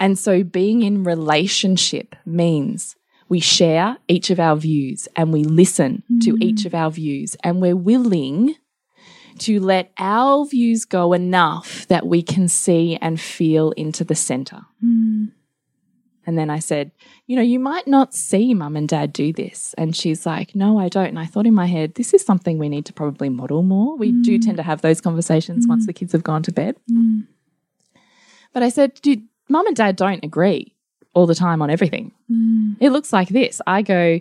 And 0.00 0.18
so 0.18 0.42
being 0.42 0.82
in 0.82 1.04
relationship 1.04 2.16
means 2.24 2.96
we 3.28 3.38
share 3.38 3.98
each 4.08 4.30
of 4.30 4.40
our 4.40 4.56
views 4.56 5.08
and 5.14 5.30
we 5.30 5.44
listen 5.44 6.04
to 6.22 6.30
hmm. 6.30 6.42
each 6.42 6.64
of 6.64 6.74
our 6.74 6.90
views 6.90 7.36
and 7.44 7.60
we're 7.60 7.76
willing 7.76 8.54
to 9.40 9.60
let 9.60 9.92
our 9.98 10.46
views 10.46 10.86
go 10.86 11.12
enough 11.12 11.86
that 11.88 12.06
we 12.06 12.22
can 12.22 12.48
see 12.48 12.96
and 12.96 13.20
feel 13.20 13.72
into 13.72 14.04
the 14.04 14.14
center. 14.14 14.62
Hmm. 14.80 15.26
And 16.26 16.38
then 16.38 16.50
I 16.50 16.58
said, 16.58 16.90
You 17.26 17.36
know, 17.36 17.42
you 17.42 17.58
might 17.58 17.86
not 17.86 18.14
see 18.14 18.54
mum 18.54 18.76
and 18.76 18.88
dad 18.88 19.12
do 19.12 19.32
this. 19.32 19.74
And 19.76 19.94
she's 19.94 20.26
like, 20.26 20.54
No, 20.54 20.78
I 20.78 20.88
don't. 20.88 21.08
And 21.08 21.18
I 21.18 21.26
thought 21.26 21.46
in 21.46 21.54
my 21.54 21.66
head, 21.66 21.94
this 21.94 22.14
is 22.14 22.24
something 22.24 22.58
we 22.58 22.68
need 22.68 22.86
to 22.86 22.92
probably 22.92 23.28
model 23.28 23.62
more. 23.62 23.96
We 23.96 24.12
do 24.22 24.38
mm. 24.38 24.44
tend 24.44 24.56
to 24.58 24.62
have 24.62 24.82
those 24.82 25.00
conversations 25.00 25.66
mm. 25.66 25.70
once 25.70 25.86
the 25.86 25.92
kids 25.92 26.12
have 26.12 26.24
gone 26.24 26.42
to 26.44 26.52
bed. 26.52 26.76
Mm. 26.90 27.26
But 28.52 28.62
I 28.62 28.68
said, 28.68 28.94
Dude, 29.02 29.22
mum 29.48 29.66
and 29.66 29.76
dad 29.76 29.96
don't 29.96 30.24
agree 30.24 30.74
all 31.14 31.26
the 31.26 31.34
time 31.34 31.62
on 31.62 31.70
everything. 31.70 32.12
It 32.80 32.90
looks 32.90 33.12
like 33.12 33.28
this. 33.28 33.60
I 33.66 33.82
go, 33.82 34.20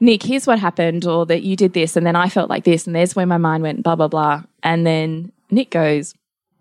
Nick, 0.00 0.22
here's 0.22 0.46
what 0.46 0.58
happened, 0.58 1.06
or 1.06 1.24
that 1.26 1.42
you 1.42 1.56
did 1.56 1.72
this, 1.72 1.96
and 1.96 2.06
then 2.06 2.16
I 2.16 2.28
felt 2.28 2.50
like 2.50 2.64
this, 2.64 2.86
and 2.86 2.94
there's 2.94 3.16
where 3.16 3.26
my 3.26 3.38
mind 3.38 3.62
went, 3.62 3.82
blah, 3.82 3.96
blah, 3.96 4.08
blah. 4.08 4.42
And 4.62 4.86
then 4.86 5.32
Nick 5.50 5.70
goes, 5.70 6.14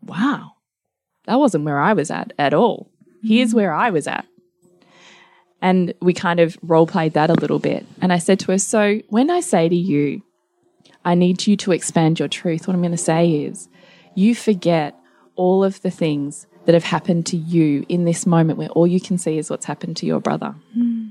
Wow, 0.03 0.53
that 1.25 1.39
wasn't 1.39 1.65
where 1.65 1.79
I 1.79 1.93
was 1.93 2.11
at 2.11 2.31
at 2.37 2.53
all. 2.53 2.91
Here's 3.23 3.53
where 3.53 3.73
I 3.73 3.89
was 3.89 4.07
at. 4.07 4.25
And 5.61 5.93
we 6.01 6.13
kind 6.13 6.39
of 6.39 6.57
role 6.61 6.85
played 6.85 7.13
that 7.13 7.29
a 7.29 7.33
little 7.33 7.59
bit. 7.59 7.85
And 8.01 8.13
I 8.13 8.19
said 8.19 8.39
to 8.41 8.51
her, 8.51 8.57
So 8.57 9.01
when 9.09 9.29
I 9.29 9.39
say 9.39 9.67
to 9.67 9.75
you, 9.75 10.21
I 11.03 11.15
need 11.15 11.47
you 11.47 11.55
to 11.57 11.71
expand 11.71 12.19
your 12.19 12.27
truth, 12.27 12.67
what 12.67 12.73
I'm 12.73 12.81
going 12.81 12.91
to 12.91 12.97
say 12.97 13.43
is, 13.43 13.69
you 14.15 14.35
forget 14.35 14.99
all 15.35 15.63
of 15.63 15.81
the 15.81 15.91
things 15.91 16.47
that 16.65 16.73
have 16.73 16.83
happened 16.83 17.25
to 17.27 17.37
you 17.37 17.85
in 17.89 18.05
this 18.05 18.25
moment 18.25 18.57
where 18.57 18.69
all 18.69 18.87
you 18.87 18.99
can 18.99 19.17
see 19.17 19.37
is 19.37 19.49
what's 19.49 19.65
happened 19.65 19.97
to 19.97 20.05
your 20.05 20.19
brother. 20.19 20.55
Hmm. 20.73 21.09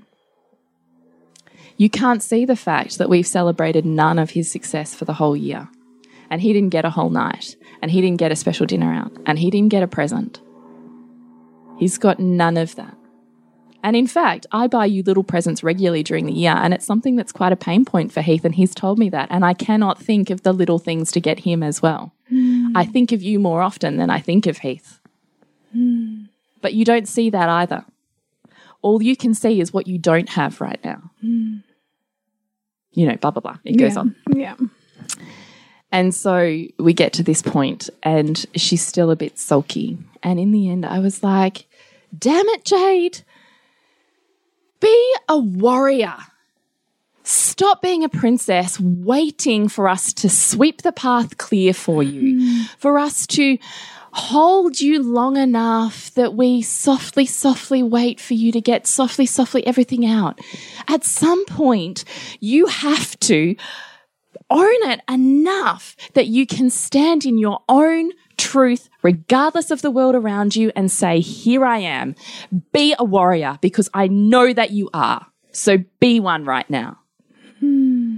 You 1.77 1.91
can't 1.91 2.23
see 2.23 2.45
the 2.45 2.57
fact 2.57 2.99
that 2.99 3.09
we've 3.09 3.27
celebrated 3.27 3.85
none 3.85 4.19
of 4.19 4.31
his 4.31 4.51
success 4.51 4.95
for 4.95 5.05
the 5.05 5.15
whole 5.15 5.37
year. 5.37 5.69
And 6.31 6.41
he 6.41 6.53
didn't 6.53 6.71
get 6.71 6.85
a 6.85 6.91
whole 6.91 7.11
night. 7.11 7.57
And 7.83 7.91
he 7.91 8.01
didn't 8.01 8.19
get 8.19 8.33
a 8.33 8.37
special 8.37 8.67
dinner 8.67 8.93
out. 8.93 9.13
And 9.27 9.39
he 9.39 9.51
didn't 9.51 9.71
get 9.71 9.83
a 9.83 9.89
present. 9.89 10.41
He's 11.79 11.99
got 11.99 12.19
none 12.19 12.57
of 12.57 12.75
that. 12.77 12.97
And 13.83 13.97
in 13.97 14.07
fact, 14.07 14.47
I 14.51 14.67
buy 14.67 14.87
you 14.87 15.03
little 15.03 15.23
presents 15.23 15.63
regularly 15.63 16.03
during 16.03 16.25
the 16.25 16.33
year, 16.33 16.55
and 16.57 16.73
it's 16.73 16.87
something 16.87 17.17
that's 17.17 17.33
quite 17.33 17.53
a 17.53 17.57
pain 17.57 17.85
point 17.85 18.13
for 18.13 18.23
Heath, 18.23 18.45
and 18.45 18.55
he's 18.55 18.75
told 18.75 18.99
me 18.99 19.11
that. 19.11 19.29
And 19.31 19.45
I 19.45 19.53
cannot 19.53 20.01
think 20.01 20.31
of 20.31 20.43
the 20.43 20.55
little 20.55 20.79
things 20.79 21.13
to 21.13 21.21
get 21.21 21.41
him 21.41 21.63
as 21.63 21.83
well. 21.83 22.15
Hmm. 22.31 22.75
I 22.75 22.87
think 22.87 23.13
of 23.13 23.23
you 23.23 23.39
more 23.39 23.61
often 23.61 23.99
than 23.99 24.09
I 24.09 24.21
think 24.21 24.47
of 24.47 24.59
Heath. 24.59 25.01
Hmm. 25.73 26.25
But 26.63 26.73
you 26.73 26.87
don't 26.87 27.07
see 27.07 27.29
that 27.29 27.51
either. 27.51 27.85
All 28.81 29.03
you 29.03 29.17
can 29.17 29.35
see 29.35 29.61
is 29.61 29.75
what 29.75 29.87
you 29.87 29.99
don't 29.99 30.31
have 30.31 30.63
right 30.63 30.83
now. 30.83 31.11
Hmm. 31.21 31.57
You 32.93 33.07
know, 33.07 33.17
blah, 33.17 33.33
blah, 33.33 33.43
blah. 33.43 33.59
It 33.65 33.77
goes 33.77 33.99
on. 33.99 34.17
Yeah. 34.35 34.55
And 35.95 36.13
so 36.13 36.65
we 36.77 36.93
get 36.93 37.13
to 37.13 37.23
this 37.23 37.41
point, 37.41 37.89
and 38.03 38.45
she's 38.57 38.85
still 38.85 39.13
a 39.13 39.17
bit 39.17 39.39
sulky. 39.39 39.97
And 40.25 40.41
in 40.41 40.51
the 40.51 40.69
end, 40.69 40.85
I 40.85 40.99
was 40.99 41.23
like, 41.23 41.67
damn 42.19 42.49
it, 42.49 42.65
Jade. 42.65 43.21
Be 44.81 45.15
a 45.29 45.39
warrior. 45.39 46.17
Stop 47.23 47.81
being 47.81 48.03
a 48.03 48.09
princess, 48.09 48.81
waiting 48.81 49.69
for 49.69 49.89
us 49.89 50.13
to 50.15 50.29
sweep 50.29 50.83
the 50.83 50.91
path 50.91 51.39
clear 51.39 51.73
for 51.73 52.03
you, 52.03 52.41
hmm. 52.41 52.63
for 52.77 52.99
us 52.99 53.25
to 53.29 53.57
hold 54.15 54.81
you 54.81 55.01
long 55.01 55.37
enough 55.37 56.13
that 56.15 56.35
we 56.35 56.61
softly, 56.61 57.25
softly 57.25 57.85
wait 57.85 58.19
for 58.19 58.35
you 58.35 58.51
to 58.51 58.61
get 58.61 58.89
softly, 58.89 59.27
softly 59.27 59.65
everything 59.65 60.05
out. 60.05 60.41
At 60.89 61.05
some 61.05 61.45
point, 61.45 62.05
you 62.41 62.67
have 62.67 63.17
to 63.21 63.55
own 64.55 64.91
it 64.91 65.01
enough 65.11 65.97
that 66.15 66.29
you 66.29 66.47
can 66.47 66.71
stand 66.71 67.25
in 67.27 67.37
your 67.39 67.61
own 67.69 68.13
truth, 68.37 68.89
regardless 69.03 69.71
of 69.71 69.83
the 69.83 69.91
world 69.91 70.15
around 70.15 70.57
you, 70.57 70.71
and 70.75 70.91
say, 70.91 71.21
Here 71.21 71.65
I 71.65 71.79
am. 71.79 72.15
Be 72.73 72.95
a 72.99 73.05
warrior 73.05 73.59
because 73.61 73.91
I 73.93 74.07
know 74.09 74.53
that 74.53 74.71
you 74.71 74.89
are. 74.95 75.27
So 75.53 75.79
be 76.01 76.21
one 76.21 76.45
right 76.45 76.69
now. 76.71 76.99
Hmm. 77.61 78.17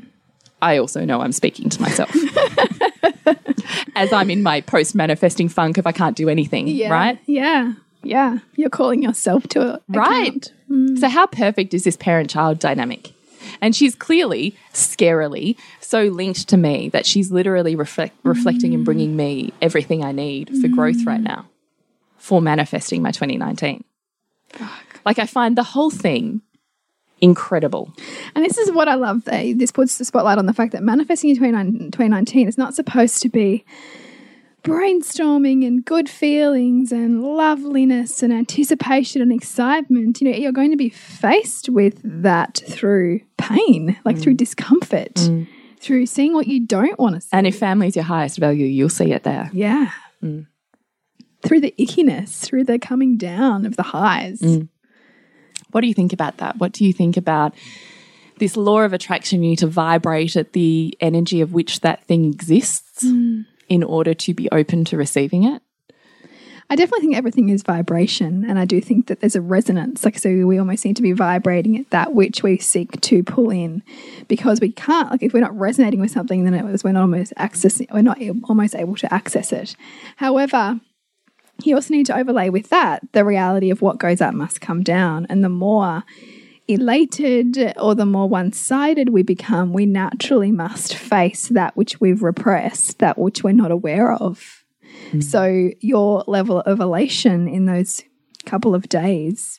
I 0.63 0.79
also 0.79 1.05
know 1.05 1.21
I'm 1.21 1.33
speaking 1.33 1.69
to 1.69 1.83
myself. 1.83 2.11
As 3.95 4.13
I'm 4.13 4.31
in 4.31 4.43
my 4.43 4.61
post 4.63 4.95
manifesting 4.95 5.49
funk 5.49 5.79
if 5.79 5.87
I 5.87 5.93
can't 5.93 6.17
do 6.17 6.29
anything, 6.29 6.69
Yeah. 6.69 6.91
right? 6.93 7.19
Yeah. 7.27 7.75
Yeah. 8.03 8.39
You're 8.57 8.71
calling 8.71 9.03
yourself 9.03 9.47
to 9.49 9.75
it. 9.75 9.83
Right. 9.89 10.53
Hmm. 10.69 10.97
So, 10.97 11.09
how 11.09 11.27
perfect 11.27 11.75
is 11.75 11.85
this 11.85 11.97
parent 11.97 12.31
child 12.31 12.59
dynamic? 12.59 13.13
And 13.61 13.75
she's 13.75 13.95
clearly, 13.95 14.57
scarily, 14.73 15.57
so 15.81 16.05
linked 16.05 16.49
to 16.49 16.57
me 16.57 16.89
that 16.91 17.07
she's 17.07 17.31
literally 17.31 17.77
reflect, 17.77 18.17
reflecting 18.23 18.75
and 18.75 18.85
bringing 18.85 19.17
me 19.17 19.53
everything 19.63 20.05
I 20.05 20.13
need 20.13 20.51
for 20.61 20.69
growth 20.69 21.05
right 21.07 21.21
now, 21.21 21.47
for 22.19 22.41
manifesting 22.43 23.03
my 23.03 23.13
2019. 23.13 23.85
Like, 25.05 25.19
I 25.19 25.27
find 25.27 25.57
the 25.57 25.63
whole 25.63 25.91
thing 25.91 26.43
incredible. 27.21 27.93
And 28.35 28.45
this 28.45 28.59
is 28.59 28.71
what 28.73 28.89
I 28.89 28.95
love. 28.95 29.25
This 29.25 29.73
puts 29.73 29.99
the 29.99 30.05
spotlight 30.05 30.37
on 30.39 30.47
the 30.47 30.53
fact 30.53 30.73
that 30.73 30.83
manifesting 30.83 31.31
in 31.31 31.37
2019 31.37 32.49
is 32.49 32.59
not 32.59 32.75
supposed 32.75 33.23
to 33.23 33.29
be 33.29 33.65
brainstorming 34.67 35.65
and 35.65 35.85
good 35.85 36.09
feelings 36.09 36.91
and 36.91 37.23
loveliness 37.23 38.21
and 38.21 38.33
anticipation 38.33 39.23
and 39.23 39.33
excitement, 39.33 40.21
you 40.21 40.29
know, 40.29 40.37
you're 40.37 40.51
going 40.51 40.73
to 40.73 40.77
be 40.77 40.89
faced 40.89 41.69
with 41.69 42.01
that 42.03 42.63
through 42.69 43.21
pain, 43.39 43.97
like 44.05 44.17
mm. 44.17 44.23
through 44.23 44.35
discomfort, 44.35 45.15
mm. 45.15 45.47
through 45.79 46.05
seeing 46.07 46.35
what 46.35 46.49
you 46.49 46.67
don't 46.67 46.99
want 46.99 47.15
to 47.15 47.21
see. 47.21 47.29
And 47.33 47.47
if 47.47 47.57
family 47.57 47.87
is 47.87 47.95
your 47.95 48.05
highest 48.05 48.39
value, 48.39 48.67
you'll 48.67 48.89
see 48.89 49.13
it 49.13 49.23
there. 49.23 49.51
yeah. 49.53 49.93
Mm. 50.23 50.47
Through 51.43 51.61
the 51.61 51.75
ickiness, 51.79 52.45
through 52.45 52.65
the 52.65 52.79
coming 52.79 53.17
down 53.17 53.67
of 53.67 53.77
the 53.77 53.85
highs. 53.85 54.43
What 55.71 55.83
do 55.83 55.87
you 55.87 55.95
think 55.95 56.13
about 56.13 56.39
that? 56.39 56.59
What 56.59 56.73
do 56.73 56.85
you 56.85 56.93
think 56.93 57.17
about 57.17 57.55
this 58.39 58.57
law 58.57 58.81
of 58.81 58.93
attraction? 58.93 59.45
You 59.45 59.51
need 59.51 59.59
to 59.59 59.69
vibrate 59.69 60.35
at 60.35 60.55
the 60.55 60.97
energy 61.01 61.41
of 61.41 61.53
which 61.53 61.81
that 61.81 62.05
thing 62.07 62.25
exists 62.25 63.05
in 63.69 63.83
order 63.83 64.15
to 64.15 64.35
be 64.35 64.49
open 64.51 64.85
to 64.87 64.97
receiving 64.97 65.45
it. 65.45 65.63
I 66.69 66.75
definitely 66.75 67.03
think 67.03 67.17
everything 67.17 67.49
is 67.49 67.63
vibration, 67.63 68.45
and 68.49 68.59
I 68.59 68.65
do 68.65 68.81
think 68.81 69.07
that 69.07 69.21
there's 69.21 69.37
a 69.37 69.41
resonance. 69.41 70.05
Like, 70.05 70.19
so 70.19 70.29
we 70.47 70.59
almost 70.59 70.85
need 70.85 70.97
to 70.97 71.03
be 71.03 71.13
vibrating 71.13 71.79
at 71.79 71.91
that 71.91 72.13
which 72.13 72.43
we 72.43 72.59
seek 72.59 73.01
to 73.03 73.23
pull 73.23 73.51
in, 73.51 73.85
because 74.27 74.61
we 74.61 74.73
can't. 74.73 75.11
Like, 75.13 75.23
if 75.23 75.33
we're 75.33 75.39
not 75.39 75.57
resonating 75.57 76.01
with 76.01 76.11
something, 76.11 76.43
then 76.43 76.55
it 76.55 76.65
was 76.65 76.83
we're 76.83 76.91
not 76.91 77.03
almost 77.03 77.33
accessing. 77.39 77.87
We're 77.93 78.03
not 78.03 78.19
almost 78.49 78.75
able 78.75 78.97
to 78.97 79.15
access 79.15 79.53
it. 79.53 79.77
However, 80.17 80.81
you 81.63 81.77
also 81.77 81.95
need 81.95 82.07
to 82.07 82.19
overlay 82.19 82.49
with 82.49 82.69
that 82.71 83.01
the 83.13 83.25
reality 83.25 83.71
of 83.71 83.81
what 83.81 83.99
goes 83.99 84.21
up 84.21 84.35
must 84.35 84.61
come 84.61 84.83
down, 84.83 85.27
and 85.31 85.45
the 85.45 85.49
more 85.49 86.03
elated 86.69 87.75
or 87.77 87.95
the 87.95 88.07
more 88.07 88.29
one 88.29 88.53
sided 88.53 89.11
we 89.11 89.23
become, 89.23 89.73
we 89.73 89.87
naturally 89.87 90.53
must 90.53 90.95
face 90.95 91.49
that 91.49 91.77
which 91.77 92.01
we've 92.01 92.23
repressed, 92.23 92.99
that 92.99 93.19
which 93.19 93.45
we're 93.45 93.53
not 93.53 93.71
aware 93.71 94.13
of. 94.13 94.65
Mm. 95.11 95.23
So 95.23 95.71
your 95.81 96.25
level 96.27 96.61
of 96.61 96.81
elation 96.81 97.49
in 97.49 97.67
those 97.67 98.03
couple 98.45 98.75
of 98.75 98.89
days, 98.89 99.59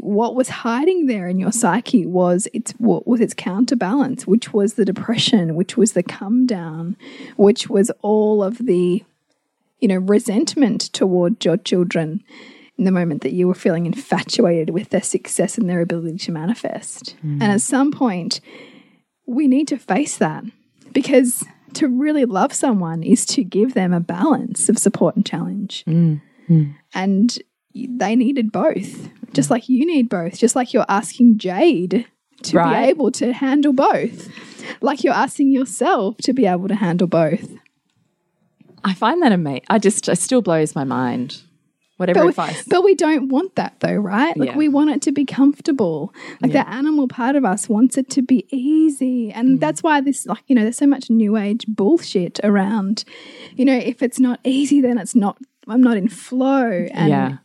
what 0.00 0.34
was 0.34 0.48
hiding 0.48 1.06
there 1.06 1.28
in 1.28 1.38
your 1.38 1.52
psyche 1.52 2.06
was 2.06 2.48
its 2.52 2.72
what 2.72 3.06
was 3.06 3.20
its 3.20 3.34
counterbalance, 3.34 4.26
which 4.26 4.52
was 4.52 4.74
the 4.74 4.84
depression, 4.84 5.54
which 5.54 5.76
was 5.76 5.92
the 5.92 6.02
come 6.02 6.46
down, 6.46 6.96
which 7.36 7.68
was 7.68 7.90
all 8.02 8.42
of 8.42 8.58
the 8.58 9.04
you 9.80 9.88
know 9.88 9.96
resentment 9.96 10.92
toward 10.92 11.44
your 11.44 11.56
children 11.56 12.22
the 12.84 12.92
moment 12.92 13.22
that 13.22 13.32
you 13.32 13.46
were 13.48 13.54
feeling 13.54 13.86
infatuated 13.86 14.70
with 14.70 14.90
their 14.90 15.02
success 15.02 15.58
and 15.58 15.68
their 15.68 15.80
ability 15.80 16.18
to 16.18 16.32
manifest. 16.32 17.10
Hmm. 17.20 17.42
And 17.42 17.52
at 17.52 17.60
some 17.60 17.92
point, 17.92 18.40
we 19.26 19.46
need 19.48 19.68
to 19.68 19.78
face 19.78 20.16
that 20.18 20.44
because 20.92 21.44
to 21.74 21.88
really 21.88 22.24
love 22.24 22.52
someone 22.52 23.02
is 23.02 23.24
to 23.26 23.44
give 23.44 23.74
them 23.74 23.92
a 23.92 24.00
balance 24.00 24.68
of 24.68 24.78
support 24.78 25.16
and 25.16 25.24
challenge. 25.24 25.84
Hmm. 25.84 26.16
Hmm. 26.46 26.70
And 26.94 27.38
they 27.74 28.16
needed 28.16 28.50
both, 28.50 29.08
just 29.32 29.50
like 29.50 29.68
you 29.68 29.86
need 29.86 30.08
both, 30.08 30.38
just 30.38 30.56
like 30.56 30.72
you're 30.72 30.86
asking 30.88 31.38
Jade 31.38 32.06
to 32.42 32.56
Right. 32.56 32.84
be 32.86 32.90
able 32.90 33.12
to 33.12 33.32
handle 33.32 33.72
both, 33.72 34.28
like 34.80 35.04
you're 35.04 35.14
asking 35.14 35.52
yourself 35.52 36.16
to 36.18 36.32
be 36.32 36.46
able 36.46 36.66
to 36.68 36.74
handle 36.74 37.06
both. 37.06 37.48
I 38.82 38.94
find 38.94 39.22
that 39.22 39.30
amazing. 39.30 39.64
I 39.68 39.78
just, 39.78 40.08
it 40.08 40.16
still 40.16 40.40
blows 40.42 40.74
my 40.74 40.84
mind. 40.84 41.42
Whatever 42.00 42.20
But 42.20 42.24
we, 42.24 42.30
advice. 42.30 42.64
but 42.66 42.82
we 42.82 42.94
don't 42.94 43.28
want 43.28 43.56
that 43.56 43.74
though, 43.80 43.94
right? 43.96 44.34
Like 44.36 44.48
Yeah. 44.50 44.56
we 44.56 44.68
want 44.68 44.88
it 44.90 45.02
to 45.02 45.12
be 45.12 45.26
comfortable. 45.26 46.14
Like 46.40 46.52
the 46.52 46.66
animal 46.66 47.06
part 47.08 47.36
of 47.36 47.44
us 47.44 47.68
wants 47.68 47.98
it 47.98 48.08
to 48.10 48.22
be 48.22 48.46
easy. 48.50 49.30
And 49.30 49.58
Mm. 49.58 49.60
that's 49.60 49.82
why 49.82 50.00
this 50.00 50.24
like, 50.26 50.42
you 50.46 50.54
know, 50.54 50.62
there's 50.62 50.78
so 50.78 50.86
much 50.86 51.10
new 51.10 51.36
age 51.36 51.66
bullshit 51.68 52.40
around, 52.42 53.04
you 53.54 53.64
know, 53.66 53.76
if 53.76 54.02
it's 54.02 54.18
not 54.18 54.40
easy, 54.44 54.80
then 54.80 54.96
it's 54.96 55.14
not 55.14 55.36
I'm 55.68 55.82
not 55.82 55.96
in 55.98 56.08
flow. 56.08 56.86
And 56.92 57.08
yeah. 57.10 57.36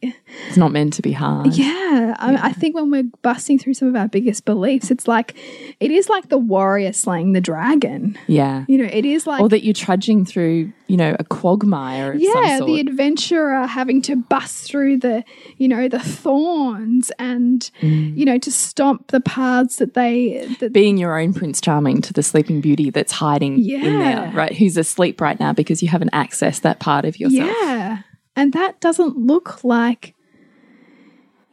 It's 0.55 0.59
not 0.59 0.71
meant 0.71 0.93
to 0.93 1.01
be 1.01 1.11
hard. 1.11 1.47
yeah, 1.53 2.15
I, 2.17 2.37
I 2.47 2.51
think 2.53 2.75
when 2.75 2.89
we're 2.89 3.09
busting 3.21 3.59
through 3.59 3.73
some 3.73 3.89
of 3.89 3.95
our 3.97 4.07
biggest 4.07 4.45
beliefs, 4.45 4.89
it's 4.89 5.05
like 5.05 5.35
it 5.81 5.91
is 5.91 6.07
like 6.07 6.29
the 6.29 6.37
warrior 6.37 6.93
slaying 6.93 7.33
the 7.33 7.41
dragon. 7.41 8.17
Yeah. 8.27 8.63
You 8.69 8.77
know, 8.77 8.89
it 8.89 9.03
is 9.05 9.27
like 9.27 9.41
Or 9.41 9.49
that 9.49 9.65
you're 9.65 9.73
trudging 9.73 10.23
through, 10.23 10.71
you 10.87 10.95
know, 10.95 11.13
a 11.19 11.25
quagmire 11.25 12.13
of 12.13 12.21
yeah, 12.21 12.61
the 12.65 12.79
adventurer 12.79 13.67
having 13.67 14.01
to 14.03 14.15
bust 14.15 14.63
through 14.71 14.99
the, 14.99 15.25
you 15.57 15.67
know, 15.67 15.89
the 15.89 15.99
thorns 15.99 17.11
and, 17.19 17.69
Mm. 17.81 18.17
you 18.17 18.23
know, 18.23 18.37
to 18.37 18.51
stomp 18.51 19.07
the 19.07 19.19
paths 19.19 19.75
that 19.77 19.93
they 19.93 20.47
that 20.61 20.71
Being 20.71 20.97
your 20.97 21.19
own 21.19 21.33
Prince 21.33 21.59
Charming 21.59 22.01
to 22.03 22.13
the 22.13 22.23
sleeping 22.23 22.61
beauty 22.61 22.91
that's 22.91 23.11
hiding 23.11 23.59
in 23.67 23.99
there, 23.99 24.31
right? 24.33 24.53
Who's 24.55 24.77
asleep 24.77 25.19
right 25.19 25.37
now 25.37 25.51
because 25.51 25.83
you 25.83 25.89
haven't 25.89 26.13
accessed 26.13 26.61
that 26.61 26.79
part 26.79 27.03
of 27.03 27.19
yourself. 27.19 27.49
Yeah. 27.61 27.99
And 28.37 28.53
that 28.53 28.79
doesn't 28.81 29.17
look 29.17 29.63
like, 29.63 30.13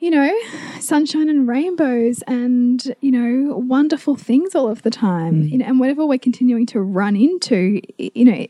you 0.02 0.10
know, 0.10 0.36
sunshine 0.80 1.28
and 1.28 1.46
rainbows 1.46 2.22
and, 2.22 2.92
you 3.00 3.12
know, 3.12 3.56
wonderful 3.56 4.16
things 4.16 4.52
all 4.52 4.68
of 4.68 4.82
the 4.82 4.90
time. 4.90 5.44
Mm. 5.44 5.50
You 5.52 5.58
know, 5.58 5.64
and 5.64 5.78
whatever 5.78 6.04
we're 6.04 6.18
continuing 6.18 6.66
to 6.66 6.80
run 6.80 7.14
into, 7.14 7.80
you 7.98 8.24
know, 8.24 8.46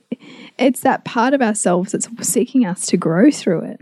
it's 0.56 0.80
that 0.80 1.04
part 1.04 1.34
of 1.34 1.42
ourselves 1.42 1.92
that's 1.92 2.08
seeking 2.26 2.64
us 2.64 2.86
to 2.86 2.96
grow 2.96 3.30
through 3.30 3.64
it. 3.64 3.80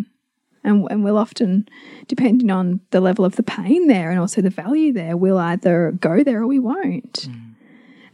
And, 0.64 0.88
and 0.90 1.04
we'll 1.04 1.16
often, 1.16 1.68
depending 2.08 2.50
on 2.50 2.80
the 2.90 3.00
level 3.00 3.24
of 3.24 3.36
the 3.36 3.44
pain 3.44 3.86
there 3.86 4.10
and 4.10 4.18
also 4.18 4.42
the 4.42 4.50
value 4.50 4.92
there, 4.92 5.16
we'll 5.16 5.38
either 5.38 5.92
go 5.92 6.24
there 6.24 6.42
or 6.42 6.48
we 6.48 6.58
won't. 6.58 7.28
Mm. 7.30 7.54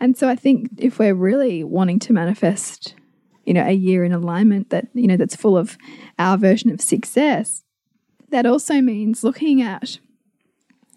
And 0.00 0.18
so 0.18 0.28
I 0.28 0.36
think 0.36 0.68
if 0.76 0.98
we're 0.98 1.14
really 1.14 1.64
wanting 1.64 1.98
to 2.00 2.12
manifest 2.12 2.94
you 3.46 3.54
know 3.54 3.64
a 3.64 3.72
year 3.72 4.04
in 4.04 4.12
alignment 4.12 4.70
that 4.70 4.88
you 4.92 5.06
know 5.06 5.16
that's 5.16 5.36
full 5.36 5.56
of 5.56 5.78
our 6.18 6.36
version 6.36 6.68
of 6.68 6.80
success 6.80 7.62
that 8.30 8.46
also 8.46 8.80
means 8.80 9.24
looking 9.24 9.62
at 9.62 9.98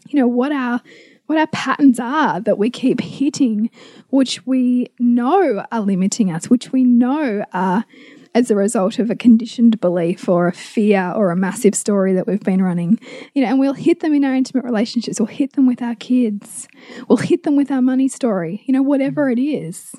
you 0.08 0.20
know 0.20 0.28
what 0.28 0.52
our 0.52 0.82
what 1.28 1.38
our 1.38 1.48
patterns 1.48 2.00
are 2.00 2.40
that 2.40 2.58
we 2.58 2.70
keep 2.70 3.02
hitting 3.02 3.70
which 4.10 4.46
we 4.46 4.88
know 5.00 5.64
are 5.72 5.82
limiting 5.82 6.32
us 6.32 6.50
which 6.50 6.72
we 6.72 6.84
know 6.84 7.44
are 7.54 7.86
as 8.36 8.52
a 8.52 8.56
result 8.56 9.00
of 9.00 9.10
a 9.10 9.16
conditioned 9.16 9.82
belief 9.82 10.30
or 10.30 10.48
a 10.48 10.54
fear 10.54 11.12
or 11.16 11.32
a 11.32 11.36
massive 11.36 11.74
story 11.74 12.14
that 12.14 12.28
we've 12.28 12.44
been 12.44 12.62
running. 12.62 13.00
You 13.34 13.42
know 13.42 13.50
and 13.50 13.60
we'll 13.60 13.74
hit 13.74 14.02
them 14.02 14.14
in 14.14 14.24
our 14.24 14.36
intimate 14.36 14.64
relationships. 14.64 15.20
We'll 15.20 15.28
hit 15.28 15.54
them 15.54 15.66
with 15.66 15.82
our 15.82 15.96
kids. 15.96 16.68
We'll 17.08 17.18
hit 17.18 17.44
them 17.44 17.56
with 17.56 17.72
our 17.72 17.82
money 17.82 18.08
story. 18.08 18.64
You 18.66 18.74
know 18.74 18.84
whatever 18.84 19.30
it 19.30 19.40
is 19.40 19.96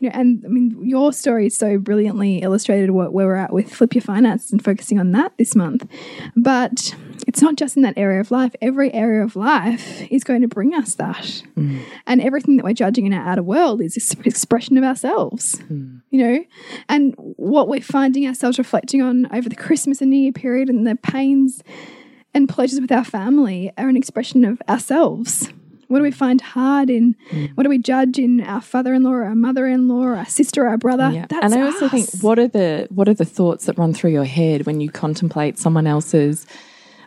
you 0.00 0.08
know, 0.08 0.18
and 0.18 0.42
I 0.44 0.48
mean, 0.48 0.76
your 0.82 1.12
story 1.12 1.46
is 1.46 1.56
so 1.56 1.78
brilliantly 1.78 2.38
illustrated 2.38 2.90
what 2.90 3.12
where 3.12 3.26
we're 3.26 3.36
at 3.36 3.52
with 3.52 3.72
Flip 3.72 3.94
Your 3.94 4.02
Finance 4.02 4.50
and 4.50 4.64
focusing 4.64 4.98
on 4.98 5.12
that 5.12 5.36
this 5.36 5.54
month. 5.54 5.86
But 6.34 6.94
it's 7.26 7.42
not 7.42 7.56
just 7.56 7.76
in 7.76 7.82
that 7.82 7.98
area 7.98 8.18
of 8.18 8.30
life. 8.30 8.54
Every 8.62 8.92
area 8.94 9.22
of 9.22 9.36
life 9.36 10.10
is 10.10 10.24
going 10.24 10.40
to 10.40 10.48
bring 10.48 10.74
us 10.74 10.94
that. 10.94 11.42
Mm. 11.56 11.82
And 12.06 12.22
everything 12.22 12.56
that 12.56 12.64
we're 12.64 12.72
judging 12.72 13.04
in 13.06 13.12
our 13.12 13.28
outer 13.28 13.42
world 13.42 13.82
is 13.82 13.94
this 13.94 14.12
expression 14.24 14.78
of 14.78 14.84
ourselves, 14.84 15.56
mm. 15.70 16.00
you 16.10 16.18
know? 16.18 16.44
And 16.88 17.14
what 17.18 17.68
we're 17.68 17.82
finding 17.82 18.26
ourselves 18.26 18.58
reflecting 18.58 19.02
on 19.02 19.28
over 19.34 19.50
the 19.50 19.54
Christmas 19.54 20.00
and 20.00 20.10
New 20.10 20.16
Year 20.16 20.32
period 20.32 20.70
and 20.70 20.86
the 20.86 20.96
pains 20.96 21.62
and 22.32 22.48
pleasures 22.48 22.80
with 22.80 22.92
our 22.92 23.04
family 23.04 23.70
are 23.76 23.88
an 23.88 23.96
expression 23.96 24.44
of 24.46 24.62
ourselves. 24.66 25.52
What 25.90 25.98
do 25.98 26.04
we 26.04 26.12
find 26.12 26.40
hard 26.40 26.88
in? 26.88 27.16
Mm. 27.30 27.56
What 27.56 27.64
do 27.64 27.68
we 27.68 27.78
judge 27.78 28.16
in 28.16 28.40
our 28.42 28.60
father-in-law, 28.60 29.10
or 29.10 29.24
our 29.24 29.34
mother-in-law, 29.34 30.00
or 30.00 30.14
our 30.14 30.26
sister, 30.26 30.64
or 30.64 30.68
our 30.68 30.78
brother? 30.78 31.10
Yeah. 31.12 31.26
That's 31.28 31.44
and 31.44 31.54
I 31.54 31.62
also 31.66 31.86
us. 31.86 31.90
think 31.90 32.22
what 32.22 32.38
are 32.38 32.46
the 32.46 32.86
what 32.90 33.08
are 33.08 33.14
the 33.14 33.24
thoughts 33.24 33.66
that 33.66 33.76
run 33.76 33.92
through 33.92 34.12
your 34.12 34.24
head 34.24 34.66
when 34.66 34.80
you 34.80 34.88
contemplate 34.88 35.58
someone 35.58 35.88
else's 35.88 36.46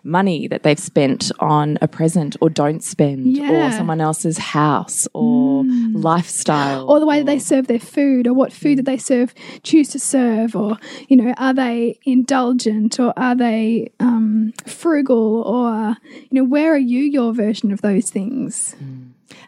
money 0.04 0.48
that 0.48 0.64
they've 0.64 0.80
spent 0.80 1.32
on 1.40 1.78
a 1.82 1.88
present 1.88 2.36
or 2.42 2.50
don't 2.50 2.84
spend 2.84 3.38
or 3.38 3.72
someone 3.72 4.02
else's 4.02 4.38
house 4.38 5.08
or 5.14 5.64
lifestyle 5.94 6.90
or 6.90 7.00
the 7.00 7.06
way 7.06 7.20
that 7.20 7.26
they 7.26 7.40
serve 7.40 7.68
their 7.68 7.80
food, 7.80 8.28
or 8.28 8.34
what 8.34 8.52
food 8.52 8.78
that 8.80 8.86
they 8.86 8.98
serve, 8.98 9.34
choose 9.64 9.90
to 9.90 10.00
serve, 10.00 10.56
or 10.56 10.78
you 11.08 11.16
know, 11.16 11.34
are 11.38 11.54
they 11.54 12.00
indulgent, 12.06 13.00
or 13.00 13.14
are 13.18 13.36
they 13.36 13.92
um, 14.00 14.54
frugal, 14.66 15.42
or 15.44 15.96
you 16.14 16.30
know, 16.32 16.44
where 16.44 16.74
are 16.74 16.78
you 16.78 17.00
your 17.00 17.34
version 17.34 17.72
of 17.72 17.82
those 17.82 18.10
things? 18.10 18.76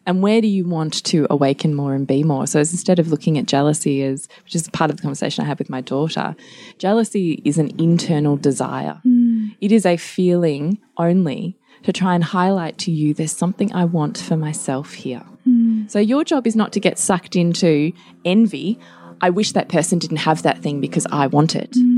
And 0.05 0.21
where 0.21 0.41
do 0.41 0.47
you 0.47 0.65
want 0.65 1.03
to 1.05 1.27
awaken 1.29 1.73
more 1.73 1.93
and 1.93 2.05
be 2.07 2.23
more? 2.23 2.47
So 2.47 2.59
instead 2.59 2.99
of 2.99 3.09
looking 3.09 3.37
at 3.37 3.45
jealousy 3.45 4.03
as 4.03 4.27
which 4.43 4.55
is 4.55 4.69
part 4.69 4.91
of 4.91 4.97
the 4.97 5.01
conversation 5.01 5.43
i 5.43 5.47
have 5.47 5.59
with 5.59 5.69
my 5.69 5.81
daughter 5.81 6.35
jealousy 6.77 7.41
is 7.45 7.57
an 7.57 7.71
internal 7.79 8.37
desire. 8.37 9.01
Mm. 9.05 9.55
It 9.61 9.71
is 9.71 9.85
a 9.85 9.97
feeling 9.97 10.79
only 10.97 11.57
to 11.83 11.93
try 11.93 12.15
and 12.15 12.23
highlight 12.23 12.77
to 12.79 12.91
you 12.91 13.13
there's 13.13 13.31
something 13.31 13.73
i 13.73 13.85
want 13.85 14.17
for 14.17 14.37
myself 14.37 14.93
here. 14.93 15.23
Mm. 15.47 15.89
So 15.89 15.99
your 15.99 16.23
job 16.23 16.47
is 16.47 16.55
not 16.55 16.73
to 16.73 16.79
get 16.79 16.97
sucked 16.97 17.35
into 17.35 17.91
envy. 18.23 18.79
I 19.21 19.29
wish 19.29 19.53
that 19.53 19.69
person 19.69 19.97
didn't 19.97 20.17
have 20.17 20.41
that 20.41 20.59
thing 20.59 20.81
because 20.81 21.07
i 21.11 21.27
want 21.27 21.55
it 21.55 21.71
mm. 21.71 21.94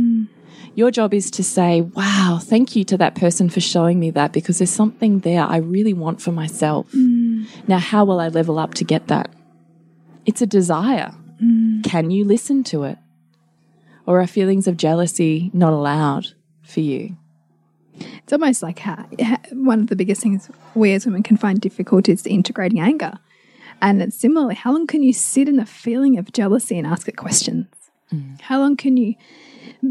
Your 0.77 0.91
job 0.91 1.11
is 1.11 1.31
to 1.31 1.43
say, 1.43 1.81
wow, 1.81 2.39
thank 2.39 2.75
you 2.75 2.83
to 2.83 2.97
that 2.97 3.15
person 3.15 3.49
for 3.49 3.59
showing 3.59 3.99
me 3.99 4.11
that 4.11 4.31
because 4.31 4.59
there's 4.59 4.69
something 4.69 5.21
there 5.21 5.41
I 5.43 5.57
really 5.57 5.91
want 5.91 6.21
for 6.21 6.31
myself. 6.31 6.91
Mm. 6.91 7.47
Now, 7.67 7.79
how 7.79 8.05
will 8.05 8.19
I 8.19 8.27
level 8.27 8.59
up 8.59 8.75
to 8.75 8.83
get 8.83 9.07
that? 9.07 9.33
It's 10.27 10.43
a 10.43 10.45
desire. 10.45 11.15
Mm. 11.43 11.83
Can 11.83 12.11
you 12.11 12.23
listen 12.23 12.63
to 12.65 12.83
it? 12.83 12.99
Or 14.05 14.21
are 14.21 14.27
feelings 14.27 14.67
of 14.67 14.77
jealousy 14.77 15.49
not 15.51 15.73
allowed 15.73 16.27
for 16.61 16.81
you? 16.81 17.17
It's 17.95 18.31
almost 18.31 18.61
like 18.61 18.77
how, 18.77 19.03
how- 19.19 19.39
one 19.53 19.79
of 19.79 19.87
the 19.87 19.95
biggest 19.95 20.21
things 20.21 20.47
we 20.75 20.93
as 20.93 21.07
women 21.07 21.23
can 21.23 21.37
find 21.37 21.59
difficult 21.59 22.07
is 22.07 22.27
integrating 22.27 22.79
anger. 22.79 23.13
And 23.81 23.99
it's 24.03 24.15
similarly, 24.15 24.53
how 24.53 24.73
long 24.73 24.85
can 24.85 25.01
you 25.01 25.11
sit 25.11 25.49
in 25.49 25.55
the 25.55 25.65
feeling 25.65 26.19
of 26.19 26.31
jealousy 26.33 26.77
and 26.77 26.85
ask 26.85 27.07
it 27.07 27.17
questions? 27.17 27.65
Mm. 28.13 28.39
How 28.41 28.59
long 28.59 28.77
can 28.77 28.95
you 28.95 29.15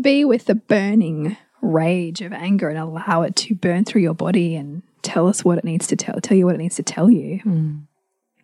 be 0.00 0.24
with 0.24 0.46
the 0.46 0.54
burning 0.54 1.36
rage 1.62 2.20
of 2.20 2.32
anger 2.32 2.68
and 2.68 2.78
allow 2.78 3.22
it 3.22 3.36
to 3.36 3.54
burn 3.54 3.84
through 3.84 4.02
your 4.02 4.14
body 4.14 4.54
and 4.54 4.82
tell 5.02 5.26
us 5.28 5.44
what 5.44 5.58
it 5.58 5.64
needs 5.64 5.86
to 5.88 5.96
tell, 5.96 6.20
tell 6.20 6.36
you 6.36 6.46
what 6.46 6.54
it 6.54 6.58
needs 6.58 6.76
to 6.76 6.82
tell 6.82 7.10
you? 7.10 7.40
Mm. 7.44 7.82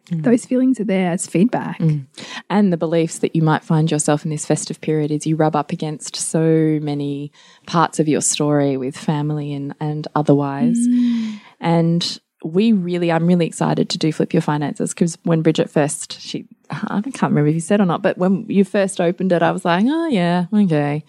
Mm. 0.08 0.24
Those 0.24 0.44
feelings 0.44 0.80
are 0.80 0.84
there 0.84 1.12
as 1.12 1.26
feedback. 1.26 1.78
Mm. 1.78 2.06
and 2.50 2.72
the 2.72 2.76
beliefs 2.76 3.18
that 3.20 3.36
you 3.36 3.42
might 3.42 3.64
find 3.64 3.90
yourself 3.90 4.24
in 4.24 4.30
this 4.30 4.46
festive 4.46 4.80
period 4.80 5.10
is 5.10 5.26
you 5.26 5.36
rub 5.36 5.54
up 5.54 5.72
against 5.72 6.16
so 6.16 6.78
many 6.82 7.32
parts 7.66 8.00
of 8.00 8.08
your 8.08 8.20
story 8.20 8.76
with 8.76 8.96
family 8.96 9.52
and, 9.52 9.74
and 9.80 10.08
otherwise. 10.14 10.78
And 11.60 12.18
we 12.44 12.72
really, 12.72 13.12
I'm 13.12 13.26
really 13.26 13.46
excited 13.46 13.88
to 13.90 13.98
do 13.98 14.12
Flip 14.12 14.32
Your 14.32 14.42
Finances 14.42 14.92
because 14.92 15.16
when 15.22 15.42
Bridget 15.42 15.70
first, 15.70 16.20
she, 16.20 16.46
I 16.72 17.00
can't 17.02 17.22
remember 17.22 17.48
if 17.48 17.54
you 17.54 17.60
said 17.60 17.80
or 17.80 17.86
not, 17.86 18.02
but 18.02 18.18
when 18.18 18.46
you 18.48 18.64
first 18.64 19.00
opened 19.00 19.32
it, 19.32 19.42
I 19.42 19.50
was 19.50 19.64
like, 19.64 19.84
oh, 19.86 20.06
yeah, 20.08 20.46
okay. 20.52 21.04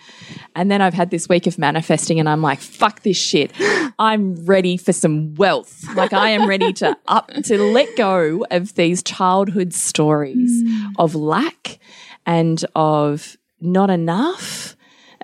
And 0.55 0.70
then 0.70 0.82
I've 0.82 0.93
had 0.93 1.09
this 1.09 1.30
week 1.30 1.47
of 1.47 1.57
manifesting 1.57 2.20
and 2.20 2.28
I'm 2.28 2.41
like, 2.41 2.59
fuck 2.59 3.01
this 3.03 3.18
shit. 3.18 3.51
I'm 3.99 4.36
ready 4.45 4.78
for 4.78 4.93
some 4.93 5.36
wealth. 5.36 5.86
Like 5.95 6.14
I 6.14 6.30
am 6.30 6.47
ready 6.47 6.74
to 6.74 6.97
up, 7.07 7.32
to 7.45 7.57
let 7.57 7.95
go 7.95 8.45
of 8.51 8.76
these 8.76 9.01
childhood 9.03 9.74
stories 9.74 10.64
hmm. 10.66 10.88
of 10.97 11.16
lack 11.16 11.80
and 12.26 12.64
of 12.76 13.38
not 13.61 13.89
enough 13.89 14.76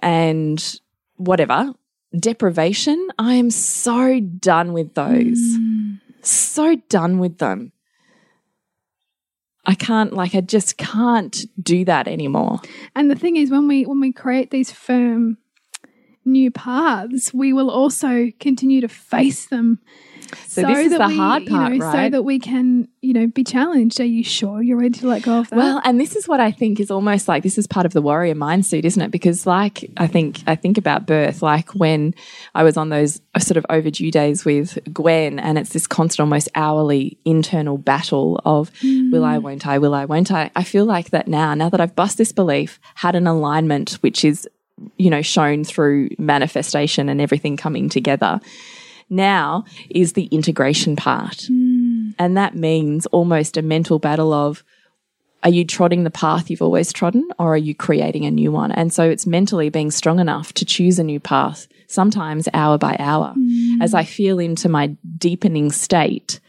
and 0.02 0.80
whatever 1.18 1.74
deprivation. 2.18 3.08
I 3.18 3.36
am 3.36 3.52
so 3.52 4.20
done 4.20 4.74
with 4.74 4.94
those. 4.94 5.40
Hmm. 5.40 5.96
So 6.22 6.76
done 6.90 7.20
with 7.20 7.38
them. 7.38 7.72
I 9.66 9.76
can't 9.76 10.14
like 10.14 10.36
I 10.36 10.42
just 10.42 10.78
can't 10.78 11.46
do 11.62 11.86
that 11.86 12.08
anymore. 12.08 12.60
And 12.96 13.12
the 13.12 13.16
thing 13.16 13.36
is, 13.36 13.52
when 13.52 13.68
we 13.68 13.84
when 13.84 14.00
we 14.00 14.12
create 14.12 14.52
these 14.52 14.72
firm 14.72 15.38
new 16.26 16.52
paths, 16.52 17.34
we 17.34 17.54
will 17.54 17.70
also 17.70 18.30
continue 18.40 18.82
to 18.82 18.88
face 18.88 19.48
them. 19.48 19.80
So 20.48 20.64
this 20.64 20.78
is 20.80 20.92
that 20.92 21.00
the 21.00 21.08
we, 21.08 21.18
hard 21.18 21.44
you 21.44 21.50
part, 21.50 21.74
know, 21.74 21.92
So 21.92 22.10
that 22.10 22.24
we 22.24 22.40
can, 22.40 22.88
you 23.02 23.14
know, 23.14 23.28
be 23.28 23.44
challenged. 23.44 24.00
Are 24.00 24.06
you 24.06 24.24
sure 24.24 24.62
you're 24.62 24.78
ready 24.78 25.00
to 25.00 25.08
let 25.08 25.24
go 25.24 25.40
of 25.40 25.50
that? 25.50 25.56
Well, 25.56 25.82
and 25.84 26.00
this 26.00 26.16
is 26.16 26.28
what 26.28 26.40
I 26.40 26.52
think 26.52 26.80
is 26.80 26.92
almost 26.92 27.28
like 27.28 27.44
this 27.44 27.58
is 27.58 27.68
part 27.68 27.86
of 27.86 27.94
the 27.94 28.02
warrior 28.02 28.36
mindset, 28.36 28.84
isn't 28.84 29.02
it? 29.02 29.12
Because 29.12 29.46
like 29.46 29.90
I 29.98 30.08
think 30.08 30.42
I 30.48 30.56
think 30.56 30.78
about 30.78 31.06
birth, 31.06 31.42
like 31.42 31.72
when 31.72 32.14
I 32.56 32.64
was 32.64 32.78
on 32.78 32.90
those 32.90 33.22
uh, 33.36 33.40
sort 33.40 33.58
of 33.58 33.66
overdue 33.70 34.12
days 34.12 34.46
with 34.46 34.78
Gwen, 34.92 35.40
and 35.40 35.58
it's 35.58 35.72
this 35.72 35.88
constant, 35.88 36.22
almost 36.22 36.50
hourly 36.56 37.18
internal 37.26 37.78
battle 37.78 38.42
of 38.46 38.72
will 38.84 39.26
I, 39.26 39.38
mm. 39.38 39.42
won't 39.42 39.68
I, 39.68 39.78
will 39.78 39.94
I, 39.94 40.06
won't 40.06 40.32
I. 40.32 40.52
I 40.56 40.64
feel 40.64 40.86
like 40.86 41.12
that 41.12 41.28
now. 41.28 41.54
Now 41.54 41.70
that 41.70 41.82
I've 41.82 41.96
bust 41.96 42.18
this 42.18 42.32
belief, 42.32 42.80
had 42.96 43.16
an 43.16 43.28
alignment 43.28 43.94
which 44.02 44.24
is 44.26 44.48
you 44.98 45.10
know 45.10 45.22
shown 45.22 45.64
through 45.64 46.10
manifestation 46.18 47.10
and 47.10 47.22
everything 47.22 47.58
coming 47.58 47.90
together. 47.90 48.40
Now 49.10 49.66
is 49.90 50.14
the 50.14 50.26
integration 50.26 50.96
part. 50.96 51.46
Hmm. 51.48 52.12
And 52.18 52.38
that 52.38 52.56
means 52.56 53.06
almost 53.08 53.58
a 53.58 53.62
mental 53.62 54.00
battle 54.00 54.34
of 54.34 54.64
are 55.42 55.50
you 55.50 55.64
trotting 55.64 56.04
the 56.04 56.12
path 56.12 56.50
you've 56.50 56.62
always 56.62 56.92
trodden 56.92 57.28
or 57.40 57.54
are 57.54 57.58
you 57.58 57.74
creating 57.74 58.26
a 58.26 58.32
new 58.32 58.52
one? 58.52 58.72
And 58.72 58.92
so 58.92 59.10
it's 59.10 59.26
mentally 59.26 59.70
being 59.70 59.90
strong 59.90 60.20
enough 60.20 60.54
to 60.54 60.66
choose 60.66 61.00
a 61.00 61.04
new 61.04 61.20
path, 61.20 61.68
sometimes 61.88 62.50
hour 62.54 62.78
by 62.78 62.98
hour, 63.00 63.34
hmm. 63.36 63.82
as 63.82 63.94
I 63.94 64.04
feel 64.04 64.40
into 64.40 64.70
my 64.70 64.96
deepening 65.18 65.72
state. 65.72 66.40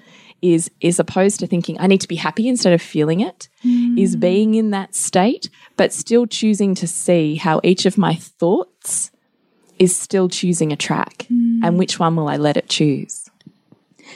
Is, 0.42 0.70
is 0.80 0.98
opposed 0.98 1.40
to 1.40 1.46
thinking 1.46 1.76
I 1.78 1.86
need 1.86 2.00
to 2.00 2.08
be 2.08 2.16
happy 2.16 2.48
instead 2.48 2.72
of 2.72 2.80
feeling 2.80 3.20
it, 3.20 3.50
hmm. 3.60 3.98
is 3.98 4.16
being 4.16 4.54
in 4.54 4.70
that 4.70 4.94
state, 4.94 5.50
but 5.76 5.92
still 5.92 6.26
choosing 6.26 6.74
to 6.76 6.86
see 6.86 7.34
how 7.34 7.60
each 7.62 7.84
of 7.84 7.98
my 7.98 8.14
thoughts 8.14 9.10
is 9.80 9.96
still 9.96 10.28
choosing 10.28 10.70
a 10.72 10.76
track 10.76 11.26
mm. 11.32 11.60
and 11.64 11.76
which 11.78 11.98
one 11.98 12.14
will 12.14 12.28
I 12.28 12.36
let 12.36 12.56
it 12.56 12.68
choose. 12.68 13.28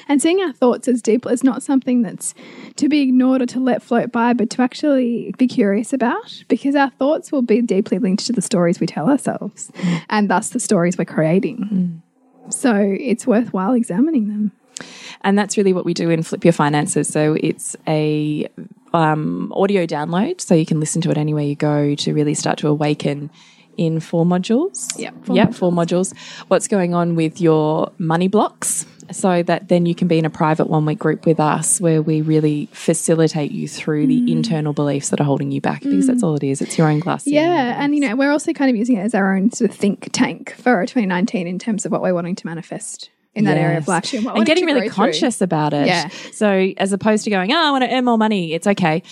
and 0.09 0.21
seeing 0.21 0.41
our 0.41 0.53
thoughts 0.53 0.89
as 0.89 1.03
deep 1.03 1.27
is 1.27 1.43
not 1.43 1.63
something 1.63 2.03
that's 2.03 2.35
to 2.77 2.89
be 2.89 3.01
ignored 3.01 3.43
or 3.43 3.47
to 3.47 3.61
let 3.61 3.83
float 3.83 4.13
by, 4.13 4.33
but 4.33 4.51
to 4.51 4.63
actually 4.63 5.35
be 5.39 5.47
curious 5.47 5.93
about, 5.93 6.45
because 6.49 6.75
our 6.75 6.91
thoughts 6.91 7.33
will 7.33 7.43
be 7.43 7.63
deeply 7.63 7.99
linked 7.99 8.27
to 8.27 8.33
the 8.33 8.43
stories 8.43 8.81
we 8.81 8.87
tell 8.87 9.09
ourselves, 9.09 9.71
mm. 9.75 10.03
and 10.11 10.31
thus 10.31 10.51
the 10.51 10.61
stories 10.61 10.99
we're 10.99 11.05
creating. 11.05 12.03
Mm. 12.47 12.53
So 12.53 12.75
it's 13.01 13.27
worthwhile 13.27 13.73
examining 13.73 14.29
them. 14.29 14.53
and 15.23 15.39
that's 15.39 15.57
really 15.57 15.73
what 15.73 15.85
we 15.85 15.95
do 15.95 16.11
in 16.11 16.23
Flip 16.23 16.45
Your 16.45 16.53
Finances. 16.53 17.09
So 17.09 17.37
it's 17.41 17.77
a 17.87 18.47
um, 18.93 19.53
audio 19.55 19.87
download, 19.87 20.41
so 20.41 20.55
you 20.55 20.67
can 20.67 20.81
listen 20.81 21.01
to 21.03 21.11
it 21.11 21.17
anywhere 21.17 21.45
you 21.45 21.55
go 21.57 21.95
to 21.95 22.13
really 22.13 22.35
start 22.35 22.59
to 22.59 22.69
awaken 22.69 23.31
in 23.77 24.01
four 24.01 24.25
modules. 24.25 24.89
Yeah, 24.97 25.11
four 25.23 25.37
yep, 25.37 25.55
four 25.55 25.73
modules. 25.73 26.17
What's 26.49 26.69
going 26.69 26.95
on 26.95 27.15
with 27.15 27.41
your 27.41 27.93
money 27.99 28.29
blocks? 28.29 28.87
So 29.13 29.43
that 29.43 29.69
then 29.69 29.85
you 29.85 29.95
can 29.95 30.09
be 30.09 30.19
in 30.19 30.25
a 30.25 30.31
private 30.31 30.69
one 30.69 30.87
week 30.87 30.99
group 30.99 31.27
with 31.27 31.39
us 31.39 31.79
where 31.79 32.01
we 32.01 32.23
really 32.23 32.71
facilitate 32.73 33.51
you 33.51 33.69
through 33.69 34.07
the 34.07 34.21
mm. 34.23 34.31
internal 34.31 34.73
beliefs 34.73 35.11
that 35.11 35.21
are 35.21 35.25
holding 35.25 35.51
you 35.51 35.61
back 35.61 35.83
because 35.83 36.07
that's 36.07 36.23
mm. 36.23 36.27
all 36.27 36.37
it 36.37 36.43
is. 36.43 36.63
It's 36.63 36.79
your 36.79 36.89
own 36.89 37.01
glass. 37.01 37.27
Yeah, 37.27 37.83
and 37.83 37.95
you 37.95 38.01
know, 38.01 38.17
we're 38.17 38.33
also 38.33 38.53
kind 38.53 38.71
of 38.71 38.77
using 38.77 38.97
it 38.97 39.03
as 39.03 39.15
our 39.15 39.37
own 39.37 39.51
sort 39.53 39.71
of 39.71 39.77
think 39.77 40.09
tank 40.13 40.55
for 40.57 40.81
2019 40.87 41.47
in 41.47 41.59
terms 41.59 41.85
of 41.85 41.93
what 41.93 42.01
we're 42.01 42.15
wanting 42.15 42.35
to 42.37 42.47
manifest 42.47 43.11
in 43.35 43.45
that 43.45 43.57
area 43.57 43.79
of 43.79 43.89
life. 43.89 44.13
We're 44.13 44.33
and 44.33 44.47
getting 44.47 44.65
really 44.65 44.81
grow 44.81 44.89
through. 44.89 45.05
conscious 45.05 45.41
about 45.41 45.73
it. 45.75 45.87
Yeah. 45.87 46.09
So 46.33 46.73
as 46.77 46.93
opposed 46.93 47.25
to 47.25 47.31
going, 47.31 47.53
oh, 47.53 47.57
I 47.57 47.71
want 47.71 47.85
to 47.85 47.93
earn 47.93 48.05
more 48.05 48.19
money, 48.19 48.53
it's 48.53 48.67
okay. 48.67 49.03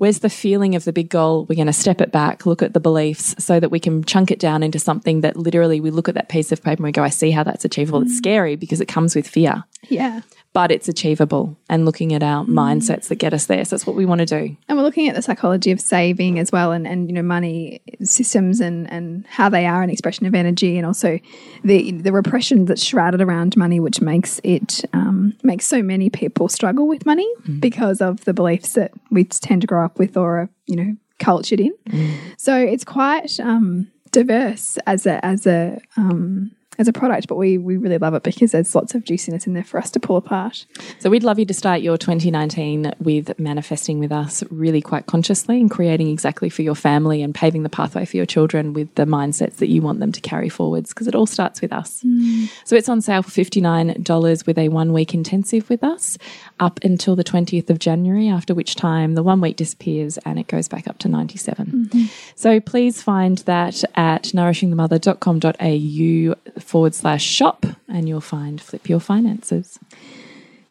Where's 0.00 0.20
the 0.20 0.30
feeling 0.30 0.74
of 0.76 0.84
the 0.86 0.94
big 0.94 1.10
goal? 1.10 1.44
We're 1.44 1.56
going 1.56 1.66
to 1.66 1.74
step 1.74 2.00
it 2.00 2.10
back, 2.10 2.46
look 2.46 2.62
at 2.62 2.72
the 2.72 2.80
beliefs 2.80 3.34
so 3.38 3.60
that 3.60 3.70
we 3.70 3.78
can 3.78 4.02
chunk 4.02 4.30
it 4.30 4.38
down 4.38 4.62
into 4.62 4.78
something 4.78 5.20
that 5.20 5.36
literally 5.36 5.78
we 5.78 5.90
look 5.90 6.08
at 6.08 6.14
that 6.14 6.30
piece 6.30 6.52
of 6.52 6.62
paper 6.62 6.78
and 6.80 6.84
we 6.84 6.92
go, 6.92 7.02
I 7.04 7.10
see 7.10 7.30
how 7.32 7.42
that's 7.42 7.66
achievable. 7.66 8.00
Mm. 8.00 8.04
It's 8.06 8.16
scary 8.16 8.56
because 8.56 8.80
it 8.80 8.86
comes 8.88 9.14
with 9.14 9.28
fear, 9.28 9.62
Yeah. 9.90 10.22
but 10.54 10.70
it's 10.72 10.88
achievable. 10.88 11.54
And 11.68 11.84
looking 11.84 12.14
at 12.14 12.22
Mm. 12.22 12.26
our 12.26 12.44
mindsets 12.46 13.08
that 13.08 13.16
get 13.16 13.34
us 13.34 13.44
there. 13.44 13.62
So 13.66 13.76
that's 13.76 13.86
what 13.86 13.94
we 13.94 14.06
want 14.06 14.20
to 14.20 14.26
do. 14.26 14.56
And 14.70 14.78
we're 14.78 14.84
looking 14.84 15.06
at 15.10 15.14
the 15.16 15.20
psychology 15.20 15.70
of 15.70 15.82
saving 15.82 16.38
as 16.38 16.50
well 16.50 16.72
and, 16.72 16.86
and 16.86 17.06
you 17.10 17.14
know, 17.14 17.22
money 17.22 17.82
systems 18.02 18.60
and, 18.62 18.90
and 18.90 19.26
how 19.28 19.50
they 19.50 19.66
are 19.66 19.82
an 19.82 19.90
expression 19.90 20.24
of 20.24 20.34
energy 20.34 20.78
and 20.78 20.86
also 20.86 21.18
the 21.62 21.92
the 21.92 22.10
repression 22.10 22.64
that's 22.64 22.82
shrouded 22.82 23.20
around 23.20 23.54
money, 23.54 23.80
which 23.80 24.00
makes 24.00 24.40
it 24.44 24.82
um, 24.94 25.09
makes 25.42 25.66
so 25.66 25.82
many 25.82 26.10
people 26.10 26.48
struggle 26.48 26.86
with 26.86 27.06
money 27.06 27.28
because 27.60 28.00
of 28.00 28.24
the 28.24 28.32
beliefs 28.34 28.72
that 28.74 28.92
we 29.10 29.24
tend 29.24 29.60
to 29.62 29.66
grow 29.66 29.84
up 29.84 29.98
with 29.98 30.16
or 30.16 30.40
are, 30.40 30.48
you 30.66 30.76
know, 30.76 30.96
cultured 31.18 31.60
in. 31.60 31.72
So 32.36 32.56
it's 32.56 32.84
quite 32.84 33.38
um, 33.40 33.88
diverse 34.10 34.78
as 34.86 35.06
a 35.06 35.24
as 35.24 35.46
a 35.46 35.80
um, 35.96 36.50
as 36.80 36.88
a 36.88 36.92
product, 36.92 37.28
but 37.28 37.36
we 37.36 37.58
we 37.58 37.76
really 37.76 37.98
love 37.98 38.14
it 38.14 38.22
because 38.22 38.52
there's 38.52 38.74
lots 38.74 38.94
of 38.94 39.04
juiciness 39.04 39.46
in 39.46 39.52
there 39.52 39.62
for 39.62 39.78
us 39.78 39.90
to 39.90 40.00
pull 40.00 40.16
apart. 40.16 40.64
So 40.98 41.10
we'd 41.10 41.22
love 41.22 41.38
you 41.38 41.44
to 41.44 41.54
start 41.54 41.82
your 41.82 41.98
2019 41.98 42.94
with 42.98 43.38
manifesting 43.38 43.98
with 43.98 44.10
us 44.10 44.42
really 44.50 44.80
quite 44.80 45.04
consciously 45.04 45.60
and 45.60 45.70
creating 45.70 46.08
exactly 46.08 46.48
for 46.48 46.62
your 46.62 46.74
family 46.74 47.22
and 47.22 47.34
paving 47.34 47.64
the 47.64 47.68
pathway 47.68 48.06
for 48.06 48.16
your 48.16 48.24
children 48.24 48.72
with 48.72 48.92
the 48.94 49.04
mindsets 49.04 49.56
that 49.56 49.68
you 49.68 49.82
want 49.82 50.00
them 50.00 50.10
to 50.10 50.22
carry 50.22 50.48
forwards 50.48 50.94
because 50.94 51.06
it 51.06 51.14
all 51.14 51.26
starts 51.26 51.60
with 51.60 51.72
us. 51.72 52.02
Mm. 52.02 52.48
So 52.64 52.76
it's 52.76 52.88
on 52.88 53.02
sale 53.02 53.22
for 53.22 53.30
$59 53.30 54.46
with 54.46 54.56
a 54.56 54.70
one 54.70 54.94
week 54.94 55.12
intensive 55.12 55.68
with 55.68 55.84
us 55.84 56.16
up 56.58 56.80
until 56.82 57.14
the 57.14 57.24
20th 57.24 57.68
of 57.68 57.78
January, 57.78 58.28
after 58.28 58.54
which 58.54 58.74
time 58.74 59.14
the 59.14 59.22
one 59.22 59.42
week 59.42 59.56
disappears 59.56 60.16
and 60.18 60.38
it 60.38 60.46
goes 60.46 60.66
back 60.66 60.88
up 60.88 60.96
to 60.98 61.08
97. 61.08 61.66
Mm-hmm. 61.66 62.04
So 62.34 62.58
please 62.58 63.02
find 63.02 63.38
that 63.38 63.84
at 63.96 64.24
nourishingthemother.com.au 64.24 66.60
forward 66.70 66.94
slash 66.94 67.24
shop 67.24 67.66
and 67.88 68.08
you'll 68.08 68.20
find 68.20 68.60
Flip 68.60 68.88
Your 68.88 69.00
Finances. 69.00 69.78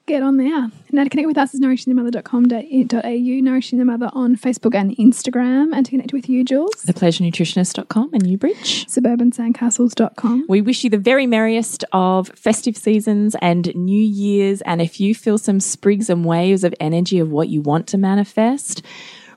Get 0.07 0.23
on 0.23 0.37
there. 0.37 0.71
Now 0.91 1.03
to 1.03 1.09
connect 1.09 1.27
with 1.27 1.37
us 1.37 1.53
is 1.53 1.59
nourishingthemother.com.au, 1.61 3.41
Nourishing 3.43 3.77
the 3.77 3.85
Mother 3.85 4.09
on 4.13 4.35
Facebook 4.35 4.73
and 4.73 4.97
Instagram. 4.97 5.71
And 5.71 5.85
to 5.85 5.91
connect 5.91 6.13
with 6.13 6.27
you, 6.27 6.43
Jules, 6.43 6.73
thepleasurenutritionist.com 6.87 8.11
and 8.13 8.25
you 8.25 8.35
Bridge. 8.37 8.87
suburbansandcastles.com. 8.87 10.45
We 10.49 10.61
wish 10.61 10.83
you 10.83 10.89
the 10.89 10.97
very 10.97 11.27
merriest 11.27 11.85
of 11.91 12.29
festive 12.29 12.75
seasons 12.75 13.35
and 13.39 13.71
New 13.75 14.01
Year's. 14.01 14.61
And 14.61 14.81
if 14.81 14.99
you 14.99 15.13
feel 15.13 15.37
some 15.37 15.59
sprigs 15.59 16.09
and 16.09 16.25
waves 16.25 16.63
of 16.63 16.73
energy 16.79 17.19
of 17.19 17.29
what 17.29 17.49
you 17.49 17.61
want 17.61 17.85
to 17.87 17.99
manifest, 17.99 18.81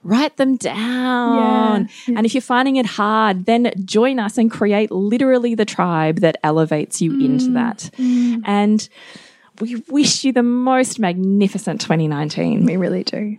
write 0.03 0.37
them 0.37 0.57
down. 0.57 1.89
Yeah, 2.07 2.17
And 2.17 2.27
if 2.27 2.35
you're 2.35 2.41
finding 2.41 2.77
it 2.77 2.87
hard, 2.87 3.47
then 3.47 3.73
join 3.85 4.19
us 4.19 4.39
and 4.39 4.51
create 4.51 4.91
literally 4.91 5.55
the 5.55 5.65
tribe 5.65 6.21
that 6.21 6.37
elevates 6.43 7.01
you 7.01 7.13
into 7.13 7.47
mm, 7.47 7.55
that. 7.55 7.91
Mm. 7.99 8.43
And 8.45 8.89
we 9.61 9.77
wish 9.89 10.25
you 10.25 10.33
the 10.33 10.43
most 10.43 10.99
magnificent 10.99 11.81
2019. 11.81 12.65
We 12.65 12.77
really 12.77 13.05
do. 13.05 13.37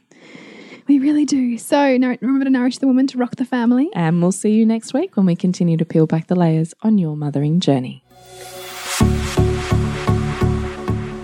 We 0.87 0.99
really 0.99 1.25
do. 1.25 1.57
So 1.57 1.81
remember 1.81 2.43
to 2.43 2.49
nourish 2.49 2.79
the 2.79 2.87
woman 2.87 3.07
to 3.07 3.17
rock 3.17 3.37
the 3.37 3.45
family. 3.45 3.89
And 3.93 4.21
we'll 4.21 4.33
see 4.33 4.51
you 4.51 4.65
next 4.65 4.93
week 4.93 5.15
when 5.15 5.25
we 5.25 5.35
continue 5.35 5.77
to 5.77 5.85
peel 5.85 6.07
back 6.07 6.27
the 6.27 6.35
layers 6.35 6.73
on 6.81 6.97
your 6.97 7.15
mothering 7.15 7.59
journey. 7.59 8.02